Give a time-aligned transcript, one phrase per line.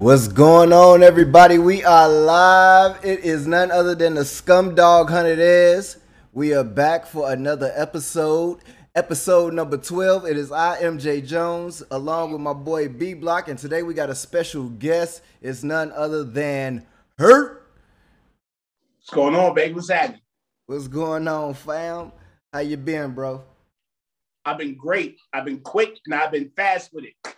[0.00, 1.58] What's going on, everybody?
[1.58, 3.04] We are live.
[3.04, 5.96] It is none other than the Scum Dog Hunted is.
[6.32, 8.60] We are back for another episode,
[8.94, 10.24] episode number 12.
[10.26, 14.08] It is I, MJ Jones, along with my boy B Block, and today we got
[14.08, 15.20] a special guest.
[15.42, 16.86] It's none other than
[17.18, 17.68] Hurt.
[18.98, 19.74] What's going on, baby?
[19.74, 20.20] What's happening?
[20.66, 22.12] What's going on, fam?
[22.52, 23.42] How you been, bro?
[24.44, 25.18] I've been great.
[25.32, 27.34] I've been quick and I've been fast with it.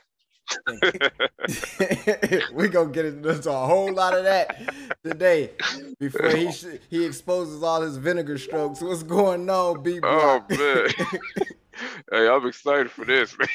[2.52, 4.56] we gonna get into a whole lot of that
[5.05, 5.51] today
[5.98, 8.80] before he sh- he exposes all his vinegar strokes.
[8.80, 10.01] What's going on, B?
[10.02, 10.89] Oh man,
[12.12, 13.48] hey, I'm excited for this, man.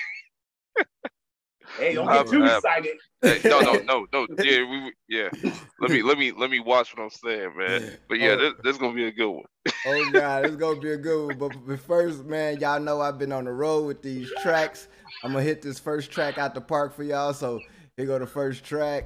[1.78, 2.98] Hey, don't get too I'm- excited.
[3.22, 4.28] Hey, no, no, no, no.
[4.44, 5.30] Yeah, we, we- yeah.
[5.82, 7.98] Let me, let me, let me watch what I'm saying, man.
[8.08, 8.38] But yeah, Oh.
[8.38, 9.46] this, this gonna be a good one.
[9.88, 11.38] oh god, it's gonna be a good one.
[11.38, 14.88] But, but first, man, y'all know I've been on the road with these tracks.
[15.24, 17.34] I'm gonna hit this first track out the park for y'all.
[17.34, 17.60] So
[17.98, 19.06] here go the first track.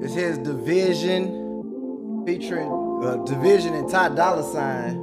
[0.00, 2.70] This his division featuring
[3.04, 4.96] uh, division and Ty Dolla Sign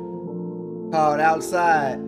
[0.92, 2.00] called Outside.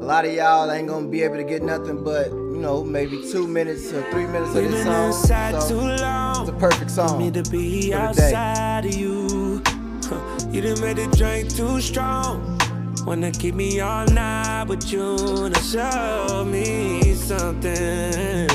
[0.00, 3.22] A lot of y'all ain't gonna be able to get nothing but, you know, maybe
[3.30, 5.12] two minutes or three minutes of this song.
[5.60, 6.40] So, too long.
[6.42, 7.32] it's a perfect For me song.
[7.32, 8.34] to be for the day.
[8.34, 9.62] outside of you.
[10.04, 12.58] Huh, You done made the drink too strong.
[13.06, 15.16] Wanna keep me all night with you.
[15.48, 18.48] Now show me something.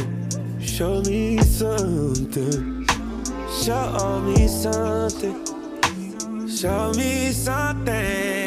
[0.59, 2.85] Show me something.
[3.63, 5.37] Show me something.
[6.47, 8.42] Show me something.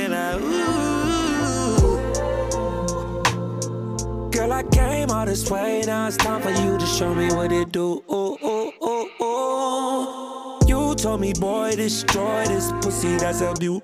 [4.76, 5.82] Came all this way.
[5.86, 8.02] Now it's time for you to show me what it do.
[8.10, 10.58] Ooh, ooh, ooh, ooh.
[10.66, 13.16] You told me, boy, destroy this pussy.
[13.16, 13.82] That's a ooh.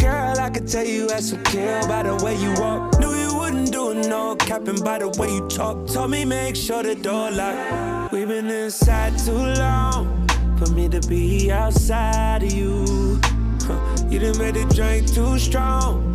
[0.00, 2.98] Girl, I could tell you had some kill by the way you walk.
[3.00, 5.86] Knew you wouldn't do no capping by the way you talk.
[5.88, 8.12] Told me make sure the door locked.
[8.12, 9.32] We've been inside too
[9.62, 10.26] long
[10.58, 13.20] for me to be outside of you.
[13.62, 13.78] Huh,
[14.10, 16.13] You done made the drink too strong.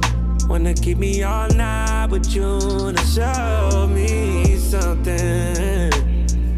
[0.49, 2.91] Wanna keep me all night with you.
[2.91, 5.91] Now show me something.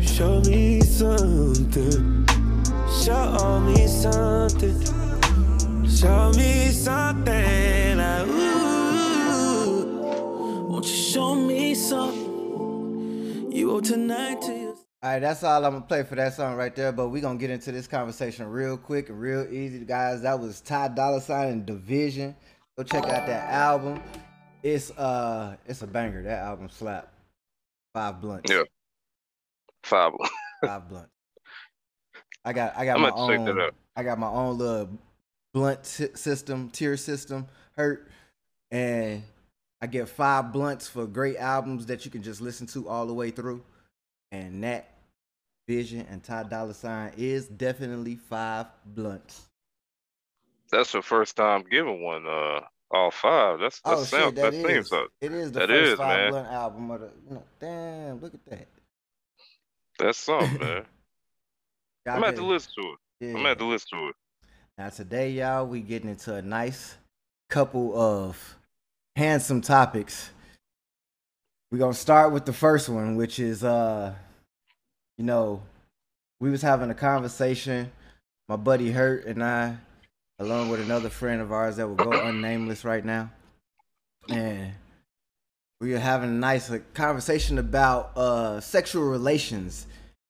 [0.01, 2.25] Show me something.
[3.03, 4.81] Show me something.
[5.87, 7.99] Show me something.
[7.99, 9.97] ah, Ooh.
[10.69, 13.51] Won't you show me something?
[13.51, 14.77] You owe tonight to you.
[15.03, 16.91] All right, that's all I'm gonna play for that song right there.
[16.91, 20.21] But we gonna get into this conversation real quick real easy, guys.
[20.21, 22.35] That was Ty Dolla Sign and Division.
[22.77, 24.01] Go check out that album.
[24.63, 26.23] It's uh, it's a banger.
[26.23, 27.11] That album slap.
[27.93, 28.51] Five blunts.
[28.51, 28.63] Yeah.
[29.83, 30.13] Five.
[30.65, 31.09] Five blunts.
[32.45, 33.71] I got I got I'm my gonna check that own.
[33.95, 34.89] I got my own little
[35.53, 37.47] blunt si- system, tier system.
[37.75, 38.07] Hurt,
[38.69, 39.23] and
[39.81, 43.13] I get five blunts for great albums that you can just listen to all the
[43.13, 43.63] way through.
[44.31, 44.91] And that
[45.67, 49.47] Vision and Ty Dolla Sign is definitely five blunts.
[50.71, 52.25] That's the first time giving one.
[52.25, 52.61] Uh,
[52.91, 53.59] all five.
[53.59, 54.35] That's that Oh sounds.
[54.35, 54.91] that that seems is.
[54.91, 55.07] up.
[55.21, 56.29] It is the that first is, five man.
[56.31, 57.09] blunt album of the.
[57.29, 58.67] You know, damn, look at that.
[59.99, 60.85] That's something, man.
[62.07, 63.35] I'm at to get- listen to it.
[63.35, 63.51] I'm yeah.
[63.51, 64.15] at to listen to it.
[64.77, 66.95] Now today, y'all, we getting into a nice
[67.49, 68.57] couple of
[69.15, 70.31] handsome topics.
[71.71, 74.13] We're gonna start with the first one, which is uh,
[75.17, 75.61] you know,
[76.39, 77.91] we was having a conversation,
[78.49, 79.77] my buddy Hurt and I,
[80.41, 83.29] along with another friend of ours that will go unnameless right now.
[84.27, 84.73] And
[85.79, 89.85] we were having a nice conversation about uh sexual relations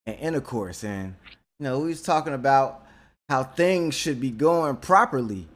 [0.05, 1.15] and intercourse and
[1.59, 2.85] you know, we was talking about
[3.29, 5.47] how things should be going properly.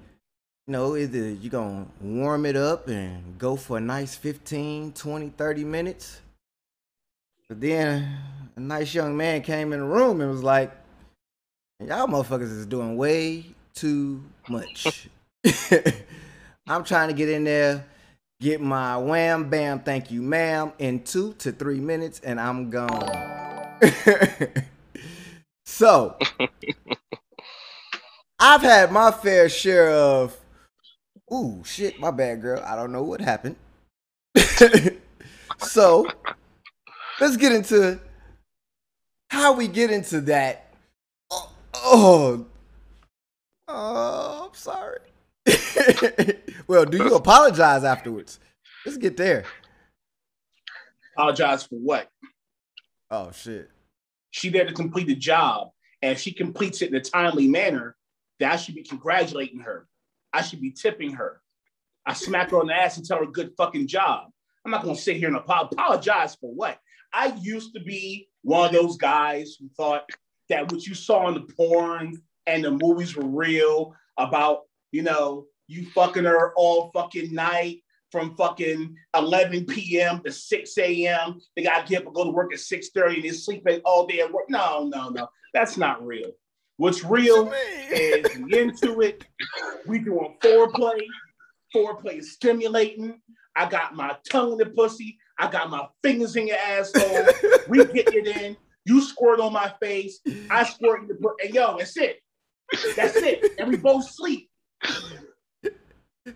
[0.67, 4.93] You know, either you're going to warm it up and go for a nice 15,
[4.93, 6.21] 20, 30 minutes.
[7.49, 8.17] But then
[8.55, 10.71] a nice young man came in the room and was like,
[11.79, 15.09] y'all motherfuckers is doing way too much.
[16.67, 17.85] I'm trying to get in there,
[18.41, 23.11] get my wham bam, thank you, ma'am, in two to three minutes, and I'm gone.
[25.65, 26.17] so,
[28.39, 30.35] I've had my fair share of,
[31.31, 32.63] ooh, shit, my bad, girl.
[32.65, 33.57] I don't know what happened.
[35.59, 36.07] so,
[37.19, 37.99] let's get into
[39.29, 40.73] how we get into that.
[41.31, 42.45] Oh, oh,
[43.67, 44.99] oh I'm sorry.
[46.67, 48.39] well, do you apologize afterwards?
[48.85, 49.45] Let's get there.
[51.15, 52.09] Apologize for what?
[53.11, 53.69] Oh shit.
[54.31, 55.69] She there to complete the job,
[56.01, 57.95] and if she completes it in a timely manner,
[58.39, 59.87] then I should be congratulating her.
[60.33, 61.41] I should be tipping her.
[62.05, 64.29] I smack her on the ass and tell her good fucking job.
[64.65, 66.79] I'm not gonna sit here and apo- apologize for what.
[67.13, 70.09] I used to be one of those guys who thought
[70.49, 74.61] that what you saw in the porn and the movies were real about,
[74.91, 77.81] you know, you fucking her all fucking night
[78.11, 80.21] from fucking 11 p.m.
[80.23, 81.39] to 6 a.m.
[81.55, 84.05] They gotta get up and go to work at 6:30 and they sleep in all
[84.07, 84.49] day at work.
[84.49, 86.31] No, no, no, that's not real.
[86.77, 87.51] What's real
[87.91, 89.25] is into it.
[89.87, 91.01] We doing foreplay.
[91.75, 93.19] Foreplay is stimulating.
[93.55, 95.17] I got my tongue in the pussy.
[95.39, 97.25] I got my fingers in your asshole.
[97.67, 98.57] we get it in.
[98.85, 100.19] You squirt on my face.
[100.49, 102.19] I squirt in the pu- and yo, that's it.
[102.95, 103.53] That's it.
[103.59, 104.49] And we both sleep.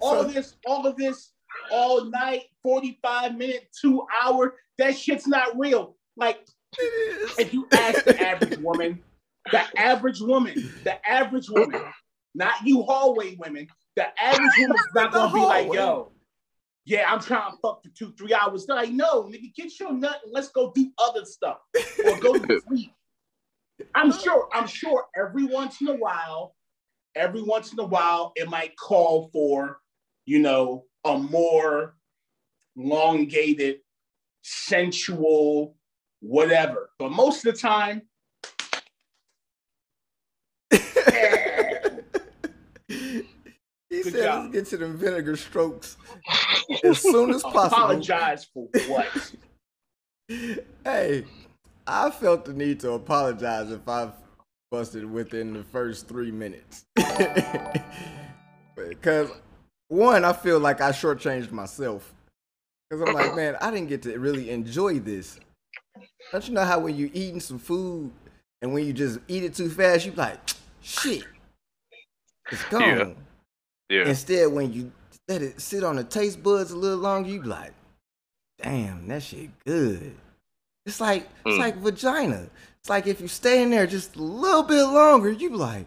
[0.01, 1.31] All of this, all of this,
[1.71, 5.95] all night, 45 minute, two hour, that shit's not real.
[6.15, 6.39] Like,
[6.77, 9.01] if you ask the average woman,
[9.51, 11.81] the average woman, the average woman,
[12.35, 16.11] not you hallway women, the average woman's not gonna be like, yo,
[16.85, 18.65] yeah, I'm trying to fuck for two, three hours.
[18.65, 21.57] They're like, no, nigga, get your nut and let's go do other stuff
[22.05, 22.93] or go to sleep.
[23.95, 26.55] I'm sure, I'm sure every once in a while,
[27.15, 29.79] every once in a while, it might call for,
[30.25, 31.95] you know, a more
[32.77, 33.77] elongated,
[34.43, 35.75] sensual,
[36.21, 36.89] whatever.
[36.99, 38.03] But most of the time,
[43.89, 44.43] He Good said, job.
[44.43, 45.97] let's get to them vinegar strokes
[46.83, 47.65] as soon as possible.
[47.65, 49.07] apologize for what?
[50.83, 51.25] Hey,
[51.89, 54.13] I felt the need to apologize if I've
[54.69, 56.85] busted within the first three minutes.
[58.87, 59.29] Because,
[59.89, 62.13] one, I feel like I shortchanged myself.
[62.89, 65.37] Because I'm like, man, I didn't get to really enjoy this.
[66.31, 68.09] Don't you know how when you're eating some food
[68.61, 70.39] and when you just eat it too fast, you like,
[70.81, 71.25] shit,
[72.49, 72.81] it's gone.
[72.81, 73.13] Yeah.
[73.89, 74.07] Yeah.
[74.07, 74.91] Instead, when you
[75.27, 77.73] let it sit on the taste buds a little longer, you be like,
[78.61, 80.15] damn, that shit good.
[80.89, 81.59] It's like it's Mm.
[81.59, 82.49] like vagina.
[82.79, 85.85] It's like if you stay in there just a little bit longer, you be like,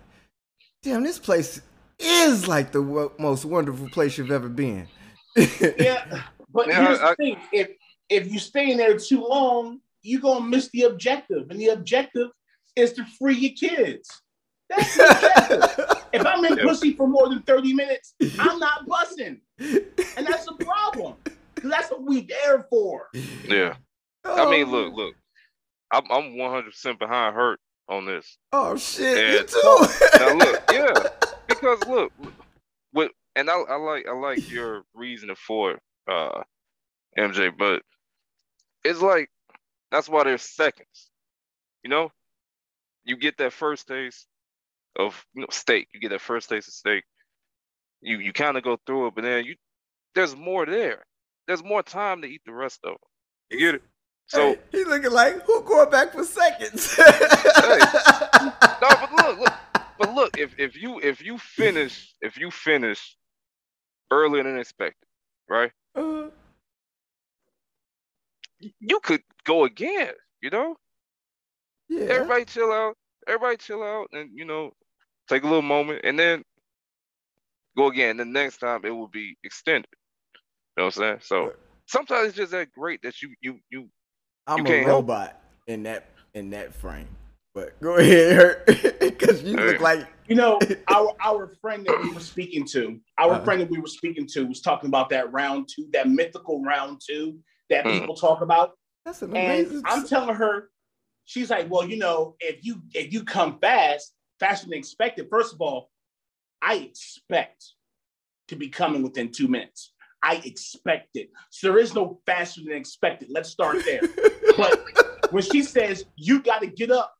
[0.84, 1.60] damn, this place
[1.98, 4.86] is like the wo- most wonderful place you've ever been.
[5.36, 6.22] Yeah,
[6.52, 7.70] but Yeah, here's I- the thing: if
[8.10, 12.28] if you stay in there too long, you're gonna miss the objective, and the objective
[12.76, 14.08] is to free your kids.
[14.68, 16.02] That's the objective.
[16.12, 16.62] if I'm in Yeah.
[16.64, 21.14] pussy for more than 30 minutes, I'm not busting, and that's a problem.
[21.56, 23.08] 'Cause that's what we there for.
[23.48, 23.74] Yeah.
[24.24, 25.14] I mean, look, look.
[25.90, 28.38] I'm I'm 100 percent behind Hurt on this.
[28.52, 29.32] Oh shit, Yeah.
[29.40, 30.18] you too.
[30.18, 31.08] Now look, yeah,
[31.48, 32.12] because look,
[32.92, 35.80] what and I, I like I like your reasoning for it,
[36.10, 36.42] uh,
[37.18, 37.82] MJ, but
[38.84, 39.28] it's like
[39.90, 41.10] that's why there's seconds.
[41.82, 42.10] You know,
[43.04, 44.26] you get that first taste
[44.98, 45.88] of you know steak.
[45.92, 47.04] You get that first taste of steak.
[48.00, 49.56] You you kind of go through it, but then you
[50.14, 51.04] there's more there.
[51.46, 52.98] There's more time to eat the rest of them.
[53.50, 53.82] You get it?
[54.32, 56.96] So Hey, he looking like who going back for seconds?
[56.98, 57.06] no,
[58.80, 59.54] but look, look,
[59.98, 60.38] but look.
[60.38, 63.16] If if you if you finish if you finish
[64.10, 65.06] earlier than expected,
[65.50, 65.70] right?
[65.94, 66.28] Uh,
[68.80, 70.12] You could go again.
[70.40, 70.76] You know,
[71.90, 72.06] yeah.
[72.08, 72.96] everybody chill out.
[73.28, 74.70] Everybody chill out, and you know,
[75.28, 76.42] take a little moment, and then
[77.76, 78.16] go again.
[78.16, 79.88] The next time it will be extended.
[80.76, 81.18] You know what I'm saying?
[81.22, 81.52] So
[81.86, 83.90] sometimes it's just that great that you you you
[84.46, 87.08] I'm a can't help robot in that in that frame.
[87.54, 88.62] But go ahead,
[89.00, 90.58] because you look like You know,
[90.88, 93.44] our our friend that we were speaking to, our Uh-huh.
[93.44, 97.00] friend that we were speaking to was talking about that round two, that mythical round
[97.06, 97.38] two
[97.70, 97.90] that Hmm.
[97.92, 98.72] people talk about.
[99.04, 99.82] that's an And.
[99.86, 100.70] I'm telling her,
[101.24, 105.52] she's like, well, you know, if you if you come fast, faster than expected, first
[105.54, 105.90] of all,
[106.62, 107.64] I expect
[108.48, 109.92] to be coming within two minutes.
[110.22, 111.30] I expect it.
[111.50, 113.28] So there is no faster than expected.
[113.30, 114.02] Let's start there.
[114.56, 117.14] But when she says you got to get up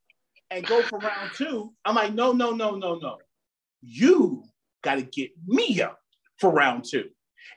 [0.50, 3.18] and go for round two, I'm like, no, no, no, no, no.
[3.80, 4.44] You
[4.82, 5.98] got to get me up
[6.38, 7.08] for round two.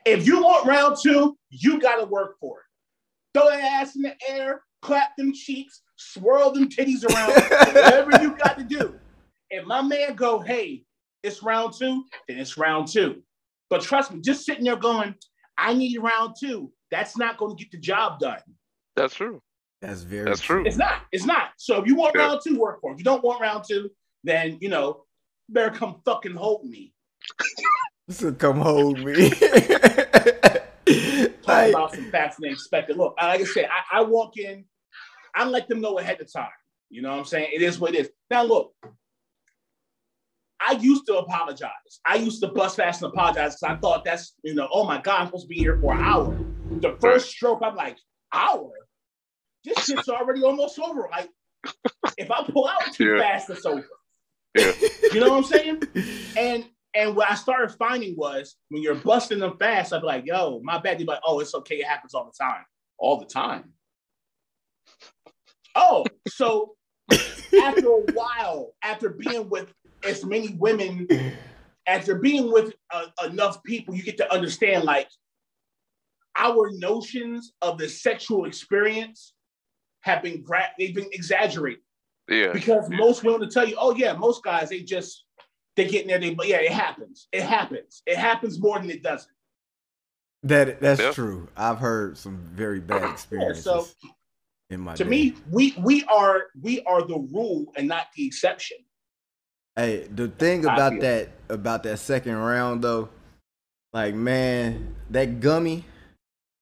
[0.04, 2.64] If you want round two, you got to work for it.
[3.38, 8.36] Throw that ass in the air, clap them cheeks, swirl them titties around, whatever you
[8.44, 8.94] got to do.
[9.50, 10.84] If my man go, hey,
[11.22, 13.22] it's round two, then it's round two.
[13.68, 15.14] But trust me, just sitting there going,
[15.58, 16.72] I need round two.
[16.90, 18.38] That's not going to get the job done.
[18.94, 19.40] that's true.
[19.80, 20.24] That's very.
[20.24, 20.64] That's true.
[20.66, 21.02] It's not.
[21.12, 21.50] It's not.
[21.58, 22.26] So if you want Yeah.
[22.26, 22.94] round two, work for it.
[22.94, 23.90] If you don't want round two,
[24.24, 25.04] then you know,
[25.48, 26.92] better come fucking hold me.
[28.08, 29.30] So come hold me.
[29.30, 29.42] Talk
[31.48, 32.96] like, about some faster than expected.
[32.96, 34.64] Look, like I said, I, I walk in,
[35.34, 36.46] I let them know ahead of time.
[36.88, 37.50] You know what I'm saying?
[37.52, 38.10] It is what it is.
[38.30, 38.72] Now look,
[40.60, 41.70] I used to apologize.
[42.04, 45.00] I used to bust fast and apologize because I thought that's, you know, oh my
[45.00, 46.36] God, I'm supposed to be here for an hour.
[46.80, 47.98] The first stroke, I'm like,
[48.32, 48.70] hour?
[49.66, 51.08] This shit's already almost over.
[51.10, 51.28] Like,
[52.16, 53.20] if I pull out too Yeah.
[53.20, 53.86] fast, it's over.
[54.56, 54.72] Yeah.
[55.12, 55.82] You know what I'm saying?
[56.38, 60.24] And and what I started finding was when you're busting them fast, I'd be like,
[60.24, 60.96] yo, my bad.
[60.98, 61.76] They'd be like, oh, it's okay.
[61.76, 62.64] It happens all the time.
[62.98, 63.72] All the time.
[65.74, 66.74] Oh, so
[67.62, 69.72] after a while, after being with
[70.04, 71.06] as many women,
[71.86, 75.08] after being with uh, enough people, you get to understand like
[76.38, 79.34] our notions of the sexual experience
[80.06, 81.82] have been gra- they've been exaggerated
[82.28, 82.52] Yeah.
[82.52, 82.96] because Yeah.
[82.96, 85.24] most women will tell you, oh yeah, most guys they just
[85.74, 87.28] they get in there, they but yeah, it happens.
[87.32, 88.02] It happens.
[88.06, 89.30] It happens more than it doesn't.
[90.44, 91.12] That that's Yeah.
[91.12, 91.48] true.
[91.56, 93.86] I've heard some very bad experiences so,
[94.70, 95.10] in my To day.
[95.10, 98.78] me, we we are we are the rule and not the exception.
[99.74, 103.08] Hey, the thing about that about that second round though,
[103.92, 105.84] like man, that gummy,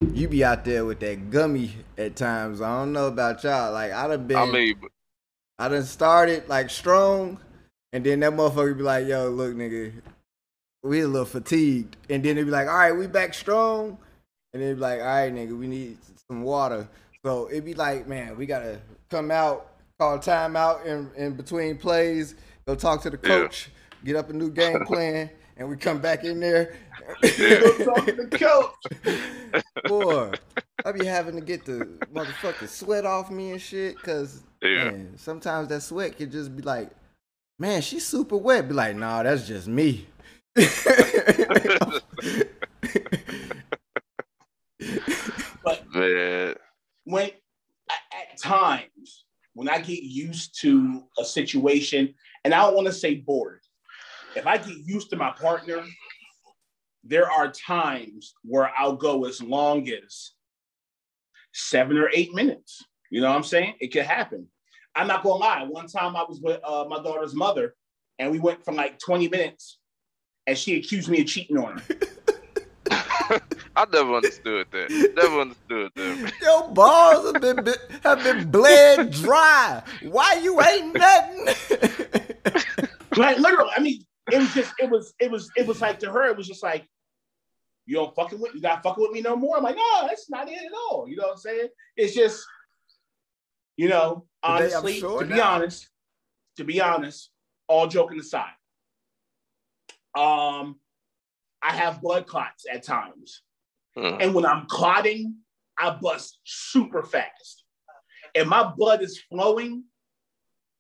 [0.01, 2.61] you be out there with that gummy at times.
[2.61, 3.73] I don't know about y'all.
[3.73, 4.77] Like I'd have been I mean,
[5.59, 7.39] I done started like strong,
[7.93, 9.93] and then that motherfucker be like, yo, look, nigga,
[10.83, 11.97] we a little fatigued.
[12.11, 13.99] And then they be like, all right, we back strong.
[14.53, 15.97] And they be like, all right, nigga, we need
[16.29, 16.89] some water.
[17.25, 22.35] So it be like, man, we gotta come out, call timeout in, in between plays,
[22.67, 23.29] go talk to the Yeah.
[23.29, 23.71] coach,
[24.05, 26.77] get up a new game plan, and we come back in there.
[27.23, 29.63] Go talk to the coach.
[29.89, 30.33] Boy,
[30.85, 34.91] I be having to get the motherfucking sweat off me and shit, cause Yeah.
[34.91, 36.91] man, sometimes that sweat could just be like,
[37.59, 38.69] man, she's super wet.
[38.69, 40.07] Be like, nah, that's just me.
[45.63, 46.55] But man.
[47.05, 52.87] when at, at times when I get used to a situation, and I don't want
[52.89, 53.61] to say bored,
[54.35, 55.83] if I get used to my partner,
[57.05, 60.33] there are times where I'll go as long as
[61.53, 62.85] seven or eight minutes.
[63.11, 63.75] You know what I'm saying?
[63.81, 64.49] It could happen.
[64.97, 65.63] I'm not gonna lie.
[65.65, 67.75] One time I was with uh, my daughter's mother,
[68.19, 69.79] and we went for like 20 minutes,
[70.47, 71.97] and she accused me of cheating on her.
[73.77, 75.13] I never understood that.
[75.17, 76.19] Never understood that.
[76.19, 76.33] man.
[76.43, 79.83] Your balls have been, been have been bled dry.
[80.03, 81.47] Why you ain't nothing?
[83.17, 86.11] like literally, I mean, it was just, it was, it was, it was like to
[86.11, 86.87] her, it was just like,
[87.87, 89.57] you don't fucking with, you not fucking with me no more.
[89.57, 91.07] I'm like, no, that's not it at all.
[91.09, 91.69] You know what I'm saying?
[91.97, 92.45] It's just,
[93.77, 95.89] you know, honestly, sure to be honest,
[96.57, 97.31] to be honest,
[97.69, 98.53] all joking aside,
[100.17, 100.77] um,
[101.63, 103.43] I have blood clots at times.
[103.97, 104.17] Hmm.
[104.21, 105.37] And when I'm clotting,
[105.79, 107.65] I bust super fast.
[108.35, 109.85] And my blood is flowing,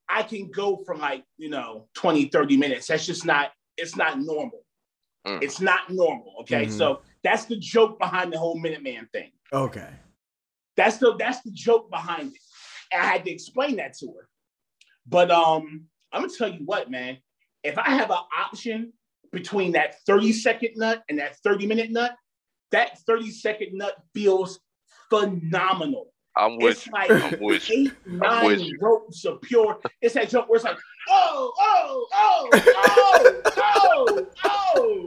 [0.08, 2.88] I can go from like, you know, 20, 30 minutes.
[2.88, 4.63] That's just not, it's not normal.
[5.26, 5.42] Mm.
[5.42, 6.34] It's not normal.
[6.42, 6.66] Okay.
[6.66, 6.70] Mhm.
[6.78, 9.30] So that's the joke behind the whole Minuteman thing.
[9.52, 9.88] okay.
[10.76, 12.40] That's the that's the joke behind it.
[12.92, 14.28] And I had to explain that to her.
[15.06, 17.18] But um, I'm gonna tell you what, man.
[17.62, 18.92] If I have an option
[19.32, 22.14] between that 30 second nut and that 30 minute nut,
[22.72, 24.58] that 30 second nut feels
[25.10, 26.12] phenomenal.
[26.36, 26.92] I'm with It's you.
[26.92, 27.86] like I'm with you.
[27.86, 29.78] eight, nine ropes of pure.
[30.02, 30.76] It's that joke where it's like,
[31.08, 35.06] oh, oh, oh, oh, oh, oh,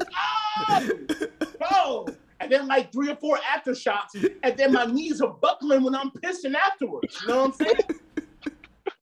[0.70, 1.28] oh,
[1.72, 2.08] oh.
[2.40, 4.14] And then like three or four aftershocks,
[4.44, 7.18] and then my knees are buckling when I'm pissing afterwards.
[7.22, 7.68] You know what I'm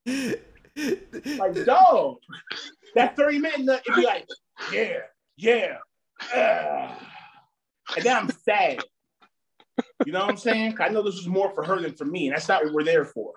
[0.06, 0.36] saying?
[1.38, 2.18] Like, dog,
[2.96, 4.28] that 30 minute nut, it'd be like,
[4.72, 4.98] yeah,
[5.38, 5.78] yeah.
[6.34, 6.98] ah.
[7.96, 8.80] And then I'm sad.
[10.06, 10.78] You know what I'm saying?
[10.80, 12.84] I know this was more for her than for me, and that's not what we're
[12.84, 13.34] there for.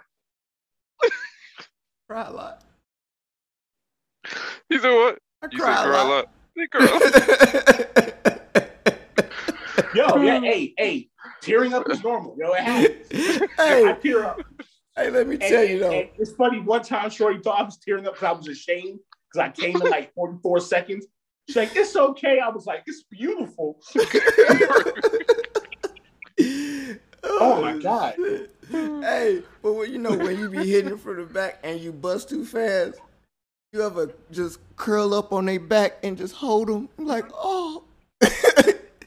[2.09, 2.33] Cry a
[4.71, 4.77] lot.
[4.77, 5.19] You said what?
[5.43, 6.25] I You said cry a girl lot.
[6.25, 6.35] up.
[6.57, 8.65] You cry a lot.
[9.95, 11.09] Yo, yeah, hey, hey,
[11.43, 12.37] tearing up is normal.
[12.39, 13.07] Yo, it happens.
[13.59, 14.41] I hey, tear up.
[14.97, 15.93] hey, let me And, tell you though.
[15.93, 16.61] and it's funny.
[16.61, 19.01] One time, Shorty thought I was tearing up because I was ashamed
[19.33, 21.07] because I came in like 44 seconds.
[21.49, 23.81] She's like, "It's okay." I was like, "It's beautiful."
[27.25, 28.15] Oh my oh, God.
[28.71, 31.93] Hey, but when, you know when you be hitting it from the back and you
[31.93, 33.01] bust too fast,
[33.73, 37.85] you ever just curl up on their back and just hold them like, oh.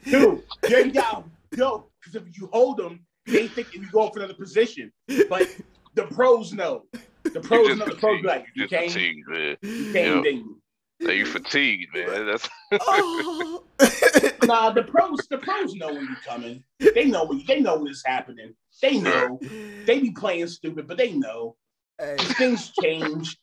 [0.04, 1.24] Dude, yeah, yo,
[1.56, 4.92] yo, because if you hold them, they think you go for another position.
[5.28, 5.48] But
[5.94, 6.84] the pros know.
[7.24, 7.86] The pros know.
[7.86, 9.56] The pros like, You "You just came, fatigued, man.
[9.62, 10.22] you came, Yeah.
[10.22, 10.58] didn't you?"
[11.00, 12.26] Hey, you fatigued, man.
[12.26, 12.48] That's
[12.80, 13.64] oh.
[14.44, 16.62] Nah, the pros, the pros know when you're coming.
[16.78, 18.54] They know when they know when it's happening.
[18.80, 19.38] They know.
[19.86, 21.56] They be playing stupid, but they know.
[21.98, 23.36] Hey, Things change.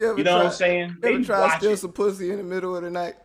[0.00, 0.88] You ever You know try, what I'm saying?
[1.02, 1.76] You ever Maybe try to watch steal it.
[1.78, 3.16] some pussy in the middle of the night?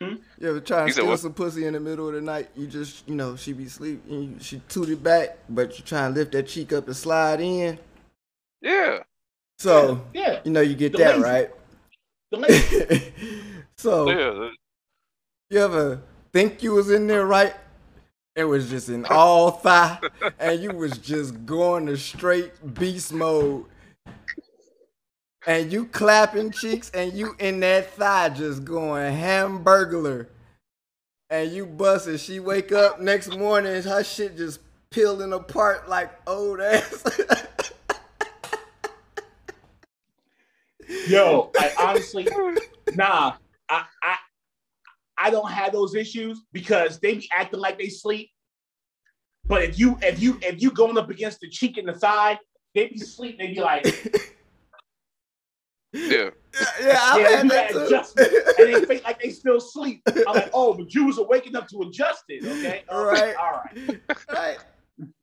[0.00, 0.16] Hmm?
[0.38, 1.20] You ever try to You steal what?
[1.20, 2.50] some pussy in the middle of the night?
[2.56, 6.06] You just, you know, she be asleep and you, she tooted back, but you try
[6.06, 7.78] and lift that cheek up and slide in.
[8.60, 9.00] Yeah.
[9.58, 10.40] So, Yeah.
[10.44, 11.22] you know, you get The that lazy.
[11.22, 11.50] right.
[12.30, 13.12] The lady,
[13.78, 14.50] so, Yeah.
[15.50, 17.54] you ever think you was in there right?
[18.34, 19.98] It was just in all thigh,
[20.38, 23.64] and you was just going to straight beast mode.
[25.46, 30.26] And you clapping cheeks, and you in that thigh just going hamburglar.
[31.30, 32.18] And you busted.
[32.18, 34.58] She wake up next morning, her shit just
[34.90, 37.04] peeling apart like old ass.
[41.08, 42.26] yo, I honestly,
[42.94, 43.34] nah,
[43.68, 44.16] I, I,
[45.16, 48.30] I don't have those issues because they be acting like they sleep.
[49.44, 52.38] But if you, if you, if you going up against the cheek and the thigh,
[52.74, 53.38] they be sleep.
[53.38, 53.84] They be like,
[55.92, 56.30] Yeah.
[56.80, 60.02] yeah, I yeah, had you that adjustment, and they fake like they still sleep.
[60.06, 62.44] I'm like, oh, but you was waking up to adjust it.
[62.44, 63.34] Okay, All Right.
[63.36, 64.00] all right.
[64.32, 64.58] right.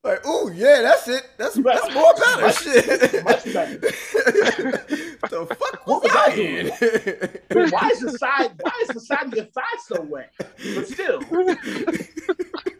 [0.03, 1.23] Like, oh yeah, that's it.
[1.37, 1.79] That's Right.
[1.81, 2.41] that's more better.
[2.43, 3.23] Much- Shit.
[3.23, 3.77] much better.
[3.79, 6.67] the fuck What was was I I doing?
[6.67, 7.69] in?
[7.71, 8.51] Why is the side?
[8.61, 10.31] Why is the side of your thigh so wet?
[10.37, 11.19] But still,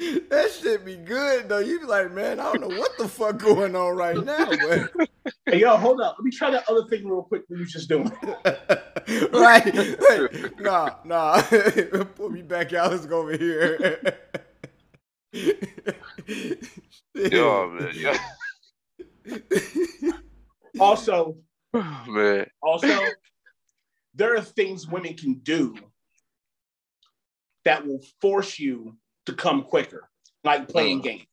[0.00, 1.58] that shit be good though.
[1.58, 5.10] You be like, man, I don't know what the fuck going on right now, but
[5.46, 6.16] hey, yo, hold up.
[6.18, 7.42] Let me try that other thing real quick.
[7.50, 8.10] We was just doing.
[9.32, 9.62] right?
[9.62, 10.28] Hey,
[10.58, 11.42] nah, nah.
[11.42, 12.92] Put me back out.
[12.92, 14.00] Let's go over here.
[17.14, 17.90] Yo, man.
[17.94, 18.18] Yeah.
[20.78, 21.36] Also,
[21.74, 22.46] man.
[22.62, 22.88] also,
[24.14, 25.76] there are things women can do
[27.64, 28.96] that will force you
[29.30, 30.08] to come quicker,
[30.44, 31.02] like playing Uh.
[31.02, 31.26] games.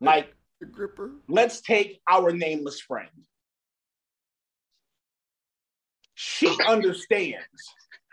[0.00, 1.12] Like, the gripper.
[1.28, 3.10] let's take our nameless friend.
[6.14, 7.46] She understands.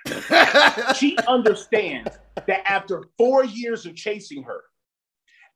[0.95, 4.63] She understands that after four years of chasing her,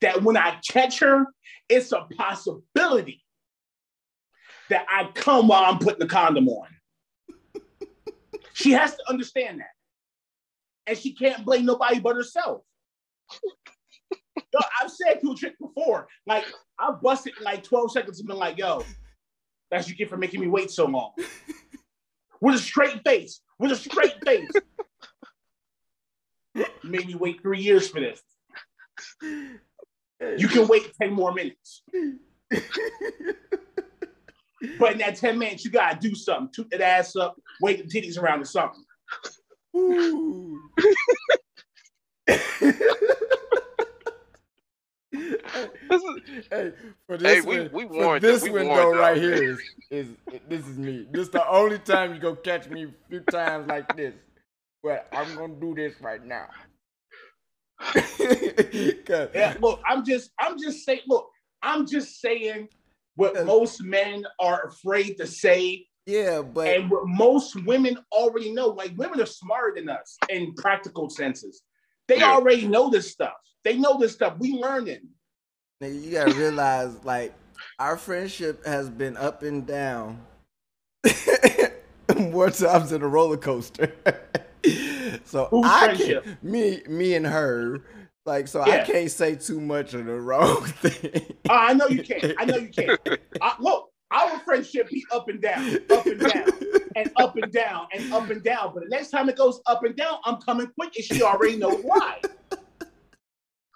[0.01, 1.25] that when I catch her,
[1.69, 3.23] it's a possibility
[4.69, 6.67] that I come while I'm putting the condom on.
[8.55, 9.71] She has to understand that.
[10.85, 12.61] And she can't blame nobody but herself.
[14.53, 16.45] Yo, I've said to a chick before, like,
[16.79, 18.83] I've busted in like 12 seconds and been like, yo,
[19.71, 21.11] that's you get for making me wait so long.
[22.39, 24.51] With a straight face, with a straight face.
[26.55, 28.21] You made me wait three years for this.
[29.21, 31.81] You can wait 10 more minutes.
[34.79, 36.49] But in that 10 minutes, you gotta do something.
[36.53, 38.83] Toot that ass up, wait the titties around or something.
[45.15, 45.37] Ooh.
[45.89, 46.71] This is, hey,
[47.07, 49.59] for Hey, this we- one, we for this y'all- we window right y'all, here man.
[49.91, 51.07] is, is this is me.
[51.11, 54.13] This the only time you go catch me a few times like this.
[54.81, 56.47] But I'm gonna do this right now.
[59.33, 61.29] Yeah, look, I'm just, I'm just saying, look,
[61.61, 62.69] I'm just saying
[63.15, 68.67] what most men are afraid to say, yeah, but and what most women already know.
[68.69, 71.61] Like women are smarter than us in practical senses.
[72.13, 72.33] They Yeah.
[72.33, 73.33] already know this stuff.
[73.63, 74.37] They know this stuff.
[74.37, 75.07] We learning.
[75.81, 77.33] nigga, you gotta realize like
[77.79, 80.21] our friendship has been up and down
[82.17, 83.91] more times than a roller coaster.
[85.25, 86.23] so Whose I friendship?
[86.23, 87.81] can me me and her
[88.25, 91.21] like so I can't say too much of the wrong thing.
[91.49, 92.33] Uh, I know you can't.
[92.37, 92.99] I know you can't.
[93.41, 96.49] I, look, our friendship be up and down, up and down,
[96.95, 98.71] and up and down, and up and down.
[98.73, 101.57] But the next time it goes up and down, I'm coming quick, and she already
[101.57, 102.21] knows why.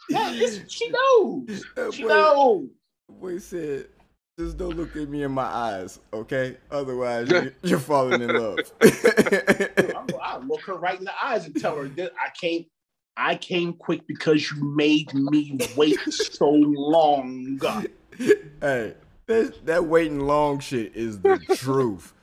[0.10, 0.34] Yeah,
[0.68, 1.66] she knows.
[1.94, 2.70] She Boy- knows.
[3.10, 3.88] Boy said,
[4.40, 6.58] just don't look at me in my eyes, okay?
[6.70, 8.60] Otherwise, you, you're falling in love.
[10.22, 12.66] I'll look her right in the eyes and tell her that I came.
[13.20, 17.60] I came quick because you made me wait so long.
[18.62, 18.94] hey,
[19.28, 22.14] that, that waiting long shit is the truth.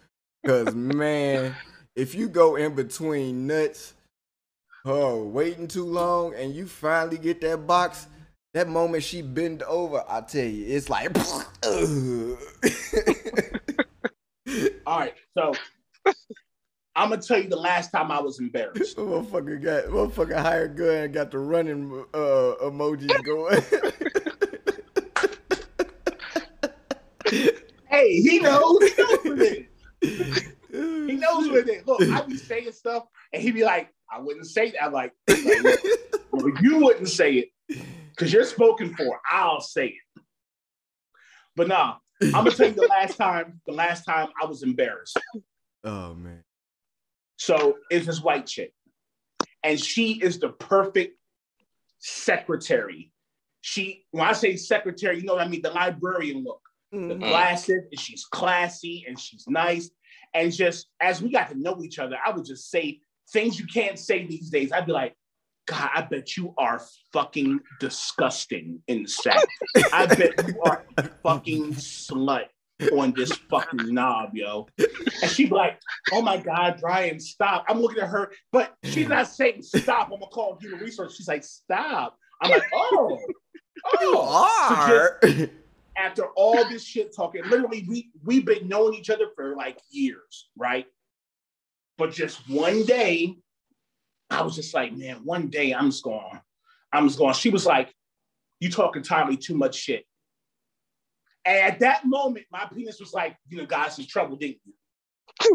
[0.46, 1.54] Cause man,
[1.96, 3.94] if you go in between nuts,
[4.84, 8.06] oh, waiting too long, and you finally get that box,
[8.52, 11.16] that moment she bend over, I tell you, it's like.
[14.86, 15.54] All right, so
[16.96, 18.96] I'm gonna tell you the last time I was embarrassed.
[18.96, 23.60] motherfucker got motherfucker hired gun and got the running uh emojis going.
[27.94, 28.80] Hey, he knows.
[28.90, 29.68] He knows what it
[30.02, 30.52] is.
[30.70, 31.86] He knows what it is.
[31.86, 35.12] Look, I be saying stuff, and he be like, "I wouldn't say that." I'm like,
[35.28, 35.38] like,
[36.32, 37.34] well, you wouldn't say
[37.68, 37.80] it
[38.10, 39.20] because you're spoken for.
[39.30, 40.22] I'll say it.
[41.56, 43.60] But nah, I'm gonna tell you the last time.
[43.66, 45.18] The last time I was embarrassed.
[45.84, 46.42] Oh man.
[47.36, 48.74] So it's this white chick,
[49.62, 51.16] and she is the perfect
[52.00, 53.12] secretary.
[53.62, 56.60] She, when I say secretary, you know what I mean, the librarian look,
[56.94, 57.20] the Mhm.
[57.20, 59.90] glasses, and she's classy and she's nice.
[60.32, 63.00] And just as we got to know each other, I would just say
[63.32, 64.72] things you can't say these days.
[64.72, 65.14] I'd be like,
[65.66, 69.44] God, I bet you are fucking disgusting in the sack.
[69.92, 72.46] I bet you are a fucking slut
[72.92, 74.66] on this fucking knob, yo.
[75.22, 75.80] And she'd be like,
[76.12, 77.64] oh my God, Brian, stop.
[77.68, 80.06] I'm looking at her, but she's not saying stop.
[80.12, 81.16] I'm gonna call human resource.
[81.16, 82.18] She's like, stop.
[82.42, 83.18] I'm like, oh,
[84.00, 84.68] You oh.
[84.68, 85.50] So just are.
[85.96, 90.48] After all this shit talking, literally we we've been knowing each other for like years,
[90.56, 90.86] right?
[91.96, 93.36] But just one day,
[94.30, 96.40] I was just like, man, one day I'm just going,
[96.92, 97.34] I'm just going.
[97.34, 97.92] She was like,
[98.60, 100.04] you talking entirely too much shit.
[101.44, 104.72] And at that moment, my penis was like, you know, guys, is trouble, didn't you?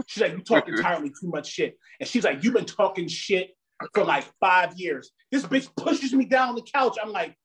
[0.07, 1.77] She's like, you talking entirely too much shit.
[1.99, 3.51] And she's like, you've been talking shit
[3.93, 5.11] for like five years.
[5.31, 6.97] This bitch pushes me down the couch.
[7.01, 7.35] I'm like,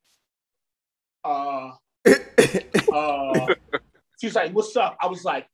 [1.25, 1.71] uh,
[2.07, 3.55] uh,
[4.21, 5.47] she's like, "What's up?" I was like,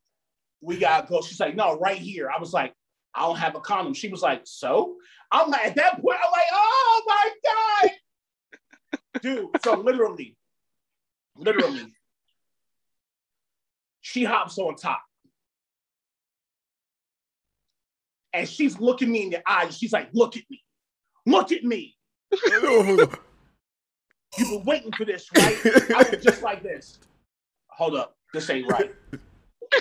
[0.60, 2.74] "We gotta go." She's like, "No, right here." I was like,
[3.14, 4.96] "I don't have a condom." She was like, "So?"
[5.32, 7.90] I'm like, at that point, I'm like, "Oh my god,
[9.22, 10.36] dude!" So literally,
[11.36, 11.92] literally,
[14.00, 15.02] she hops on top,
[18.32, 19.76] and she's looking me in the eyes.
[19.78, 20.62] She's like, "Look at me,
[21.26, 21.96] look at me."
[24.38, 25.56] You've been waiting for this, right?
[25.94, 26.98] I was just like this.
[27.68, 28.16] Hold up.
[28.32, 28.94] This ain't right.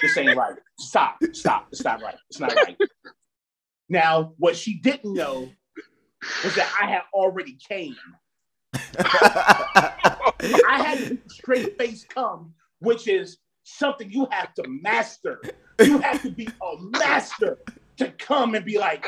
[0.02, 0.56] This ain't right.
[0.80, 1.18] Stop.
[1.34, 1.68] Stop.
[1.72, 2.16] It's not right.
[2.30, 2.78] It's not right.
[3.90, 5.50] Now, what she didn't know
[6.44, 7.96] was that I had already came.
[8.98, 15.42] I had to straight face come, which is something you have to master.
[15.80, 17.58] You have to be a master
[17.98, 19.06] to come and be like,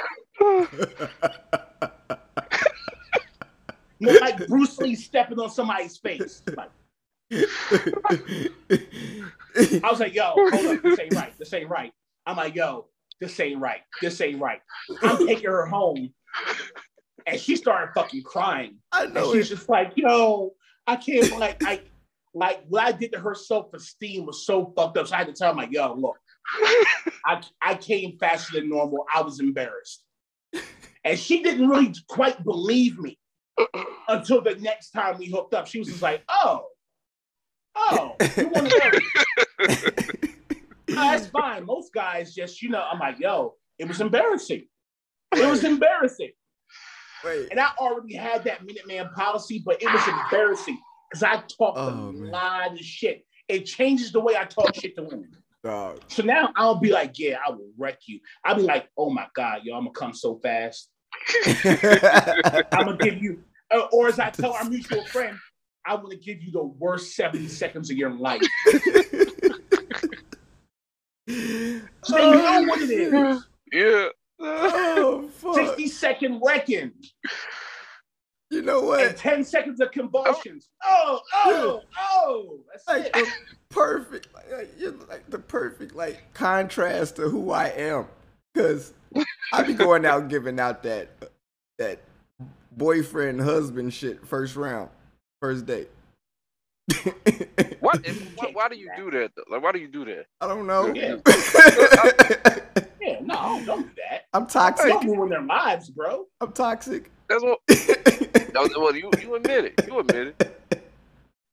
[4.01, 6.41] like Bruce Lee stepping on somebody's face.
[6.55, 6.71] Like,
[7.31, 8.49] I
[9.89, 11.33] was like, yo, hold up, this ain't right.
[11.37, 11.91] This ain't right.
[12.25, 12.87] I'm like, yo,
[13.19, 13.81] this ain't right.
[14.01, 14.61] This ain't right.
[15.01, 16.13] I'm taking her home.
[17.27, 18.77] And she started fucking crying.
[18.91, 20.53] I And know she's just like, yo,
[20.87, 21.81] I can't like I
[22.33, 25.07] like what I did to her self-esteem was so fucked up.
[25.07, 26.17] So I had to tell her, like, yo, look,
[27.25, 29.05] I I came faster than normal.
[29.13, 30.03] I was embarrassed.
[31.03, 33.17] And she didn't really quite believe me
[34.07, 35.67] until the next time we hooked up.
[35.67, 36.65] She was just like, oh,
[37.75, 40.17] oh, you want to
[40.89, 41.65] No, that's fine.
[41.65, 44.65] Most guys just, you know, I'm like, yo, it was embarrassing.
[45.35, 46.31] It was embarrassing.
[47.23, 47.47] Wait.
[47.51, 50.77] And I already had that Minuteman policy, but it was embarrassing
[51.09, 52.31] because I talked Oh, a man.
[52.31, 53.25] lot of shit.
[53.47, 55.31] It changes the way I talk shit to women.
[55.63, 56.01] Dog.
[56.07, 58.19] So now I'll be like, yeah, I will wreck you.
[58.43, 60.89] I'll be like, oh my God, yo, I'm gonna come so fast.
[62.71, 65.37] I'm gonna give you, uh, or as I tell our mutual friend,
[65.85, 68.41] I want to give you the worst 70 seconds of your life.
[72.03, 73.45] So you know what it is.
[73.71, 74.07] Yeah.
[74.39, 75.55] Oh fuck!
[75.55, 76.91] 60 second wrecking
[78.49, 79.17] You know and what?
[79.17, 80.67] 10 seconds of convulsions.
[80.83, 82.59] Oh, oh, oh.
[82.71, 83.13] That's Like it.
[83.13, 83.27] the
[83.69, 88.07] perfect, like, like, you're like the perfect like contrast to who I am.
[88.55, 88.93] Cause
[89.53, 91.09] I be going out giving out that
[91.77, 91.99] that
[92.71, 94.89] boyfriend husband shit first round,
[95.41, 95.89] first date.
[97.79, 98.05] What?
[98.35, 99.31] Why, why do you do that?
[99.35, 99.43] Though?
[99.49, 100.25] Like, why do you do that?
[100.41, 100.93] I don't know.
[100.93, 101.17] Yeah.
[103.01, 104.25] Yeah, no, don't do that.
[104.31, 104.87] I'm toxic.
[104.87, 106.27] Don't ruin their lives, bro.
[106.39, 107.09] I'm toxic.
[107.27, 107.59] That's what.
[108.53, 109.87] No, well, you you admit it.
[109.87, 110.60] You admit it.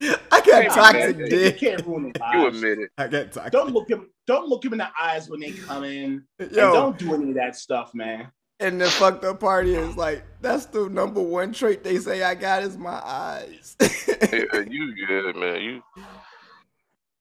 [0.02, 1.30] I got Hey, toxic man.
[1.30, 2.90] You can't ruin their You admit it.
[2.98, 3.52] I got toxic.
[3.52, 4.08] Don't look him.
[4.26, 6.24] Don't look him in the eyes when they come in.
[6.38, 8.30] And Yo, don't do any of that stuff, man.
[8.60, 12.34] and the fucked up party is like that's the number one trait they say I
[12.34, 13.76] got is my eyes.
[14.32, 15.62] Yeah, you good, man.
[15.62, 15.82] You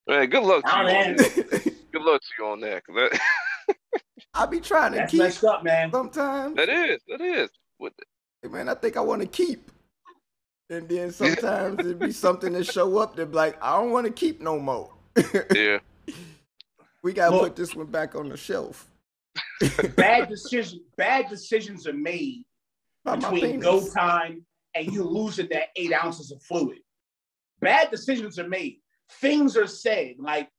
[0.08, 0.28] man.
[0.30, 0.96] Good luck to Nah, you.
[0.98, 1.16] On.
[1.16, 2.84] Good luck to you on that.
[2.86, 3.20] 'cause that,
[4.34, 5.92] I be trying to That's keep messed up, man.
[5.92, 6.56] sometimes.
[6.56, 7.02] that is.
[7.08, 7.50] That is.
[7.78, 7.94] What?
[8.42, 9.72] Hey, man, I think I want to keep.
[10.70, 14.06] And then sometimes it'd be something to show up that be like, I don't want
[14.06, 14.94] to keep no more.
[15.56, 15.80] Yeah.
[17.04, 17.44] we gotta Look.
[17.44, 18.90] put this one back on the shelf.
[19.96, 20.82] Bad decisions.
[20.98, 22.44] Bad decisions are made
[23.04, 26.80] By between go time and you losing that eight ounces of fluid.
[27.62, 28.80] Bad decisions are made.
[29.22, 30.50] Things are said like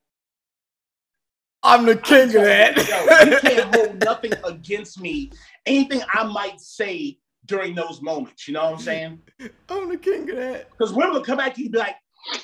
[1.62, 3.28] I'm the king of Yo, that.
[3.28, 5.30] you can't hold nothing against me.
[5.66, 7.18] Anything I might say
[7.48, 9.20] during those moments, you know what I'm saying?
[9.68, 10.70] I'm the king of that.
[10.70, 11.96] Because women will come back to you and be like,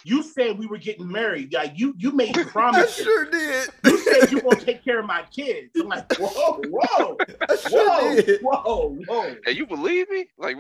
[0.05, 1.53] You said we were getting married.
[1.53, 3.05] Like you, you made I promises.
[3.05, 3.69] sure did.
[3.85, 5.71] You said you gonna take care of my kids.
[5.77, 7.17] I'm like, whoa, whoa,
[7.49, 8.41] I sure whoa, did.
[8.43, 9.37] whoa, whoa.
[9.45, 10.27] Hey, you believe me?
[10.39, 10.57] Like.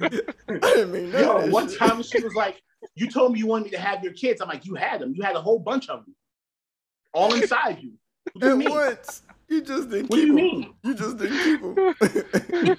[0.00, 0.08] I
[0.48, 1.78] didn't mean none Yo, one shit.
[1.78, 2.60] time she was like,
[2.96, 5.12] "You told me you wanted me to have your kids." I'm like, "You had them.
[5.14, 6.16] You had a whole bunch of them,
[7.12, 7.92] all inside you."
[8.32, 8.70] What do you At mean?
[8.70, 9.22] once.
[9.48, 10.34] You just didn't What do keep you 'em.
[10.34, 10.74] mean?
[10.82, 12.76] You just didn't keep them.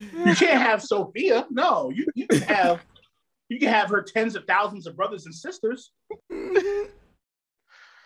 [0.00, 1.46] You can't have Sophia.
[1.50, 2.84] No, you, you can have
[3.48, 5.92] you can have her tens of thousands of brothers and sisters.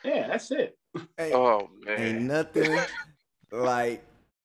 [0.05, 0.77] Yeah, that's it.
[0.97, 2.81] Oh, ain't, Oh man, ain't nothing
[3.53, 4.05] like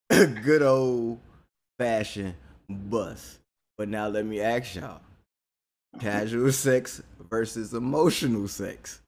[0.09, 1.19] a good old
[1.77, 2.35] fashioned
[2.69, 3.39] bus.
[3.77, 5.01] But now let me ask y'all
[5.99, 9.01] casual sex versus emotional sex.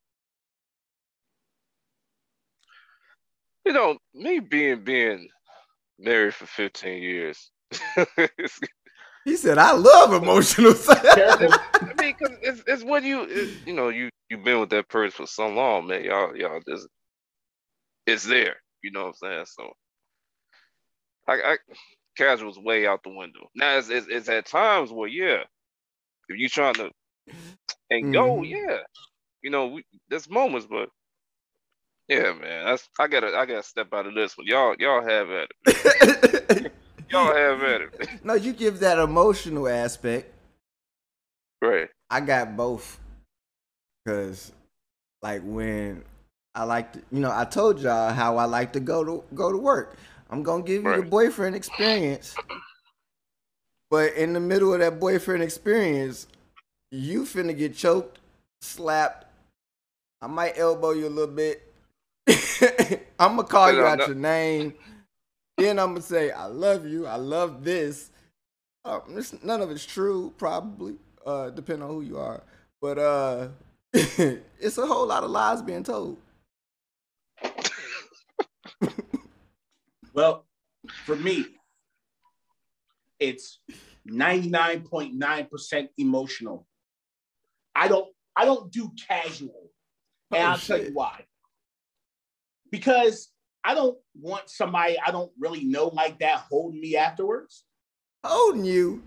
[3.65, 5.27] You know, me being being
[5.99, 7.51] married for 15 years.
[8.17, 8.59] It's,
[9.25, 11.03] He said, I love emotional sex.
[11.05, 14.87] I mean, cause it's, it's when you it, you know you you've been with that
[14.87, 16.05] person for so long, man.
[16.05, 16.87] Y'all y'all just
[18.05, 18.55] it's there.
[18.81, 19.45] You know what I'm saying?
[19.47, 19.73] So,
[21.27, 21.57] I, I
[22.17, 23.49] casual's way out the window.
[23.53, 25.43] Now it's, it's it's at times where yeah,
[26.29, 26.89] if you trying to
[27.89, 28.49] and go, Mhm.
[28.49, 28.77] yeah,
[29.41, 30.87] you know we, there's moments, but
[32.07, 34.47] yeah, man, that's I gotta I gotta step out of this one.
[34.47, 36.71] Y'all y'all have at it.
[37.09, 38.09] Y'all have at it.
[38.23, 40.33] no, you give that emotional aspect.
[41.61, 41.89] right.
[42.09, 42.99] I got both.
[44.05, 44.51] Cause
[45.21, 46.03] like when
[46.55, 49.51] I like to, you know, I told y'all how I like to go to go
[49.51, 49.97] to work.
[50.29, 52.35] I'm gonna give you the boyfriend experience.
[53.89, 56.27] But in the middle of that boyfriend experience,
[56.91, 58.19] you finna get choked,
[58.61, 59.25] slapped.
[60.21, 61.73] I might elbow you a little bit.
[63.19, 64.07] I'm gonna call you out no.
[64.07, 64.73] your name.
[65.57, 67.07] Then I'm gonna say, I love you.
[67.07, 68.11] I love this.
[68.85, 72.43] Uh, it's- none of it's true, probably, uh, depending on who you are.
[72.81, 73.47] But uh,
[73.93, 76.17] it's a whole lot of lies being told.
[80.13, 80.45] Well,
[81.05, 81.45] for me,
[83.19, 83.59] it's
[84.09, 86.67] 99.9% emotional.
[87.75, 89.69] I don't I don't do casual.
[90.31, 91.25] And Oh, I'll tell you why.
[92.71, 93.29] Because
[93.67, 97.65] I don't want somebody I don't really know like that holding me afterwards.
[98.23, 99.03] Holding you.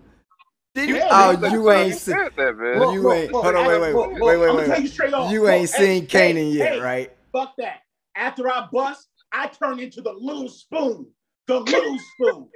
[0.75, 0.95] Did you?
[0.97, 2.15] Yeah, oh, you ain't seen.
[2.15, 2.79] said that, man.
[2.79, 4.65] Well, you ain't- hold on, wait, wait, look, wait, look, wait, wait, I'm wait.
[4.67, 5.31] tell you straight off.
[5.31, 7.11] You Look, ain't hey, seen Kanan hey, yet, hey, right?
[7.33, 7.79] Fuck that.
[8.15, 11.07] After I bust, I turn into the little spoon.
[11.47, 12.47] The little spoon.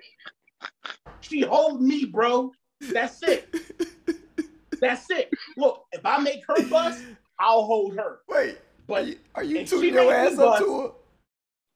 [1.22, 2.52] She hold me, bro.
[2.80, 3.54] That's it.
[4.80, 5.32] That's it.
[5.58, 7.04] Look, if I make her bust,
[7.40, 8.20] I'll hold her.
[8.30, 10.64] Wait, are But you, are you if she tooting your make me ass up bust-
[10.64, 10.90] to her?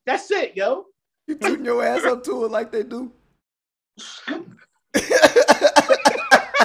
[0.09, 0.87] That's it, yo.
[1.27, 3.11] You tooting your ass up to it like they do?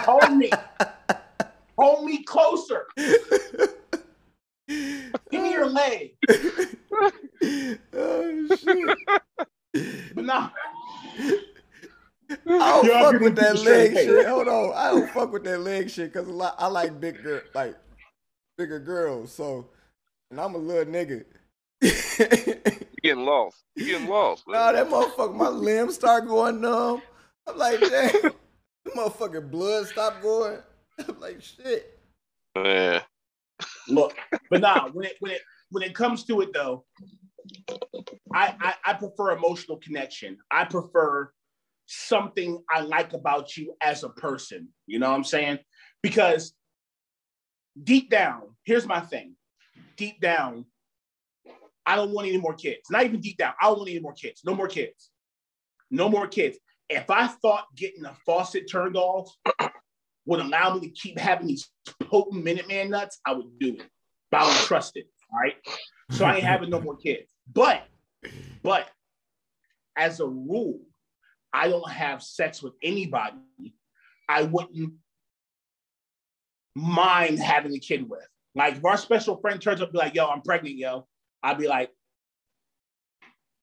[0.06, 0.50] Hold me.
[1.76, 2.86] Hold me closer.
[2.96, 3.34] Give
[5.30, 6.12] me your leg.
[7.92, 8.96] oh shit!
[10.14, 10.48] But nah.
[12.30, 14.26] I don't Yo, fuck with that straight leg shit.
[14.26, 17.76] Hold on, I don't fuck with that leg shit because I like big girl, like
[18.56, 19.34] bigger girls.
[19.34, 19.68] So,
[20.30, 21.26] and I'm a little nigga.
[21.80, 21.92] You
[23.02, 23.64] getting lost.
[23.76, 24.44] You're getting lost.
[24.48, 24.74] Nah, man.
[24.74, 27.02] that motherfucker, my limbs start going numb.
[27.46, 30.58] I'm like, damn, the motherfucking blood stop going.
[31.08, 31.98] I'm like, shit.
[32.56, 33.02] Man.
[33.88, 34.16] Look,
[34.50, 36.84] but nah, when it when it when it comes to it though,
[38.32, 40.38] I, I I prefer emotional connection.
[40.50, 41.30] I prefer
[41.86, 44.68] something I like about you as a person.
[44.86, 45.58] You know what I'm saying?
[46.02, 46.54] Because
[47.82, 49.36] deep down, here's my thing.
[49.96, 50.64] Deep down,
[51.86, 52.82] I don't want any more kids.
[52.90, 53.52] Not even deep down.
[53.60, 54.42] I don't want any more kids.
[54.44, 55.10] No more kids.
[55.90, 56.58] No more kids.
[56.88, 59.30] If I thought getting a faucet turned off
[60.26, 61.68] would allow me to keep having these
[62.00, 63.86] potent Minuteman nuts, I would do it.
[64.30, 65.06] But I don't trust it.
[65.32, 65.54] All right.
[66.10, 67.30] So I ain't having no more kids.
[67.52, 67.82] But,
[68.62, 68.88] but
[69.96, 70.80] as a rule,
[71.52, 73.36] I don't have sex with anybody
[74.28, 74.94] I wouldn't
[76.74, 78.26] mind having a kid with.
[78.54, 81.06] Like if our special friend turns up be like, yo, I'm pregnant, yo,
[81.44, 81.90] I'd be like,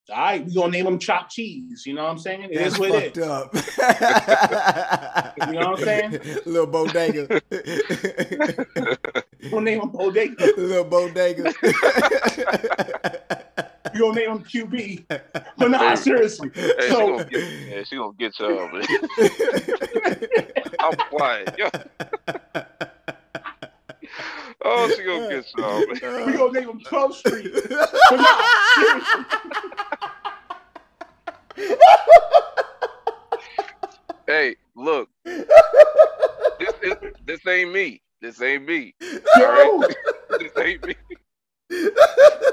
[0.10, 1.84] all right, we gonna name him chopped Cheese.
[1.86, 2.44] You know what I'm saying?
[2.44, 3.24] It is That's what fucked is.
[3.28, 3.54] up.
[5.48, 6.12] You know what I'm saying?
[6.46, 7.42] Little bodega.
[9.42, 10.46] We gonna name him Bodega.
[10.58, 11.54] Little bodega.
[13.94, 15.06] We gonna name him QB.
[15.58, 16.52] But nah, seriously.
[16.54, 18.70] Hey, she So gonna get, yeah, she gonna get y'all.
[20.80, 21.56] I'm quiet.
[24.64, 24.70] Yo.
[24.70, 25.80] Oh, she gonna get y'all,
[26.26, 27.52] we gonna name him 12th Street.
[27.54, 28.42] But nah,
[28.76, 29.26] seriously.
[34.28, 35.10] Hey, look.
[35.26, 36.96] This, is,
[37.26, 38.02] this ain't me.
[38.22, 38.94] This this ain't me.
[39.02, 39.96] Yo, Alright.
[40.40, 40.96] This ain't me.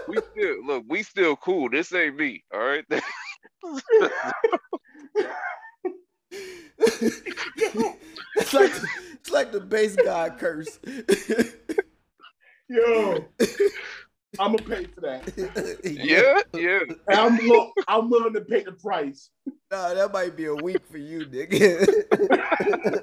[0.08, 0.84] We still look.
[0.88, 1.70] We still cool.
[1.70, 2.42] This ain't me.
[2.52, 2.84] All right.
[8.36, 8.72] it's like
[9.12, 10.80] it's like the base god curse.
[12.68, 13.24] Yo,
[14.38, 15.80] I'm gonna pay for that.
[15.84, 16.42] yeah.
[16.58, 16.80] Yeah.
[17.08, 19.30] I'm look, I'm willing to pay the price.
[19.70, 23.02] Nah, that might be a week for you, nigga.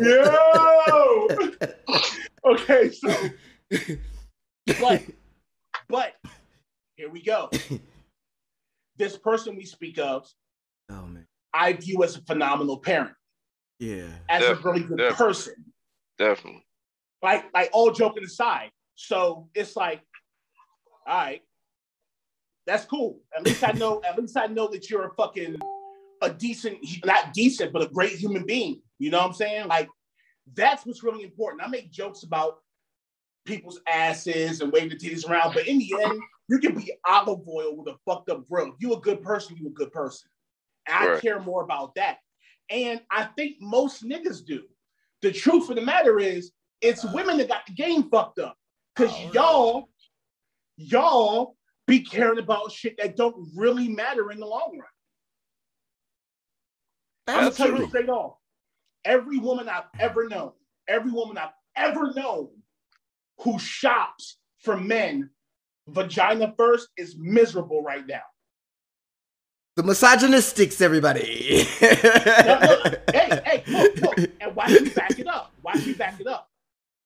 [0.00, 1.28] Yo.
[2.44, 3.10] Okay, so
[4.80, 5.02] but
[5.88, 6.14] but
[6.96, 7.50] here we go.
[8.96, 10.26] This person we speak of,
[10.90, 13.14] oh man, I view as a phenomenal parent,
[13.78, 14.08] yeah.
[14.28, 15.26] as a really good definitely.
[15.26, 15.54] person.
[16.18, 16.66] Definitely.
[17.22, 18.70] Like, like all joking aside.
[18.94, 20.02] So it's like,
[21.06, 21.42] all right,
[22.66, 23.20] that's cool.
[23.36, 24.02] At least I know.
[24.08, 25.56] At least I know that you're a fucking
[26.22, 28.80] a decent, not decent, but a great human being.
[28.98, 29.68] You know what I'm saying?
[29.68, 29.88] Like,
[30.54, 31.62] that's what's really important.
[31.62, 32.58] I make jokes about
[33.44, 37.46] people's asses and waving the titties around, but in the end, you can be olive
[37.48, 38.68] oil with a fucked up grill.
[38.68, 40.28] If you a good person, you a good person.
[40.88, 41.22] And I Right.
[41.22, 42.18] care more about that.
[42.70, 44.64] And I think most niggas do.
[45.22, 48.56] The truth of the matter is, it's uh, women that got the game fucked up.
[48.96, 49.88] Cause Oh, y'all,
[50.76, 54.88] y'all be caring about shit that don't really matter in the long run.
[57.28, 58.36] I'm gonna tell you straight off.
[59.04, 60.52] Every woman I've ever known,
[60.88, 62.48] every woman I've ever known
[63.40, 65.30] who shops for men
[65.88, 68.22] vagina first is miserable right now.
[69.76, 71.64] The misogynistics, everybody.
[73.12, 75.52] Hey, hey, look, look, and watch me back it up.
[75.62, 76.50] Watch me back it up.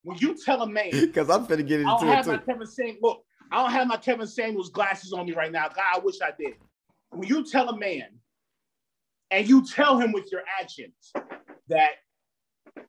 [0.02, 2.37] When you tell a man, Because I'm finna get into I don't it have my
[2.37, 2.42] too.
[2.46, 2.98] Kevin Samuels.
[3.02, 5.68] Look, I don't have my Kevin Samuels glasses on me right now.
[5.68, 6.54] God, I wish I did.
[7.11, 8.06] When you tell a man,
[9.30, 11.12] and you tell him with your actions
[11.68, 11.90] that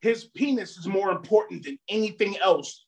[0.00, 2.86] his penis is more important than anything else,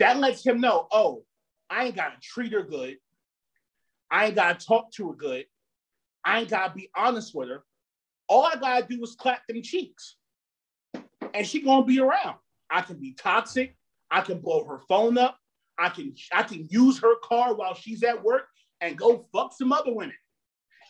[0.00, 1.24] that lets him know, oh,
[1.70, 2.96] I ain't gotta treat her good.
[4.10, 5.44] I ain't gotta talk to her good.
[6.24, 7.64] I ain't gotta be honest with her.
[8.28, 10.16] All I gotta do is clap them cheeks.
[11.34, 12.36] And she gonna be around.
[12.70, 13.76] I can be toxic.
[14.10, 15.38] I can blow her phone up.
[15.78, 18.46] I can I can use her car while she's at work
[18.80, 20.14] and go fuck some other women.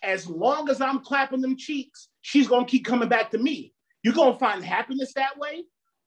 [0.02, 3.74] As long as I'm clapping them cheeks, she's gonna keep coming back to me.
[4.02, 5.64] You're gonna find happiness that way.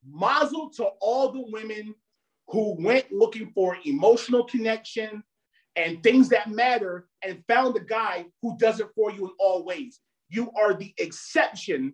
[0.10, 1.94] Mazel to all the women
[2.48, 5.24] who went looking for emotional connection
[5.76, 9.64] and things that matter and found a guy who does it for you in all
[9.66, 10.00] ways.
[10.30, 11.94] You are the exception,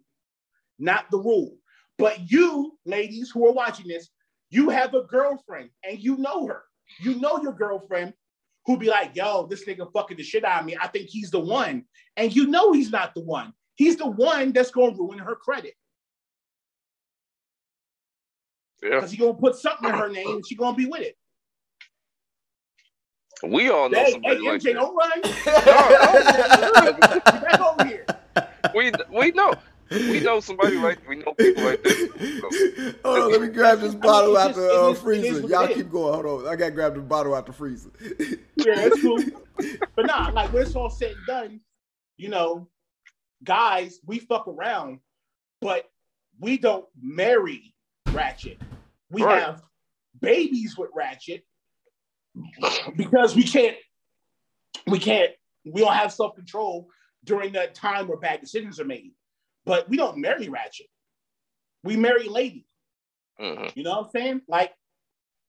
[0.79, 1.57] not the rule.
[1.97, 4.09] But you, ladies who are watching this,
[4.49, 6.63] you have a girlfriend and you know her.
[6.99, 8.13] You know your girlfriend
[8.65, 10.77] who be like, yo, this nigga fucking the shit out of me.
[10.79, 11.85] I think he's the one.
[12.15, 13.53] And you know he's not the one.
[13.75, 15.73] He's the one that's going to ruin her credit
[18.83, 18.95] Yeah.
[18.95, 21.01] because he's going to put something in her name and she's going to be with
[21.01, 21.15] it.
[23.43, 24.73] We all know Hey, hey, somebody like MJ, that.
[24.73, 25.21] don't run.
[27.23, 28.05] Get back over here.
[28.75, 29.53] We we know.
[29.89, 32.95] We know somebody like we know people like that.
[33.05, 35.47] Hold on, let me grab this bottle it's out just- the uh, is- freezer.
[35.47, 35.77] Y'all it is.
[35.77, 36.13] keep going.
[36.13, 37.89] Hold on, I gotta grab the bottle out the freezer.
[38.55, 39.19] Yeah, that's cool.
[39.95, 41.59] but nah, like when it's all said and done,
[42.17, 42.67] you know,
[43.43, 44.99] guys, we fuck around,
[45.61, 45.89] but
[46.39, 47.73] we don't marry
[48.11, 48.59] Ratchet.
[49.09, 49.41] We Right.
[49.41, 49.61] have
[50.19, 51.45] babies with Ratchet
[52.95, 53.75] because we can't,
[54.87, 55.31] we can't,
[55.65, 56.89] we don't have self control
[57.23, 59.11] during that time where bad decisions are made.
[59.65, 60.87] But we don't marry Ratchet.
[61.83, 62.65] We marry Lady.
[63.39, 63.75] Mhm.
[63.75, 64.41] You know what I'm saying?
[64.47, 64.73] Like,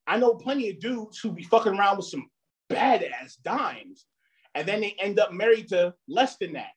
[0.06, 2.28] I know plenty of dudes who be fucking around with some
[2.70, 4.06] badass dimes,
[4.54, 6.70] and then they end up married to less than that.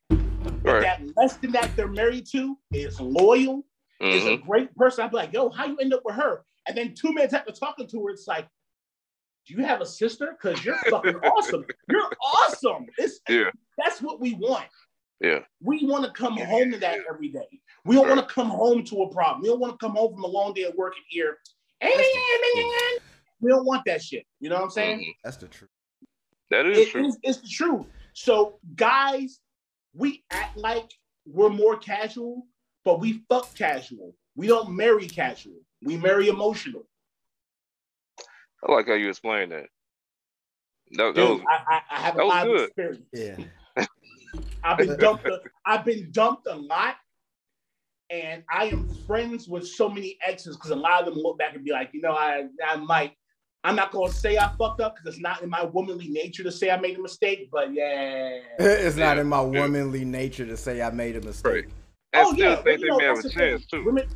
[0.63, 0.81] Right.
[0.81, 3.65] that less than that they're married to is loyal,
[3.99, 4.45] is a Mhm.
[4.45, 5.03] great person.
[5.03, 6.45] I'd be like, yo, how you end up with her?
[6.67, 8.47] And then two minutes after talking to her, it's like,
[9.47, 10.35] do you have a sister?
[10.39, 11.65] Because you're fucking awesome.
[11.89, 12.85] You're awesome.
[12.97, 13.49] It's Yeah.
[13.77, 14.65] that's what we want.
[15.19, 15.39] Yeah.
[15.61, 17.47] We want to come home to that every day.
[17.85, 19.41] We don't want to come home to a problem.
[19.41, 21.37] We don't want to come home from a long day at work and hear,
[23.39, 24.25] we don't want that shit.
[24.39, 24.99] You know what I'm saying?
[24.99, 25.15] Mhm.
[25.23, 25.69] That's the truth.
[26.49, 27.07] That is It true.
[27.07, 27.87] is it's the truth.
[28.13, 29.39] So guys,
[29.93, 30.91] we act like
[31.25, 32.47] we're more casual,
[32.83, 34.15] but we fuck casual.
[34.35, 35.59] We don't marry casual.
[35.83, 36.87] We marry emotional.
[38.67, 39.67] I like how you explained that.
[40.93, 42.67] That, that Dude, was, I, I, I have a that was lot of good.
[42.67, 43.05] experience.
[43.13, 43.85] Yeah.
[44.63, 45.25] I've been dumped.
[45.25, 46.95] A, I've been dumped a lot,
[48.09, 51.55] and I am friends with so many exes because a lot of them look back
[51.55, 53.13] and be like, you know, I I might.
[53.63, 56.51] I'm not gonna say I fucked up because it's not in my womanly nature to
[56.51, 57.49] say I made a mistake.
[57.51, 59.61] But yeah, it's not in my yeah.
[59.61, 61.67] womanly nature to say I made a mistake.
[61.69, 61.77] Oh,
[62.13, 63.37] and oh yeah, think they you know, may have a the thing.
[63.37, 63.83] chance too.
[63.85, 64.07] Women,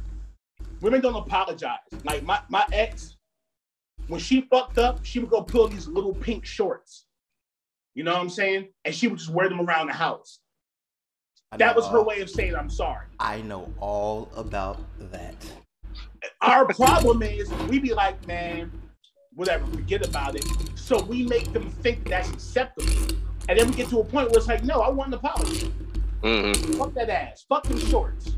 [0.82, 1.78] women don't apologize.
[2.04, 3.15] Like my my ex,
[4.08, 7.06] when she fucked up, she would go pull these little pink shorts.
[7.94, 8.70] You know what I'm saying?
[8.84, 10.40] And she would just wear them around the house.
[11.52, 13.06] I That know was her way of saying I'm sorry.
[13.20, 14.80] I know all about
[15.12, 15.36] that.
[16.42, 18.72] Our problem is we be like, man,
[19.34, 20.46] whatever, forget about it.
[20.76, 22.92] So we make them think that's acceptable.
[23.48, 25.72] And then we get to a point where it's like, no, I want an apology.
[26.24, 27.46] hmm Fuck that ass.
[27.48, 28.32] Fuck them shorts.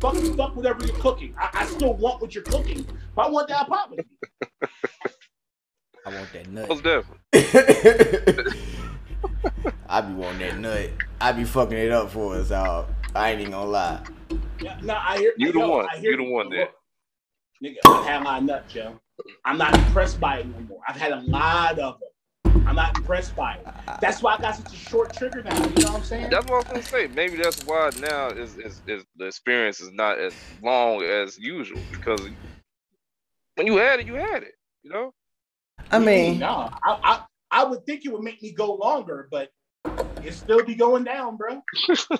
[0.00, 1.34] Fuck, fuck whatever you're cooking.
[1.38, 2.86] I, I still want what you're cooking,
[3.16, 4.04] but I want that apology.
[6.06, 6.68] I want that nut.
[6.68, 7.18] Most definitely.
[9.88, 10.90] I be wanting that nut.
[11.20, 12.88] I be fucking it up for us, dog.
[13.14, 14.00] I ain't even gonna lie.
[14.60, 15.86] Yeah, no, I hear You the yo, one.
[15.92, 16.68] I hear You the one Look, there.
[17.62, 19.00] Nigga, I've had my nuts, yo.
[19.44, 20.80] I'm not impressed by it no more.
[20.88, 22.08] I've had a lot of them.
[22.66, 23.66] I'm not impressed by it.
[24.00, 25.56] That's why I got such a short trigger now.
[25.56, 26.30] You know what I'm saying?
[26.30, 27.06] That's what I was gonna say.
[27.08, 31.80] Maybe that's why now is, is is the experience is not as long as usual
[31.90, 32.20] because
[33.54, 34.54] when you had it, you had it.
[34.82, 35.12] You know.
[35.90, 36.04] I mm-hmm.
[36.06, 39.50] mean, no, I, I I would think it would make me go longer, but
[40.24, 41.62] it still be going down, bro.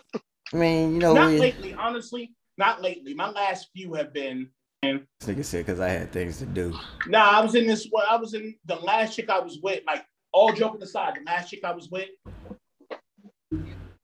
[0.53, 2.33] I mean, you know, Not we, lately, honestly.
[2.57, 3.15] Not lately.
[3.15, 4.49] My last few have been.
[4.83, 6.75] this nigga said because I had things to do.
[7.07, 8.05] Nah, I was in this one.
[8.09, 9.83] I was in the last chick I was with.
[9.87, 12.09] Like all joking aside, the last chick I was with,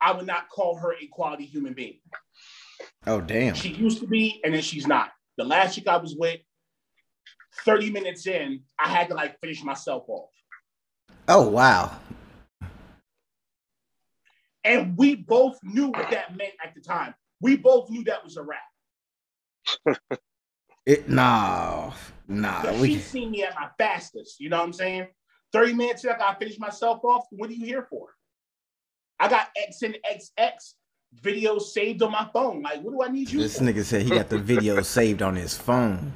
[0.01, 2.01] I would not call her a quality human being.
[3.07, 3.55] Oh damn.
[3.55, 5.11] She used to be, and then she's not.
[5.37, 6.41] The last chick I was with,
[7.65, 10.31] 30 minutes in, I had to like finish myself off.
[11.29, 11.93] Oh wow.
[14.65, 17.15] And we both knew what that meant at the time.
[17.41, 18.61] We both knew that was a wrap.
[20.87, 21.95] It nah
[22.29, 22.63] nah.
[22.63, 24.39] So We she's seen me at my fastest.
[24.39, 25.07] You know what I'm saying?
[25.55, 27.25] 30 minutes in, I gotta finish myself off.
[27.31, 28.09] What are you here for?
[29.21, 30.51] I got X and XX
[31.23, 32.61] videos saved on my phone.
[32.61, 33.65] Like, what do I need you this for?
[33.65, 36.13] nigga said he got the video saved on his phone.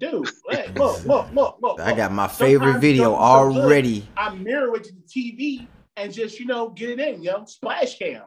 [0.00, 1.80] Dude, hey, look, look, look, look.
[1.80, 4.08] I got my favorite Sometimes video something's good, already.
[4.16, 5.66] I mirror it to the TV
[5.96, 7.44] and just, you know, get it in, yo.
[7.44, 8.22] Splash cam.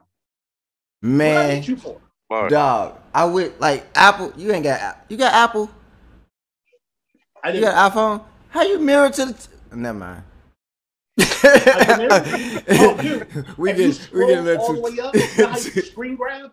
[1.01, 1.35] Man.
[1.35, 2.01] What I need you for?
[2.29, 2.97] Mark, dog.
[3.13, 4.31] I would like Apple.
[4.37, 5.69] You ain't got App- you got Apple.
[7.43, 7.71] I You didn't.
[7.73, 8.23] got iPhone.
[8.49, 9.33] How you mirror to the?
[9.33, 10.23] T- Never mind.
[11.17, 13.57] Oh, dude.
[13.57, 15.53] we if you get we get a all the way up, you know
[15.83, 16.51] screen grab?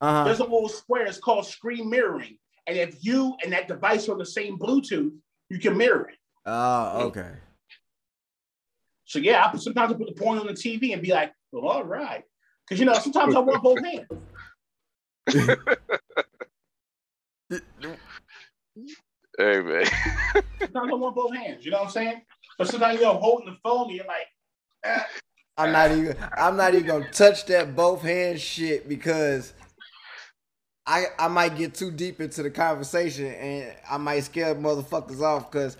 [0.00, 0.24] uh-huh.
[0.24, 1.06] There's a little square.
[1.06, 2.38] It's called screen mirroring.
[2.66, 5.12] And if you and that device are on the same Bluetooth,
[5.50, 6.16] you can mirror it.
[6.46, 7.32] Oh, okay.
[9.04, 11.32] So yeah, I put, sometimes I put the porn on the TV and be like,
[11.50, 12.24] well, all right.
[12.66, 14.06] Because you know, sometimes I want both hands.
[19.38, 19.86] hey man.
[20.58, 21.64] Sometimes I want both hands.
[21.64, 22.22] You know what I'm saying?
[22.58, 24.26] But sometimes you're holding the phone and you're like,
[24.84, 25.02] eh.
[25.56, 26.16] I'm not even.
[26.36, 29.52] I'm not even gonna touch that both hands shit because
[30.86, 35.50] I I might get too deep into the conversation and I might scare motherfuckers off
[35.50, 35.76] because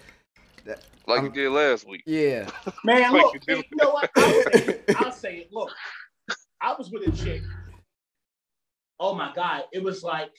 [1.07, 2.03] Like you did last week.
[2.07, 2.49] yeah.
[2.85, 4.11] man, Like look, you you know what?
[4.17, 4.85] I'll say, it.
[4.97, 5.53] I'll say it.
[5.53, 5.71] Look,
[6.61, 7.43] I was with a chick.
[9.01, 9.65] Oh my God.
[9.73, 10.31] It was like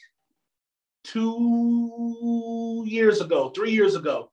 [1.06, 4.32] two years ago, three years ago.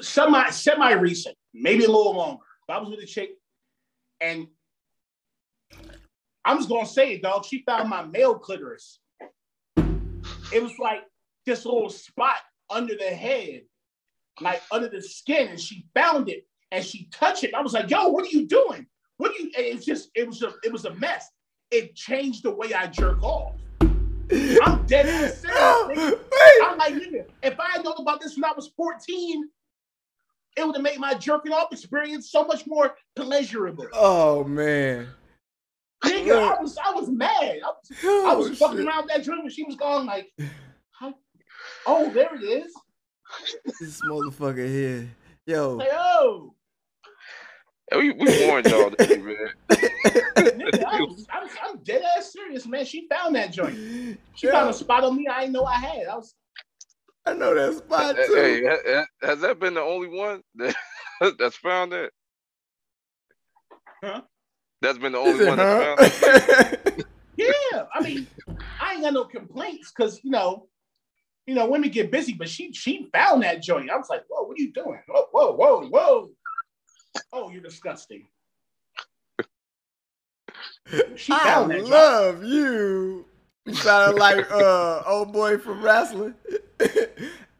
[0.00, 2.42] Semi, semi-recent, maybe a little longer.
[2.66, 3.30] But I was with a chick,
[4.20, 4.46] and
[6.44, 7.44] I'm just gonna say it, dog.
[7.44, 9.00] She found my male clitoris.
[9.76, 11.02] It was like
[11.44, 12.36] this little spot
[12.70, 13.62] under the head,
[14.40, 17.54] like under the skin, and she found it and she touched it.
[17.54, 18.86] I was like, "Yo, what are you doing?
[19.16, 21.28] What are you?" and It's just, it was a, it was a mess.
[21.70, 23.54] It changed the way I jerk off.
[24.30, 25.44] I'm dead serious.
[26.62, 29.48] I'm like, nigga, if I had known about this when I was 14,
[30.58, 33.86] it would have made my jerking off experience so much more pleasurable.
[33.92, 35.08] Oh man.
[36.04, 37.30] Nigga, I was I was mad.
[37.42, 38.86] I was, I Oh, was fucking shit.
[38.86, 40.32] around that joint when she was gone, like,
[40.92, 41.14] how-
[41.86, 42.72] oh, there it is.
[43.80, 45.08] This motherfucker here.
[45.46, 45.74] Yo.
[45.76, 46.54] Like, oh,
[47.90, 49.36] Hey, we, we warned y'all today, man.
[49.70, 52.84] nigga, I was, I was, I'm dead ass serious, man.
[52.84, 54.18] She found that joint.
[54.34, 56.06] She found a spot on me I didn't know I had.
[56.06, 56.34] I was,
[57.28, 58.34] I know that spot too.
[58.34, 60.74] Hey, ha- ha- has that been the only one that
[61.38, 62.10] that's found it?
[64.02, 64.22] Huh?
[64.80, 67.04] That's been the only it, one that's found that?
[67.36, 67.84] yeah.
[67.94, 68.26] I mean,
[68.80, 70.68] I ain't got no complaints because you know,
[71.46, 73.90] you know, women get busy, but she she found that joint.
[73.90, 75.00] I was like, whoa, what are you doing?
[75.06, 76.30] Whoa, whoa, whoa, whoa.
[77.32, 78.26] Oh, you're disgusting.
[81.16, 81.90] She I found that joint.
[81.90, 83.26] love you.
[83.68, 86.34] You sounded like uh old boy from wrestling.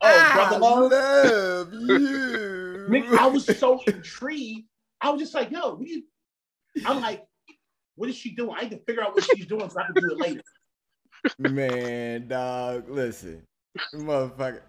[0.00, 0.92] Oh, Brother I Love?
[0.92, 2.86] love you.
[2.88, 4.68] Nigga, I was so intrigued.
[5.00, 6.04] I was just like, yo, what you
[6.86, 7.24] I'm like,
[7.96, 8.54] What is she doing?
[8.56, 10.42] I need to figure out what she's doing so I can do it later.
[11.40, 13.42] Man, dog, listen,
[13.92, 14.60] motherfucker.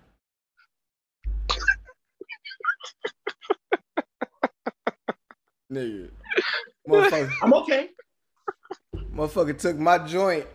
[5.71, 6.09] Nigga,
[6.87, 7.89] motherfucker, I'm okay.
[9.13, 10.47] motherfucker took my joint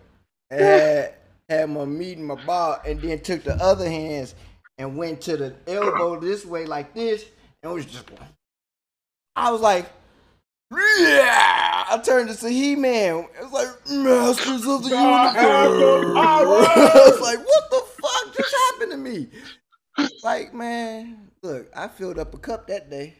[0.55, 1.15] and had,
[1.49, 4.35] had my meat in my ball, and then took the other hands
[4.79, 7.25] and went to the elbow this way like this,
[7.63, 8.11] and was just.
[9.37, 9.87] I was like,
[10.71, 11.85] yeah.
[11.91, 13.27] I turned to He Man.
[13.39, 14.95] It was like Masters of the Universe.
[14.97, 19.29] I was like, what the fuck just happened to me?
[20.23, 23.15] Like, man, look, I filled up a cup that day.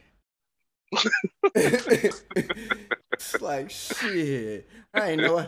[3.33, 4.69] it's like shit.
[4.93, 5.45] I ain't know.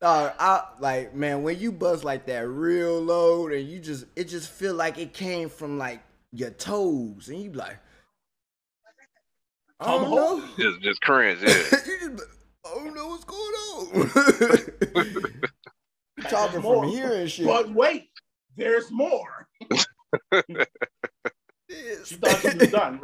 [0.00, 4.24] Dog, I like man when you buzz like that real load and you just it
[4.24, 6.02] just feel like it came from like
[6.32, 7.78] your toes and you be like,
[9.78, 10.44] I Come don't know.
[10.58, 11.48] Just just cringe, yeah.
[11.86, 12.22] You just
[12.66, 14.10] I don't know what's going on.
[16.18, 16.82] you talking More.
[16.82, 17.46] from here and shit.
[17.46, 18.10] But wait,
[18.56, 19.48] there's more.
[21.68, 22.08] Yes.
[22.08, 23.00] She thought she was done.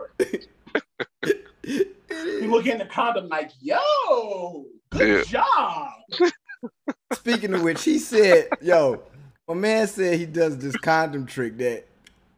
[1.23, 1.47] It
[2.09, 5.91] You look in the condom like, yo, good job.
[7.13, 9.03] Speaking of which, he said, "Yo,
[9.49, 11.87] my man said he does this condom trick that."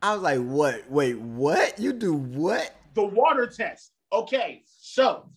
[0.02, 0.90] I was like, "What?
[0.90, 1.78] Wait, what?
[1.78, 3.92] You do what?" The water test.
[4.12, 5.28] Okay, so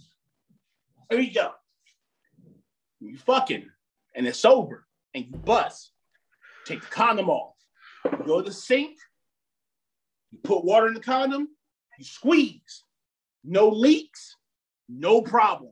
[1.10, 1.52] here you go.
[3.00, 3.70] You fucking
[4.16, 5.92] and it's over and you bust.
[6.66, 7.56] Take the condom off.
[8.06, 8.98] You go to the sink.
[10.32, 11.50] You put water in the condom.
[11.98, 12.84] You squeeze.
[13.44, 14.36] No leaks.
[14.90, 15.72] No problem.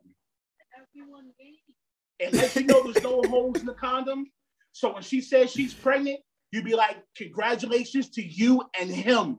[2.21, 4.25] And let you know there's no holes in the condom.
[4.71, 6.19] So when she says she's pregnant,
[6.51, 9.37] you'd be like, congratulations to you and him.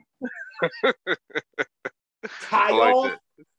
[2.42, 3.18] Tie I like off.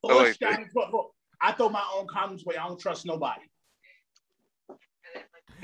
[0.09, 0.69] I like down.
[0.75, 2.57] Look, look, I throw my own condoms away.
[2.57, 3.41] I don't trust nobody.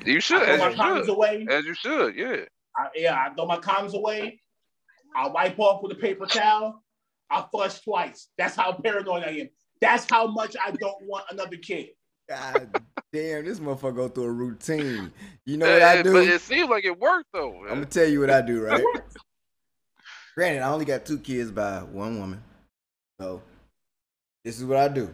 [0.06, 0.42] You should.
[0.42, 1.48] I throw my as you condoms should, away.
[1.50, 2.46] as you should, yeah.
[2.76, 4.40] I, yeah, I throw my condoms away.
[5.16, 6.84] I wipe off with a paper towel.
[7.30, 8.30] I flush twice.
[8.38, 9.50] That's how paranoid I am.
[9.82, 11.90] That's how much I don't want another kid.
[12.30, 12.82] God
[13.14, 15.12] damn, this motherfucker go through a routine.
[15.46, 16.14] You know what I do?
[16.14, 17.62] But it seems like it worked though.
[17.64, 18.84] I'm gonna tell you what I do, right?
[20.36, 22.44] Granted, I only got two kids by one woman,
[23.20, 23.42] so
[24.44, 25.14] this is what I do.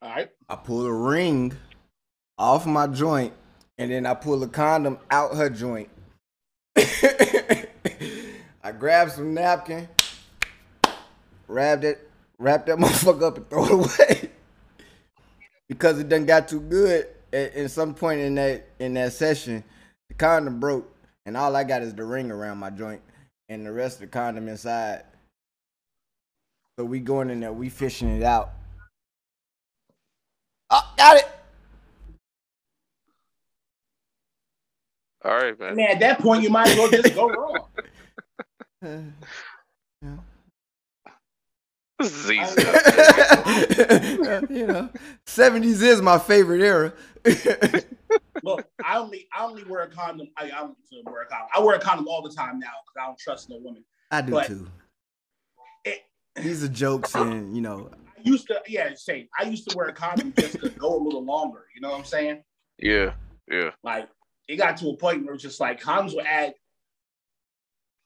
[0.00, 0.30] All right.
[0.48, 1.52] I pull a ring
[2.38, 3.32] off my joint,
[3.78, 5.88] and then I pull a condom out her joint.
[6.76, 7.66] I
[8.78, 9.88] grab some napkin,
[11.48, 14.30] wrap it, wrap that motherfucker up and throw it away.
[15.68, 19.64] because it done got too good at, at some point in that in that session,
[20.08, 20.92] the condom broke,
[21.26, 23.02] and all I got is the ring around my joint,
[23.48, 25.04] and the rest of the condom inside.
[26.78, 28.52] So we going in there, we fishing it out.
[30.70, 31.28] Oh, got it.
[35.24, 35.90] All right, I man.
[35.92, 37.66] at that point, you might as well just go wrong.
[42.02, 42.62] This is easy.
[44.54, 44.88] you know,
[45.26, 46.92] seventies is my favorite era.
[48.42, 50.28] Look, I only I only wear a condom.
[50.36, 51.48] I, I don't wear a condom.
[51.54, 53.84] I wear a condom all the time now because I don't trust no woman.
[54.10, 54.68] I do But- too.
[55.84, 56.02] It-
[56.36, 59.28] These are jokes, and you know, I used to, yeah, same.
[59.38, 61.66] I used to wear a condom just to go a little longer.
[61.74, 62.42] You know what I'm saying?
[62.78, 63.12] yeah,
[63.50, 63.70] yeah.
[63.84, 64.08] Like
[64.48, 66.54] it got to a point where it's just like condoms would add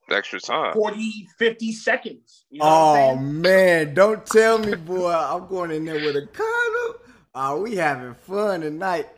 [0.09, 0.73] Extra time.
[0.75, 2.45] 40, 50 seconds.
[2.51, 7.01] You know oh man, don't tell me, boy, I'm going in there with a condom.
[7.35, 9.09] Oh, we having fun tonight,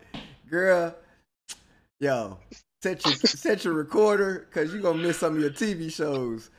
[0.51, 0.95] girl.
[2.01, 2.39] Yo,
[2.83, 6.51] set your set your recorder, cause you're gonna miss some of your TV shows.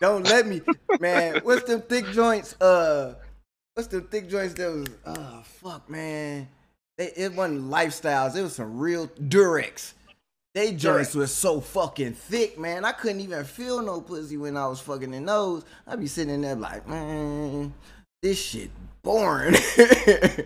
[0.00, 0.62] Don't let me,
[0.98, 1.40] man.
[1.42, 2.58] What's them thick joints?
[2.60, 3.14] Uh,
[3.74, 4.86] what's them thick joints that was?
[5.04, 6.48] Oh fuck, man.
[6.96, 8.36] They, it wasn't lifestyles.
[8.36, 9.92] It was some real Durex.
[10.52, 12.84] They joints was so fucking thick, man.
[12.84, 15.64] I couldn't even feel no pussy when I was fucking in those.
[15.86, 17.72] I'd be sitting there like, man,
[18.20, 18.70] this shit
[19.02, 19.54] boring.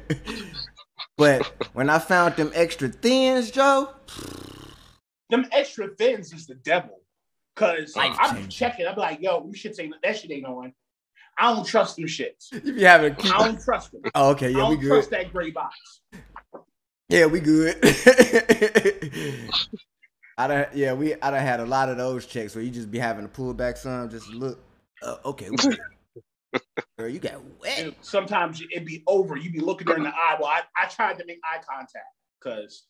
[1.16, 3.94] but when I found them extra thins, Joe,
[5.30, 7.00] Them extra thins is the devil.
[7.56, 8.86] Cause Life I'm checking.
[8.86, 10.74] I'm like, yo, them should say that shit ain't on.
[11.38, 12.52] I don't trust them shits.
[12.52, 13.34] If you be having keep.
[13.34, 14.02] I don't trust them.
[14.14, 14.88] Oh, okay, yeah, I we good.
[14.88, 15.74] trust that gray box.
[17.08, 17.80] Yeah, we good.
[20.36, 22.90] I done, yeah, we I done had a lot of those checks where you just
[22.90, 24.58] be having to pull back some, just look.
[25.02, 25.48] Uh, okay,
[26.98, 27.78] girl, you got wet.
[27.78, 29.36] And sometimes it'd be over.
[29.36, 30.36] You'd be looking her in the eye.
[30.40, 32.04] Well, I, I tried to make eye contact
[32.40, 32.84] because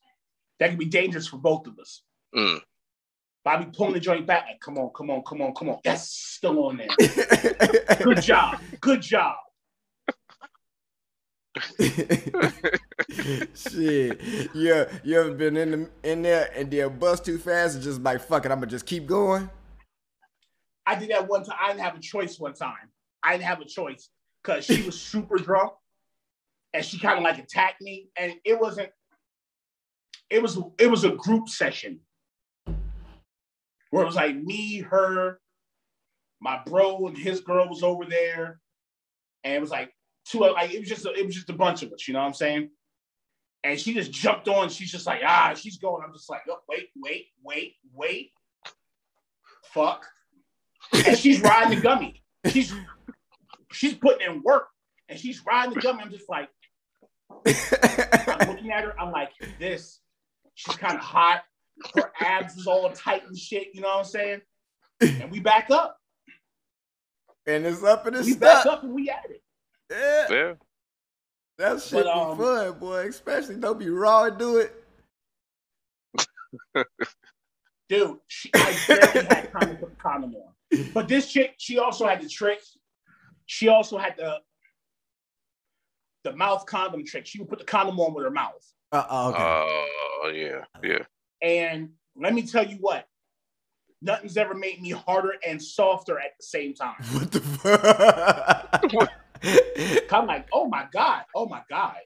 [0.58, 2.02] that could be dangerous for both of us.
[2.34, 2.60] Mm.
[3.44, 5.68] But I be pulling the joint back, like, come on, come on, come on, come
[5.68, 5.78] on.
[5.84, 6.88] That's still on there.
[8.02, 8.58] Good job.
[8.80, 9.36] Good job.
[13.54, 14.20] Shit,
[14.54, 18.02] yeah, you ever been in the in there and then bust too fast and just
[18.02, 19.48] like fuck it, I'm gonna just keep going.
[20.86, 21.56] I did that one time.
[21.60, 22.90] I didn't have a choice one time.
[23.22, 24.10] I didn't have a choice
[24.42, 25.72] because she was super drunk
[26.74, 28.08] and she kind of like attacked me.
[28.18, 28.90] And it wasn't,
[30.28, 32.00] it was it was a group session
[33.90, 35.40] where it was like me, her,
[36.40, 38.60] my bro, and his girl was over there.
[39.44, 39.92] And it was like
[40.30, 42.20] two like it was just a, it was just a bunch of us, you know
[42.20, 42.70] what I'm saying?
[43.62, 44.68] And she just jumped on.
[44.68, 46.02] She's just like, ah, she's going.
[46.06, 48.30] I'm just like, oh, wait, wait, wait, wait.
[49.72, 50.04] Fuck.
[51.06, 52.22] And she's riding the gummy.
[52.46, 52.74] She's
[53.72, 54.66] she's putting in work
[55.08, 56.02] and she's riding the gummy.
[56.02, 56.50] I'm just like,
[57.46, 58.98] I'm looking at her.
[59.00, 60.00] I'm like, this.
[60.54, 61.42] She's kind of hot.
[61.94, 63.68] Her abs is all tight and shit.
[63.74, 64.40] You know what I'm saying?
[65.00, 65.96] And we back up.
[67.46, 68.74] and it's up and it's We back stuck.
[68.78, 69.42] up and we at it.
[69.90, 70.52] Yeah, Yeah.
[71.58, 73.08] that shit But, um, be fun, boy.
[73.08, 74.84] Especially don't be raw and do it.
[77.88, 80.52] Dude, she, I barely had time to put the condom on.
[80.94, 82.60] But this chick, she also had the trick.
[83.46, 84.40] She also had the
[86.24, 87.26] the mouth condom trick.
[87.26, 88.64] She would put the condom on with her mouth.
[88.90, 89.42] Uh oh, okay.
[89.42, 91.04] Oh yeah, yeah.
[91.42, 93.06] And let me tell you what,
[94.00, 96.94] nothing's ever made me harder and softer at the same time.
[97.12, 99.10] what the fuck?
[100.10, 101.96] I'm like, oh my God, oh my God.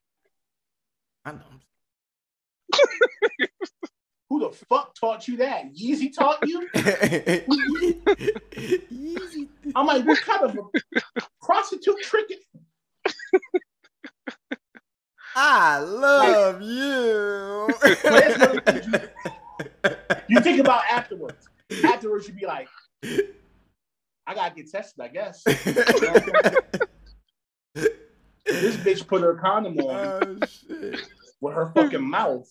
[1.25, 1.39] I know.
[4.31, 5.75] Who the fuck taught you that?
[5.75, 6.69] Yeezy taught you?
[8.91, 9.49] Easy.
[9.75, 12.27] I'm like, what kind of a prostitute trick?
[15.35, 17.69] I love you.
[18.03, 21.49] That's one of the things you, you think about afterwards.
[21.85, 22.69] Afterwards, you'd be like,
[24.27, 25.43] I gotta get tested, I guess.
[28.45, 30.97] This bitch put her condom on oh
[31.41, 32.51] with her fucking mouth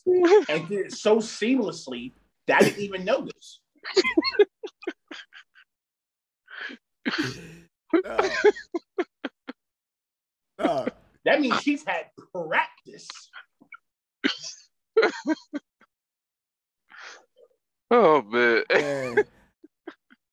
[0.50, 2.14] and did it so seamlessly
[2.48, 3.62] that I didn't even notice.
[8.06, 8.30] No.
[10.60, 10.90] No.
[11.26, 13.10] That means she's had practice.
[17.92, 18.64] Oh man.
[18.74, 19.26] Man.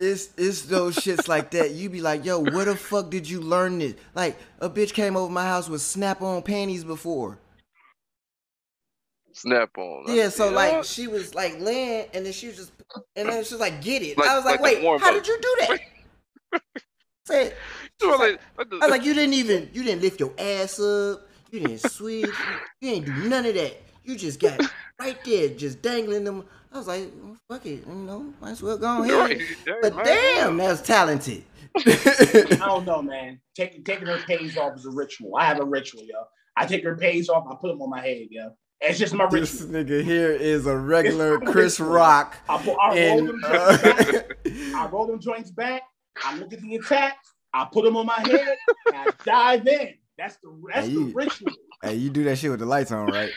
[0.04, 1.72] It's it's those shits like that.
[1.72, 3.94] You be like, yo, where the fuck did you learn this?
[4.14, 7.38] Like a bitch came over my house with snap on panties before.
[9.32, 10.04] Snap on.
[10.06, 12.72] Yeah, so like she was like laying and then she was just
[13.16, 14.16] and then she was like, get it.
[14.16, 16.60] Like- I was like, like wait, how did you do that?
[17.26, 17.56] Said,
[18.00, 20.78] So, was like, like I was like, you didn't even you didn't lift your ass
[20.78, 22.30] up, you didn't switch,
[22.80, 23.80] you didn't do none of that.
[24.04, 24.60] You just got
[25.00, 26.44] right there, just dangling them.
[26.74, 29.14] I was like, well, fuck it, you know, might as well go ahead.
[29.64, 30.04] Right, But right.
[30.04, 31.44] damn, that's talented.
[31.86, 33.40] I don't know, man.
[33.54, 35.36] Taking taking her pays off is a ritual.
[35.36, 36.24] I have a ritual, yo.
[36.56, 38.50] I take her pays off, I put them on my head, yo.
[38.80, 39.68] It's just my this ritual.
[39.84, 42.36] nigga here is a regular Chris Rock.
[42.48, 44.26] I, put, I roll And them uh, joints back.
[44.74, 45.82] I roll them joints back.
[46.24, 47.16] I look at the attack.
[47.52, 48.56] I put them on my head.
[48.88, 49.94] And I dive in.
[50.18, 51.52] That's the that's Hey, the you- ritual.
[51.82, 53.30] hey, you do that shit with the lights on, right?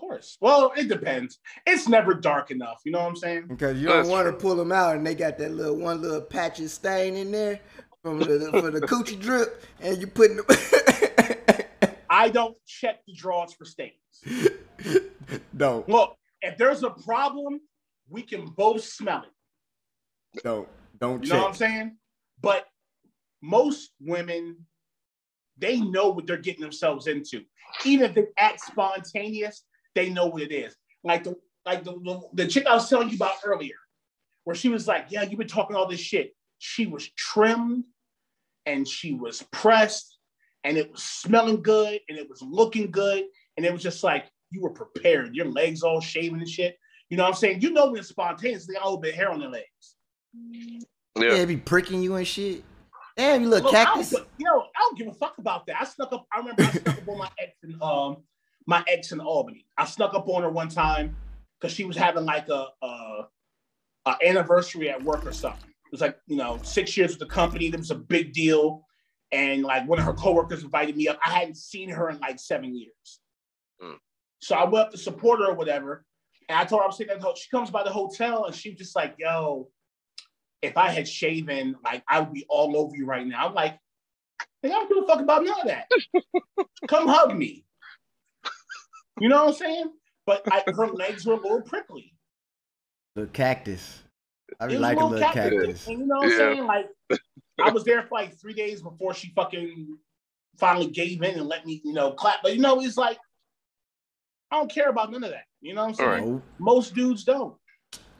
[0.00, 0.38] Of course.
[0.40, 1.40] Well, it depends.
[1.66, 2.80] It's never dark enough.
[2.86, 3.48] You know what I'm saying?
[3.48, 6.22] Because you don't want to pull them out and they got that little one little
[6.22, 7.60] patch of stain in there
[8.02, 10.46] from the for the coochie drip, and you putting them.
[12.10, 13.92] I don't check the drawers for stains.
[15.56, 17.60] don't Look, if there's a problem,
[18.08, 19.24] we can both smell
[20.34, 20.42] it.
[20.42, 20.66] don't
[20.98, 21.96] don't You know what I'm saying?
[22.40, 22.64] But
[23.42, 24.56] most women,
[25.58, 27.42] they know what they're getting themselves into.
[27.84, 30.74] Even if it acts spontaneous, they know what it is.
[31.04, 31.36] Like the
[31.66, 33.76] like the, the, the chick I was telling you about earlier,
[34.44, 36.34] where she was like, Yeah, you've been talking all this shit.
[36.58, 37.84] She was trimmed
[38.66, 40.18] and she was pressed
[40.64, 43.24] and it was smelling good and it was looking good.
[43.56, 46.76] And it was just like you were prepared, your legs all shaven and shit.
[47.08, 47.60] You know what I'm saying?
[47.62, 49.96] You know when it's spontaneous, they got a little bit of hair on their legs.
[51.18, 51.44] Yeah, Yeah.
[51.44, 52.62] be pricking you and shit.
[53.16, 54.10] Damn, you look Look, I cactus.
[54.10, 55.76] don't, you know, I don't give a fuck about that.
[55.80, 56.26] I snuck up.
[56.32, 58.18] I remember I snuck up on my ex in um
[58.66, 59.66] my ex in Albany.
[59.78, 61.16] I snuck up on her one time
[61.60, 63.28] because she was having like a, a
[64.06, 65.68] a anniversary at work or something.
[65.68, 67.66] It was like you know six years with the company.
[67.66, 68.86] It was a big deal,
[69.32, 71.18] and like one of her coworkers invited me up.
[71.24, 73.20] I hadn't seen her in like seven years,
[73.82, 73.96] Mm.
[74.40, 76.04] so I went up to support her or whatever.
[76.48, 78.54] And I told her I was sitting at the She comes by the hotel and
[78.54, 79.70] she was just like, "Yo,
[80.62, 83.78] if I had shaven, like I would be all over you right now." I'm like,
[84.62, 85.86] "Hey, I don't give a fuck about none of that.
[86.88, 87.64] Come hug me."
[89.20, 89.90] You know what I'm saying?
[90.26, 92.14] But I, her legs were a little prickly.
[93.16, 94.02] The cactus.
[94.58, 95.52] I be It was like a little little cactus.
[95.60, 95.86] cactus.
[95.86, 96.36] And you know what I'm Yeah.
[96.36, 96.66] saying?
[96.66, 96.86] Like,
[97.62, 99.98] I was there for like three days before she fucking
[100.58, 102.42] finally gave in and let me, you know, clap.
[102.42, 103.18] But you know, it's like
[104.50, 105.44] I don't care about none of that.
[105.60, 106.34] You know what I'm saying?
[106.34, 106.42] Right.
[106.58, 107.56] Most dudes don't.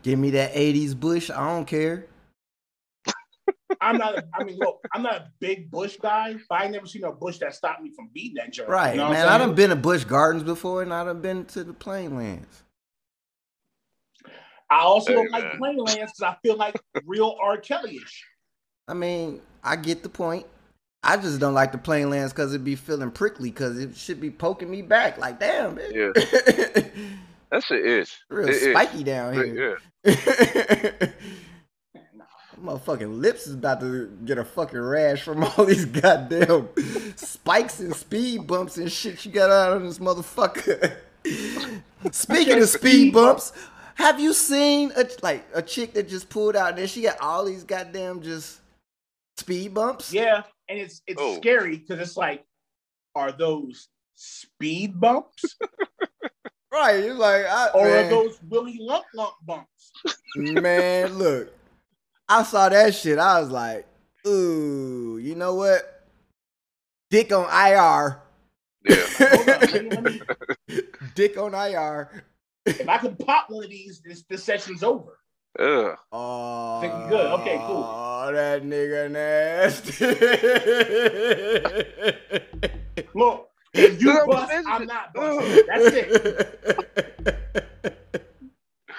[0.02, 1.30] Give me that 80s bush.
[1.30, 2.06] I don't care.
[3.80, 4.18] I'm not.
[4.18, 7.12] A, I mean, look, I'm not a big bush guy, but I never seen a
[7.12, 8.68] bush that stopped me from beating that jerk.
[8.68, 9.26] Right, You know man.
[9.26, 12.62] I'm I done been to Busch Gardens before and I done been to the Plainlands.
[14.70, 15.52] I also don't Hey, like.
[15.58, 16.76] Plainlands because I feel like
[17.06, 17.56] real R.
[17.56, 18.24] Kelly-ish.
[18.86, 20.46] I mean, I get the point.
[21.02, 24.30] I just don't like the Plainlands because it'd be feeling prickly because it should be
[24.30, 25.16] poking me back.
[25.18, 25.90] Like, damn, man.
[25.92, 26.12] Yeah.
[27.50, 28.16] That shit is.
[28.28, 28.62] Real It is.
[28.70, 29.74] spiky down Yeah.
[32.60, 32.70] here.
[32.70, 36.68] Motherfucking lips is about to get a fucking rash from all these goddamn
[37.16, 40.96] spikes and speed bumps and shit you got out on this motherfucker.
[42.12, 43.52] Speaking of speed bumps,
[43.96, 47.18] have you seen a like a chick that just pulled out and then she got
[47.20, 48.60] all these goddamn just
[49.36, 50.12] speed bumps?
[50.12, 51.36] Yeah, and it's it's Oh.
[51.36, 52.44] scary because it's like,
[53.14, 55.56] are those speed bumps
[56.72, 57.02] Right.
[57.04, 59.90] you're like I, or man, are those Willy Lump Lump bumps?
[60.36, 61.52] man, look.
[62.30, 63.18] I saw that shit.
[63.18, 63.86] I was like,
[64.26, 66.06] ooh, you know what?
[67.10, 68.22] Dick on IR.
[68.88, 69.04] Yeah.
[69.18, 70.02] Hold on, let me- let
[70.68, 70.80] me-
[71.16, 72.24] Dick on IR.
[72.66, 75.18] if I could pop one of these, this this session's over.
[75.58, 75.96] Ugh.
[76.12, 77.26] Oh, Thinking good.
[77.40, 77.84] Okay, cool.
[77.84, 80.06] Oh, that nigga nasty.
[83.14, 85.66] Look, if you No, bust, I'm not busting.
[85.66, 86.60] That's it.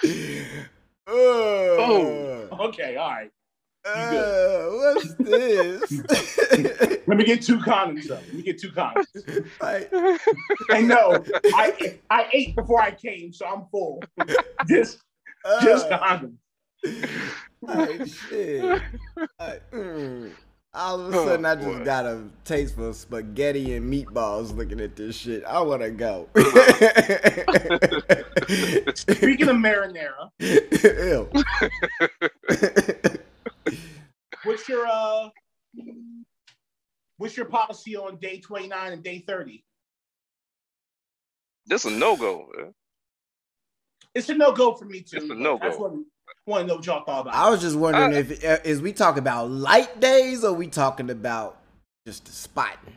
[1.08, 2.31] oh.
[2.62, 3.32] Okay, all right.
[3.84, 5.92] Uh, what's this?
[7.08, 8.16] Let me get two condoms though.
[8.16, 9.08] Let me get two condoms.
[9.60, 9.92] like,
[10.70, 11.24] And no,
[11.56, 14.04] I I ate before I came, so I'm full.
[14.68, 15.00] Just
[15.64, 16.38] just uh, condoms.
[17.64, 18.82] like, shit.
[19.40, 20.32] Like, mm.
[20.74, 21.84] All of a Oh, sudden, I just boy.
[21.84, 25.44] got a taste for spaghetti and meatballs looking at this shit.
[25.44, 26.30] I want to go.
[28.96, 31.30] Speaking of marinara, Ew.
[34.46, 35.28] what's your uh
[37.18, 39.66] what's your policy on day 29 and day 30?
[41.66, 42.48] This a no go.
[44.16, 45.18] It's a no-go for me too.
[45.18, 46.06] It's a no-go.
[46.48, 48.44] I want, want to know what y'all thought about I was just wondering I- if
[48.44, 51.58] uh, is we talking about light days or we talking about
[52.08, 52.78] just the spot.
[52.86, 52.94] it.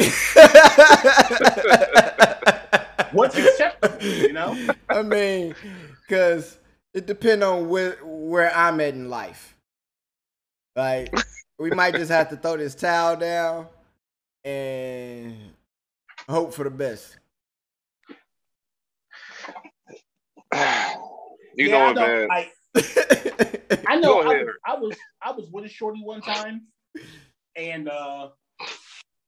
[3.12, 4.56] What's acceptable, you know?
[4.88, 5.54] I mean,
[6.08, 6.58] because
[6.94, 9.56] it depends on where where I'm at in life.
[10.76, 11.12] Like,
[11.58, 13.66] we might just have to throw this towel down
[14.44, 15.36] and
[16.28, 17.16] hope for the best.
[21.56, 22.06] You yeah, know I what, know.
[22.06, 22.28] man?
[22.30, 24.20] I, I know.
[24.20, 26.62] I was, I was I was with a shorty one time,
[27.56, 28.28] and uh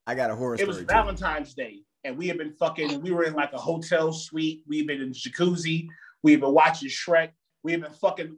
[0.07, 0.68] I got a horror it story.
[0.68, 0.85] was too.
[0.85, 3.03] Valentine's Day, and we had been fucking.
[3.03, 4.62] We were in like a hotel suite.
[4.68, 5.89] We've been in jacuzzi.
[6.23, 7.31] We've been watching Shrek.
[7.64, 8.37] We've been fucking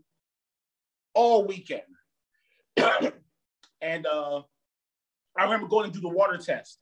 [1.12, 1.82] all weekend.
[3.82, 4.42] and uh
[5.38, 6.78] I remember going to do the water test.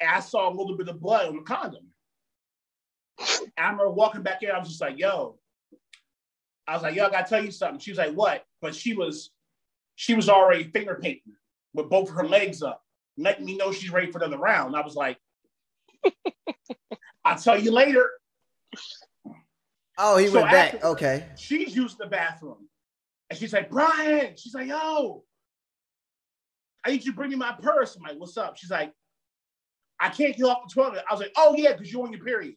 [0.00, 1.88] And I saw a little bit of blood on the condom.
[3.18, 5.38] I remember walking back in, I was just like, yo.
[6.68, 7.78] I was like, yo, I gotta tell you something.
[7.78, 8.44] She was like, what?
[8.60, 9.30] But she was
[9.94, 11.34] she was already finger painting
[11.74, 12.82] with both her legs up,
[13.16, 14.76] letting me know she's ready for another round.
[14.76, 15.18] I was like,
[17.24, 18.10] I'll tell you later.
[19.98, 20.84] Oh, he So went back.
[20.84, 21.26] Okay.
[21.36, 22.68] She's using the bathroom.
[23.30, 25.24] And she's like, Brian, she's like, yo,
[26.84, 27.96] I need you to bring me my purse.
[27.96, 28.56] I'm like, what's up?
[28.56, 28.92] She's like,
[29.98, 31.04] I can't get off the toilet.
[31.08, 32.54] I was like, oh yeah, because you're on your period.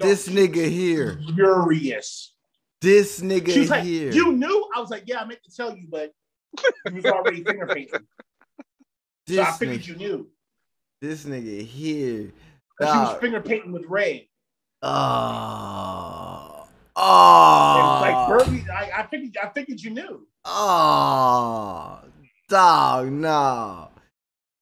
[0.00, 1.20] This nigga here.
[1.34, 2.34] Furious.
[2.80, 4.10] This nigga She's like, here.
[4.10, 4.68] you knew?
[4.74, 6.12] I was like, yeah, I meant to tell you, but
[6.86, 8.00] you was already finger painting.
[9.26, 10.30] this, So I figured nigga, you knew.
[11.02, 12.32] this nigga here.
[12.80, 14.22] 'Cause She was finger painting with red.
[14.82, 16.56] Oh.
[16.62, 17.98] And Oh.
[18.00, 20.26] like Burby, I, I figured I figured you knew.
[20.46, 22.00] Oh.
[22.48, 23.88] Dog, no.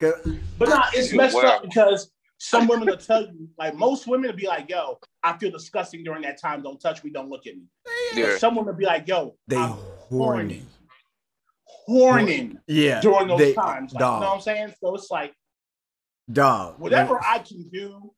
[0.01, 1.41] 'Cause- But nah, it's messed wow.
[1.43, 2.11] up because
[2.41, 6.03] some women will tell you, like most women will be like, yo, I feel disgusting
[6.05, 6.63] during that time.
[6.63, 7.63] Don't touch me, don't look at me.
[8.15, 8.37] Yeah.
[8.37, 9.71] Some women will be like, yo, They I'm
[10.09, 10.63] horny.
[11.65, 13.01] horny Yeah.
[13.01, 13.93] during those they- times.
[13.93, 14.35] Like, you know what.
[14.35, 14.73] I'm saying?
[14.81, 15.33] So it's like
[16.31, 16.79] Dog.
[16.79, 18.13] whatever I can do,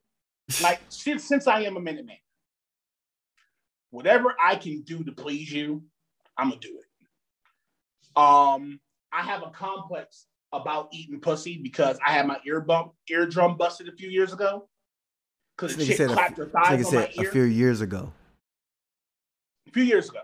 [0.62, 2.16] like since since I am a minute man,
[3.90, 5.82] whatever I can do to please you,
[6.38, 8.18] I'm gonna do it.
[8.20, 8.78] Um,
[9.12, 13.88] I have a complex about eating pussy because I had my ear bump, eardrum busted
[13.88, 14.68] a few years ago.
[15.56, 17.42] Because This the nigga chick said a- clapped her thighs on my said a few
[17.44, 18.12] years ago.
[19.68, 20.20] a few years ago.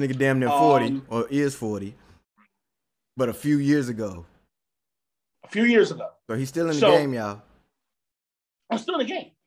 [0.00, 1.94] Nigga damn near 40 Um, or is 40.
[3.16, 4.26] But a few years ago.
[5.44, 6.10] A few years ago.
[6.28, 7.42] So he's still in the So- game, y'all.
[8.70, 9.30] I'm still in the game.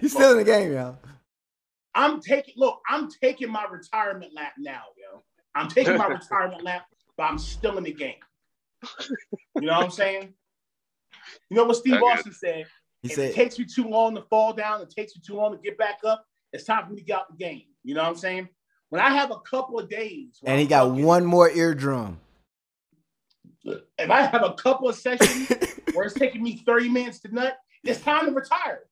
[0.00, 0.98] he's still in the game, y'all.
[1.94, 5.22] I'm taking look, I'm taking my retirement lap now, yo.
[5.56, 6.86] I'm taking my retirement lap,
[7.16, 8.14] but I'm still in the game.
[9.56, 10.34] You know what I'm saying?
[11.50, 12.66] You know what Steve I Austin said?
[13.02, 15.34] He if said it takes me too long to fall down, it takes me too
[15.34, 17.62] long to get back up, it's time for me to get out the game.
[17.84, 18.48] You know what I'm saying?
[18.90, 22.20] When I have a couple of days, and he I'm got fucking- one more eardrum.
[23.64, 25.50] If I have a couple of sessions
[25.94, 28.82] where it's taking me 30 minutes to nut, it's time to retire.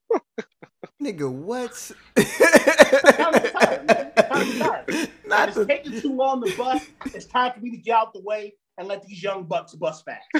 [1.02, 1.92] Nigga, what?
[2.16, 4.12] Time to retire, man.
[4.14, 4.84] Time to retire.
[4.88, 7.96] If Not it's the taking too long to bust, it's time for me to get
[7.96, 10.24] out the way and let these young bucks bust fast.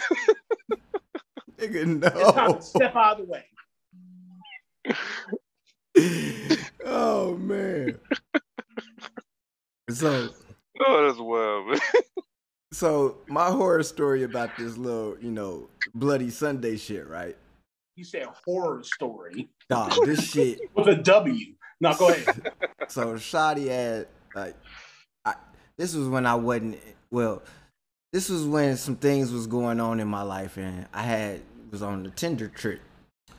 [1.59, 2.55] nigga, It's time no.
[2.57, 3.45] to step out of the way.
[6.85, 7.99] oh man.
[9.91, 10.29] So
[10.87, 11.79] Oh, that's wild, man.
[12.73, 17.37] so my horror story about this little, you know, bloody Sunday shit, right?
[17.99, 20.61] You said horror story Dog, this shit.
[20.77, 21.55] with a W.
[21.81, 22.53] No, go ahead.
[22.91, 24.55] So Shotty had like,
[25.25, 25.35] I,
[25.77, 26.79] this was when I wasn't
[27.11, 27.43] well.
[28.13, 31.43] This was when some things was going on in my life, and I had
[31.73, 32.81] was on the Tinder trip.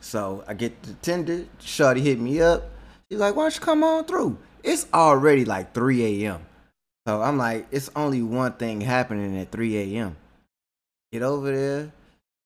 [0.00, 1.46] So I get the Tinder.
[1.58, 2.70] Shotty hit me up.
[3.10, 6.46] She's like, "Why don't you come on through?" It's already like 3 a.m.
[7.08, 10.16] So I'm like, it's only one thing happening at 3 a.m.
[11.10, 11.92] Get over there.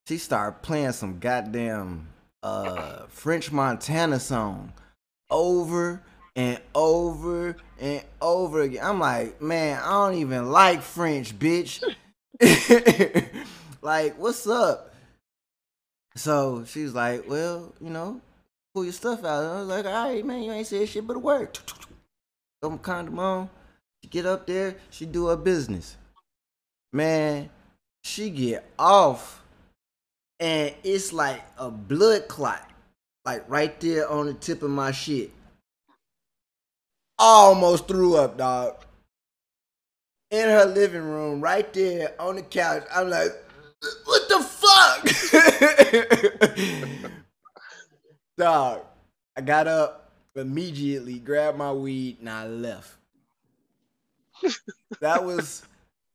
[0.07, 2.09] She started playing some goddamn
[2.43, 4.73] uh French Montana song
[5.31, 6.03] over
[6.37, 8.85] and over and over again.
[8.85, 11.83] I'm like, man, I don't even like French, bitch.
[13.83, 14.95] like, what's up?
[16.17, 18.21] So she's like, well, you know,
[18.75, 19.45] pull your stuff out.
[19.45, 21.59] And I was like, all right, man, you ain't said shit but a word.
[22.61, 23.51] Throw my condom on.
[24.03, 25.97] She get up there, she do her business.
[26.93, 27.49] Man,
[28.03, 29.43] she get off,
[30.45, 32.71] and it's like a blood clot,
[33.25, 35.31] like right there on the tip of my shit.
[37.19, 38.77] Almost threw up, dog.
[40.31, 42.85] In her living room, right there on the couch.
[42.95, 43.31] I'm like,
[44.05, 45.09] what the fuck?
[48.37, 48.83] dog,
[49.35, 52.93] I got up immediately, grabbed my weed, and I left.
[55.01, 55.63] that was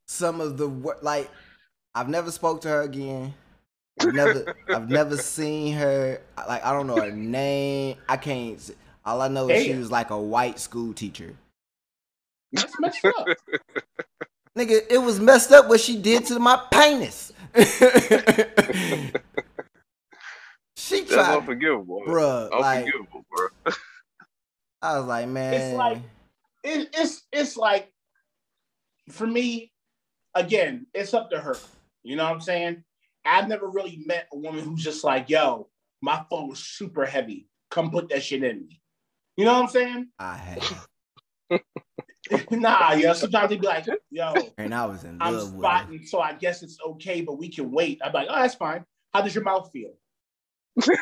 [0.05, 0.67] some of the
[1.01, 1.31] like
[1.95, 3.33] I've never spoke to her again.
[3.99, 6.21] I've never I've never seen her.
[6.47, 7.97] Like I don't know her name.
[8.07, 8.59] I can't.
[9.05, 11.35] All I know is she was like a white school teacher.
[12.51, 13.27] That's messed up.
[14.57, 17.31] Nigga, it was messed up what she did to my penis.
[20.75, 21.07] she tried.
[21.07, 22.03] That's tried, unforgivable.
[22.07, 22.49] bruh.
[22.51, 23.73] Like Unforgivable, bro.
[24.81, 25.53] I was like, man.
[25.53, 25.97] It's like-
[26.63, 27.91] It, it's it's like
[29.09, 29.71] for me,
[30.35, 31.55] again, it's up to her.
[32.03, 32.83] You know what I'm saying?
[33.29, 35.67] I've never really met a woman who's just like, yo,
[36.01, 37.47] my phone was super heavy.
[37.69, 38.81] Come put that shit in me.
[39.37, 40.07] You know what I'm saying?
[40.19, 40.87] I have,
[42.51, 43.13] nah, yo.
[43.13, 46.33] Sometimes they be like, yo, and I was in I'm love with spotting, so I
[46.33, 48.01] guess it's okay, but we can wait.
[48.03, 48.83] I'm like, oh, that's fine.
[49.13, 49.93] How does your mouth feel?
[50.81, 50.93] so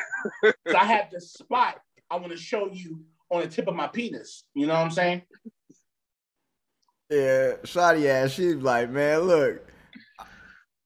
[0.76, 3.00] I have this spot I want to show you
[3.30, 4.44] on the tip of my penis.
[4.54, 5.22] You know what I'm saying?
[7.10, 8.32] Yeah, Shotty ass.
[8.32, 9.66] She's like, man, look,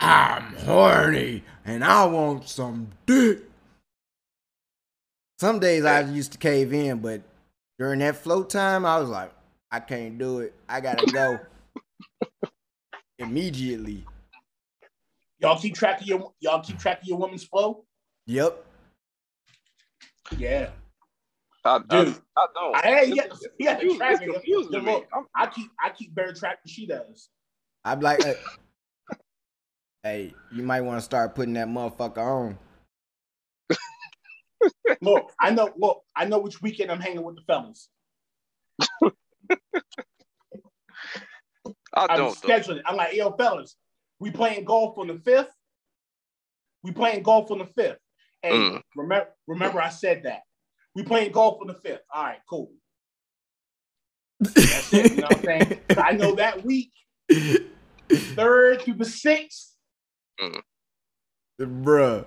[0.03, 3.39] I'm horny and I want some dick.
[5.39, 7.23] Some days I used to cave in, but
[7.79, 9.33] during that float time, I was like,
[9.71, 10.55] I can't do it.
[10.69, 11.39] I gotta go
[13.19, 14.05] immediately.
[15.39, 17.85] Y'all keep track of your y'all keep track of your woman's flow.
[18.27, 18.65] Yep.
[20.37, 20.71] Yeah,
[21.65, 21.91] I, Dude.
[22.37, 22.77] I, I don't.
[22.77, 23.23] I hey, yeah,
[23.59, 23.75] yeah.
[23.75, 24.33] confusing- track it's it.
[24.33, 25.05] confusing to me.
[25.37, 27.29] I keep I keep better track than she does.
[27.85, 28.35] I'm like, uh,
[30.03, 32.59] hey, hey, you might want to start putting that motherfucker on.
[35.01, 35.71] Look, I know.
[35.77, 37.89] Look, I know which weekend I'm hanging with the fellas.
[41.95, 42.41] I don't.
[42.41, 42.49] though.
[42.49, 42.83] scheduling it.
[42.87, 43.77] I'm like, yo, fellas,
[44.19, 45.51] we playing golf on the fifth.
[46.83, 47.99] We playing golf on the fifth.
[48.43, 48.83] Hey, Mm.
[48.97, 50.41] remember, remember, I said that.
[50.95, 52.03] We playing golf on the fifth.
[52.13, 52.73] All right, cool.
[54.41, 55.13] That's it.
[55.13, 55.81] You know what I'm saying?
[55.89, 56.91] 'Cause I know that week,
[58.37, 59.72] third through the sixth.
[60.43, 60.61] Mm.
[61.61, 62.25] Bruh.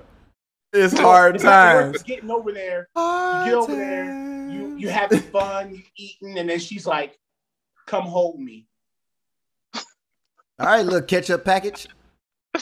[0.72, 2.02] It's hard it's times.
[2.04, 4.06] Getting over there, Hard get over there,
[4.50, 4.82] you times.
[4.82, 7.18] you having fun, you eating, and then she's like,
[7.88, 8.68] "Come hold me."
[9.74, 9.84] All
[10.60, 11.88] right, little ketchup package.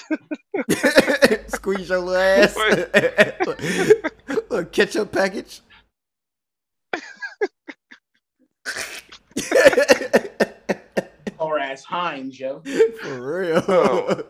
[1.47, 2.55] Squeeze your little ass.
[4.49, 5.61] little ketchup package.
[11.53, 12.61] Or ass That's Heinz, yo.
[12.99, 13.63] For real.
[13.67, 14.23] Oh,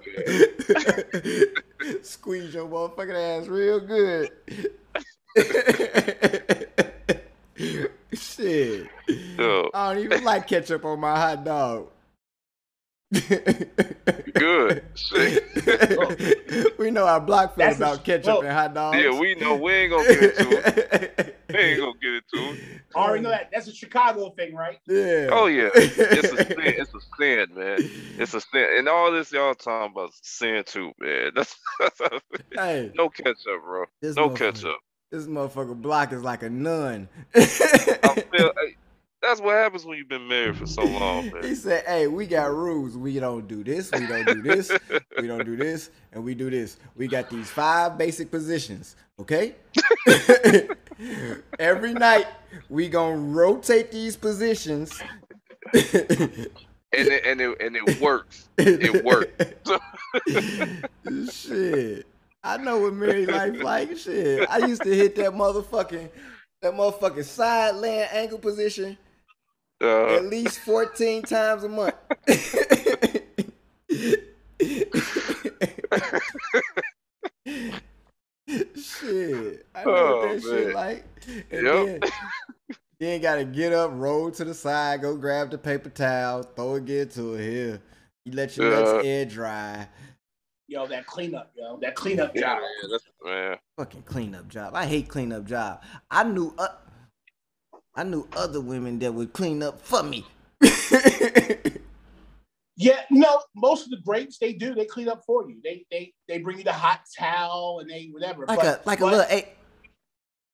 [2.01, 4.29] Squeeze your motherfucking ass real good.
[8.13, 8.87] Shit.
[9.37, 11.87] Yo, I don't even like ketchup on my hot dog.
[14.33, 14.83] good.
[14.95, 16.77] Shit.
[16.79, 18.97] we know our Block feel That's a- about ketchup well, and hot dogs.
[18.97, 21.29] Yeah, we know we ain't gonna get into it.
[21.53, 22.59] We ain't gonna get into it.
[22.95, 23.51] I already know that.
[23.51, 24.79] That's a Chicago thing, right?
[24.87, 25.27] yeah.
[25.31, 26.55] Oh yeah, it's a sin.
[26.57, 27.77] It's a sin, man.
[28.17, 31.29] It's a sin, and all this y'all talking about sin too, man.
[31.35, 31.55] That's,
[32.55, 33.85] Hey, no ketchup, bro.
[34.01, 34.77] No ketchup.
[35.11, 37.07] This motherfucker Block is like a nun.
[37.35, 38.72] I feel hey,
[39.23, 42.51] that's what happens when you've been married for so long, He said, "Hey, we got
[42.51, 42.97] rules.
[42.97, 43.89] We don't do this.
[43.91, 44.71] We don't do this.
[45.19, 46.77] we don't do this, and we do this.
[46.95, 48.95] We got these five basic positions.
[49.19, 49.55] Okay.
[51.59, 52.27] Every night
[52.69, 55.01] we gonna rotate these positions.
[55.73, 55.81] and
[56.91, 58.49] it and it and it works.
[58.57, 59.41] It worked.
[61.31, 62.05] Shit,
[62.43, 63.97] I know what married life like.
[63.97, 66.09] Shit, I used to hit that motherfucking
[66.61, 68.97] that motherfucking side land angle position
[69.81, 71.95] Uh, at least 14 times a month.
[78.75, 79.65] shit.
[79.75, 81.05] I know Oh, what that shit like.
[81.51, 81.85] And Yep.
[81.85, 81.99] then,
[82.99, 86.85] then gotta get up, roll to the side, go grab the paper towel, throw it
[86.85, 87.81] get to it here.
[88.25, 89.01] You let your nuts Uh.
[89.03, 89.87] air dry.
[90.67, 92.59] Yo, that cleanup, yo, that cleanup yeah, job.
[92.59, 93.57] man, that's, man.
[93.77, 94.73] Fucking cleanup job.
[94.75, 95.83] I hate cleanup job.
[96.09, 96.67] I knew uh,
[97.95, 100.25] I knew other women that would clean up for me.
[102.75, 105.59] Yeah, no, most of the breaks they do, they clean up for you.
[105.63, 108.45] They they they bring you the hot towel and they whatever.
[108.47, 109.53] like but, a like a but little a-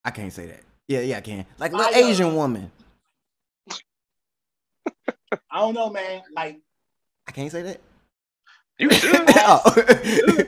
[0.03, 0.61] I can't say that.
[0.87, 1.45] Yeah, yeah, I can.
[1.57, 2.71] Like a little I, uh, Asian woman.
[5.51, 6.21] I don't know, man.
[6.35, 6.59] Like
[7.27, 7.79] I can't say that.
[8.77, 9.15] You should.
[9.41, 9.61] Oh.
[9.77, 10.43] Yeah.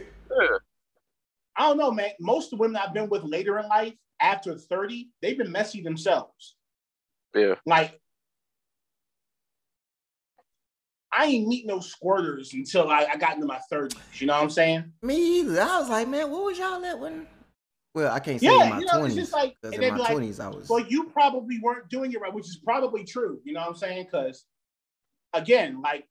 [1.56, 2.12] I don't know, man.
[2.20, 5.82] Most of the women I've been with later in life, after 30, they've been messy
[5.82, 6.56] themselves.
[7.36, 7.56] Yeah.
[7.66, 8.00] Like,
[11.14, 13.98] I ain't meet no squirters until I, I got into my 30s.
[14.22, 14.92] You know what I'm saying?
[15.02, 15.62] Me either.
[15.62, 17.28] I was like, man, what was y'all at when?
[17.94, 19.16] Well, I can't say Yeah, in my you know, it's twenties.
[19.18, 20.70] just like, in my like, twenties, I was.
[20.70, 23.42] well, you probably weren't doing it right, which is probably true.
[23.44, 24.06] You know what I'm saying?
[24.06, 24.46] Because,
[25.34, 26.08] again, like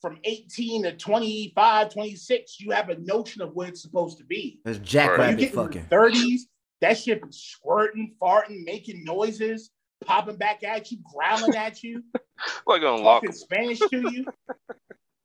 [0.00, 4.60] from 18 to 25, 26, you have a notion of what it's supposed to be.
[4.64, 4.84] There's Right.
[4.84, 5.86] You jackrabbit get in fucking.
[5.90, 6.40] your 30s,
[6.80, 9.70] that shit be squirting, farting, making noises,
[10.04, 12.02] popping back at you, growling at you,
[12.66, 13.22] Like unlock.
[13.22, 14.24] talking Spanish to you.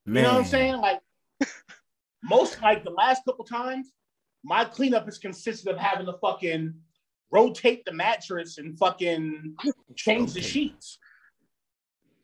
[0.06, 0.76] You know what I'm saying?
[0.78, 1.00] Like
[2.24, 3.92] most, like the last couple times,
[4.44, 6.74] my cleanup is consisted of having to fucking
[7.32, 9.56] rotate the mattress and fucking
[9.96, 10.98] change the sheets.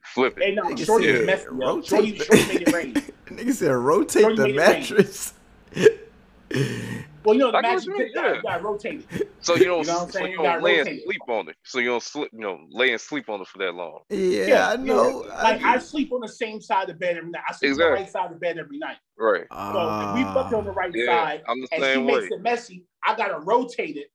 [0.05, 0.43] Flip it.
[0.43, 1.43] Hey, no, Nigga Shorty said was messy.
[1.45, 1.51] Yo.
[1.51, 2.93] rotate Shorty, the- Shorty made it rain.
[3.27, 4.79] Nigga said rotate Shorty the made it rain.
[4.79, 5.33] mattress.
[7.25, 8.35] Well, you know the I get mattress you you gotta, yeah.
[8.35, 9.29] you gotta rotate it.
[9.41, 9.79] So you don't.
[9.81, 10.25] You know what I'm so saying?
[10.25, 11.03] you You gotta don't lay and rotate it.
[11.05, 11.55] sleep on it.
[11.63, 12.29] So you don't sleep.
[12.33, 13.99] You know, lay and sleep on it for that long.
[14.09, 15.25] Yeah, yeah I you know.
[15.43, 17.43] Like I I, sleep on the same side of the bed every night.
[17.49, 18.01] I sleep on the Exactly.
[18.03, 18.97] right side of the bed every night.
[19.17, 19.45] Right.
[19.51, 21.05] So if we fuck on the right Yeah.
[21.05, 22.29] side I'm the and she same makes way.
[22.31, 24.11] it messy, I gotta rotate it.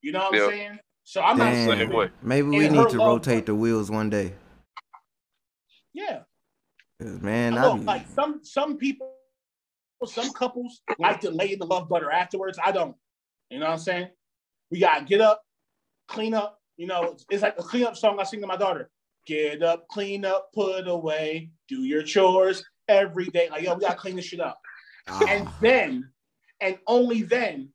[0.00, 0.78] You know what I'm saying?
[1.04, 1.68] So I'm not Damn.
[1.68, 1.96] Same sleeping.
[1.96, 2.10] way.
[2.22, 4.34] Maybe we need to rotate the wheels one day.
[5.92, 6.20] Yeah.
[7.00, 9.11] Man, Look, I be, like some some people,
[10.06, 12.58] some couples like to lay in the love butter afterwards.
[12.64, 12.96] I don't.
[13.50, 14.08] You know what I'm saying?
[14.70, 15.42] We gotta get up,
[16.08, 16.58] clean up.
[16.76, 18.90] You know, it's like a clean up song I sing to my daughter.
[19.26, 23.48] Get up, clean up, put away, do your chores every day.
[23.50, 24.58] Like, yo, we gotta clean this shit up.
[25.28, 25.58] And Ah.
[25.60, 26.10] then,
[26.60, 27.72] and only then,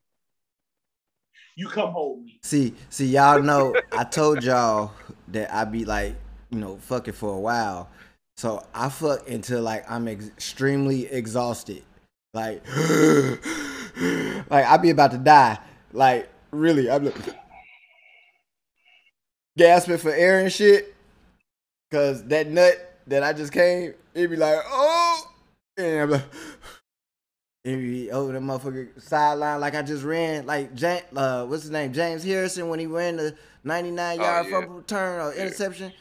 [1.56, 2.38] you come hold me.
[2.42, 4.92] See, see, y'all know I told y'all
[5.28, 6.14] that I be like,
[6.50, 7.90] you know, fucking for a while.
[8.36, 11.82] So I fuck until like I'm ex- extremely exhausted.
[12.38, 12.62] Like,
[14.50, 15.58] like I'd be about to die.
[15.92, 17.16] Like, really, I'm like,
[19.56, 20.94] gasping for air and shit.
[21.90, 25.22] Cause that nut that I just came, it'd be like, oh,
[25.78, 26.22] and I'm like,
[27.64, 31.70] it'd be over the motherfucker sideline like I just ran, like James, uh, what's his
[31.72, 33.34] name, James Harrison when he ran the
[33.64, 34.52] 99 Oh, yard yeah.
[34.52, 35.42] fumble return or Yeah.
[35.44, 35.92] interception.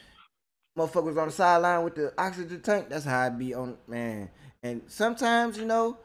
[0.78, 2.90] Motherfucker was on the sideline with the oxygen tank.
[2.90, 4.30] That's how I'd be on, man.
[4.62, 5.98] And sometimes, you know,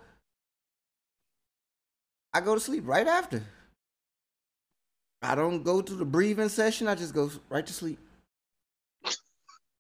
[2.35, 3.43] I go to sleep right after.
[5.21, 6.89] I don't go to the breathing session.
[6.89, 7.99] I just go right to sleep.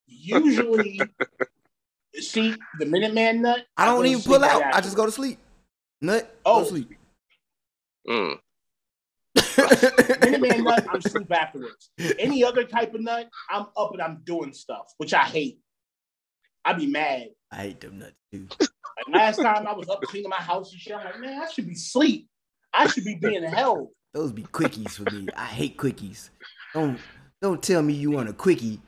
[0.06, 1.00] Usually,
[2.14, 3.66] see the Minuteman nut.
[3.76, 4.60] I go don't to even pull out.
[4.60, 5.38] right I just go to sleep.
[6.00, 6.24] Nut.
[6.44, 6.62] Go Oh.
[6.64, 6.90] to sleep.
[8.08, 8.38] Mm.
[9.36, 10.86] Minuteman nut.
[10.92, 11.90] I'm sleep afterwards.
[12.18, 15.58] Any other type of nut, I'm up and I'm doing stuff, which I hate.
[16.64, 17.28] I'd be mad.
[17.50, 18.46] I hate them nuts too.
[18.60, 21.50] Like last time I was up cleaning my house and shit, I'm like, man, I
[21.50, 22.28] should be asleep.
[22.74, 23.88] I should be being held.
[24.14, 25.26] Those be quickies for me.
[25.36, 26.30] I hate quickies.
[26.74, 26.98] Don't
[27.40, 28.80] don't tell me you want a quickie.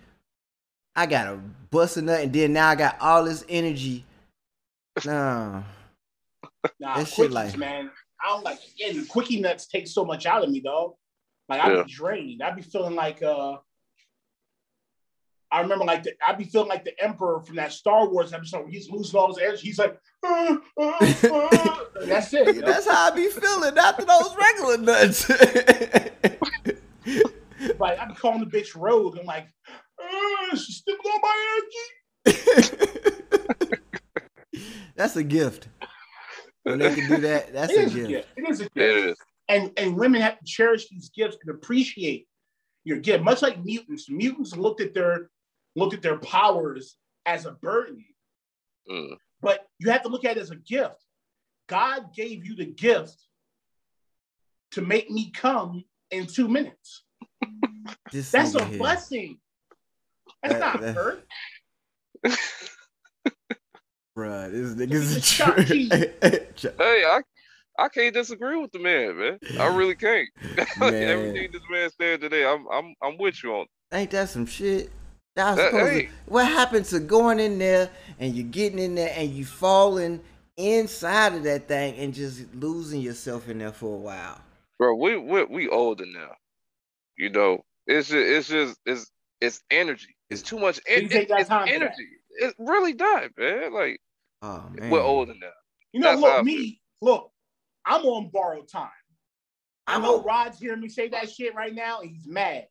[0.97, 4.05] I gotta bust a nut and then now I got all this energy.
[5.05, 5.65] No.
[6.81, 7.91] Nah, That shit quickies, like- man.
[8.25, 10.95] I don't like yeah, the quickie nuts take so much out of me, dog.
[11.49, 11.83] Like I'd Yeah.
[11.83, 12.43] be drained.
[12.43, 13.57] I'd be feeling like uh
[15.55, 18.63] I remember like the, I'd be feeling like the Emperor from that Star Wars episode
[18.63, 19.69] where he's losing all his energy.
[19.69, 19.97] He's like,
[20.27, 20.93] "Uh, uh,
[21.31, 22.47] uh," that's it.
[22.57, 22.67] you know?
[22.67, 25.31] That's how I be feeling after those regular nuts.
[27.79, 29.17] Like I'm calling the bitch rogue.
[29.19, 29.47] I'm like,
[30.03, 31.61] uh, she's stealing all my
[32.27, 32.39] energy.
[34.97, 35.69] That's a gift.
[36.65, 38.09] When they can do that, that's It a is a gift.
[38.11, 38.29] gift.
[38.37, 38.77] It is a gift.
[38.77, 39.17] It is.
[39.49, 42.27] and and women have to cherish these gifts and appreciate
[42.85, 44.09] your gift, much like mutants.
[44.11, 45.31] Mutants looked at their
[45.77, 46.97] looked at their powers
[47.27, 48.05] as a burden,
[48.91, 49.17] Mm.
[49.41, 51.03] but you have to look at it as a gift.
[51.69, 53.17] God gave you the gift
[54.73, 57.05] to make me come in two minutes.
[58.13, 58.79] This That's a here.
[58.79, 59.39] blessing.
[60.43, 61.27] That's That- not that- hurt.
[64.17, 65.89] Bruh, this nigga's a Chuck true.
[66.79, 67.21] Hey, I
[67.77, 69.39] I can't disagree with the man, man.
[69.59, 70.29] I really can't.
[70.79, 70.95] Man.
[70.95, 73.67] Everything this man said today, I'm I'm I'm with you on.
[73.93, 74.91] Ain't that some shit?
[75.37, 76.07] Y'all That- uh, supposed hey.
[76.07, 80.23] to, what happened to going in there and you getting in there and you falling
[80.57, 84.41] inside of that thing and just losing yourself in there for a while?
[84.79, 86.31] Bro, we we we older now.
[87.17, 89.11] You know, it's just it's just it's
[89.41, 90.15] it's energy.
[90.31, 92.09] It's too much en- Didn't take that it's time energy.
[92.39, 93.73] It really died, man.
[93.73, 94.01] Like
[94.43, 94.91] Oh man.
[94.91, 95.51] we're older now.
[95.93, 97.31] You know, That's look, me, look,
[97.87, 98.89] I'm on borrowed time.
[99.87, 102.67] I know Rod's hearing me say that shit right now, and he's mad.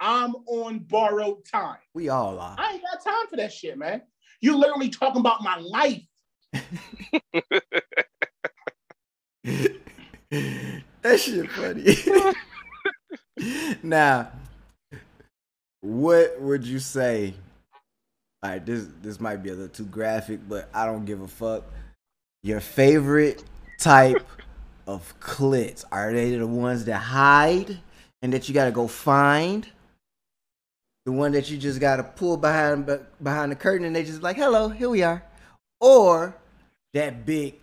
[0.00, 1.78] I'm on borrowed time.
[1.94, 2.56] We all are.
[2.58, 4.02] I ain't got time for that shit, man.
[4.40, 6.02] You literally talking about my life.
[11.02, 11.96] that shit funny.
[13.82, 14.30] now,
[15.80, 17.34] what would you say?
[18.42, 21.28] All right, this this might be a little too graphic, but I don't give a
[21.28, 21.64] fuck.
[22.42, 23.42] Your favorite
[23.78, 24.26] type
[24.86, 27.78] of clits are they the ones that hide
[28.20, 29.66] and that you got to go find?
[31.06, 32.86] The one that you just got to pull behind
[33.22, 35.22] behind the curtain and they just like, "Hello, here we are,"
[35.80, 36.34] or
[36.94, 37.60] that big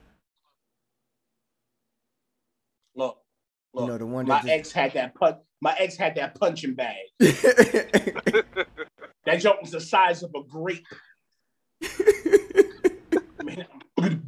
[2.96, 3.18] Look,
[3.74, 3.88] look.
[3.88, 5.38] know, the one my that just- ex had that pun.
[5.60, 6.96] My ex had that punching bag.
[9.24, 10.84] That joke was the size of a grape.
[13.44, 13.68] Man,
[14.00, 14.28] and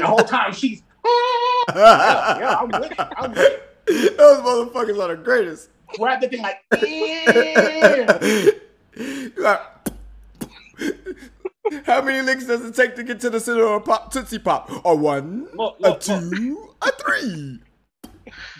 [0.00, 2.94] the whole time she's yeah, yeah, I'm with it.
[2.98, 4.16] I'm with it.
[4.16, 5.68] Those motherfuckers are the greatest.
[5.94, 6.62] Grab the thing like.
[11.84, 14.38] How many licks does it take to get to the center of a pop tootsie
[14.38, 14.70] pop?
[14.84, 17.58] A one, Look, a look, two, a three.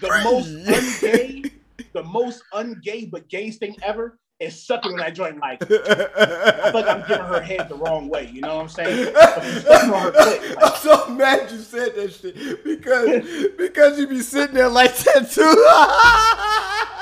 [0.00, 1.50] the most ungay,
[1.92, 6.72] the most ungay but gay thing ever is sucking on that joint like I feel
[6.74, 8.28] like I'm giving her head the wrong way.
[8.32, 9.14] You know what I'm saying?
[9.14, 14.06] Sucking on her clit, like, I'm so mad you said that shit because because you
[14.08, 16.82] be sitting there like that too.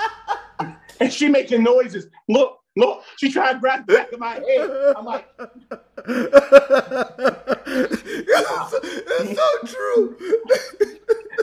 [1.05, 2.07] and she making noises.
[2.28, 4.70] Look, look, she trying to grab the back of my head.
[4.96, 5.29] I'm like,
[6.07, 8.00] it's,
[8.70, 10.16] so, it's so true.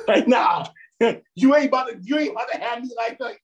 [0.07, 0.65] like, nah,
[1.35, 3.37] you ain't about to, you ain't about to have me like that.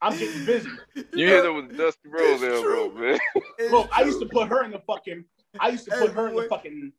[0.00, 0.70] I'm getting busy.
[1.14, 3.00] You hit him with Dusty Rose It's elbow, true.
[3.00, 3.18] man.
[3.58, 5.24] It's Look, I used to put her in the fucking,
[5.58, 6.92] I used to Hey, put her in the fucking,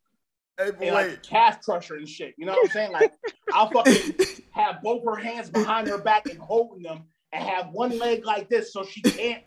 [0.58, 2.34] Hey, but in like calf crusher and shit.
[2.38, 2.92] You know what I'm saying?
[2.92, 3.14] Like,
[3.54, 4.16] I'll fucking
[4.52, 8.50] have both her hands behind her back and holding them, and have one leg like
[8.50, 9.44] this so she can't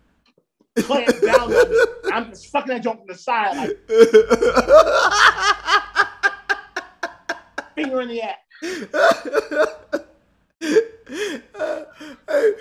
[0.78, 1.76] clamp down on me.
[2.12, 3.76] I'm just sucking that junk from the side, like
[7.74, 8.36] finger in the ass.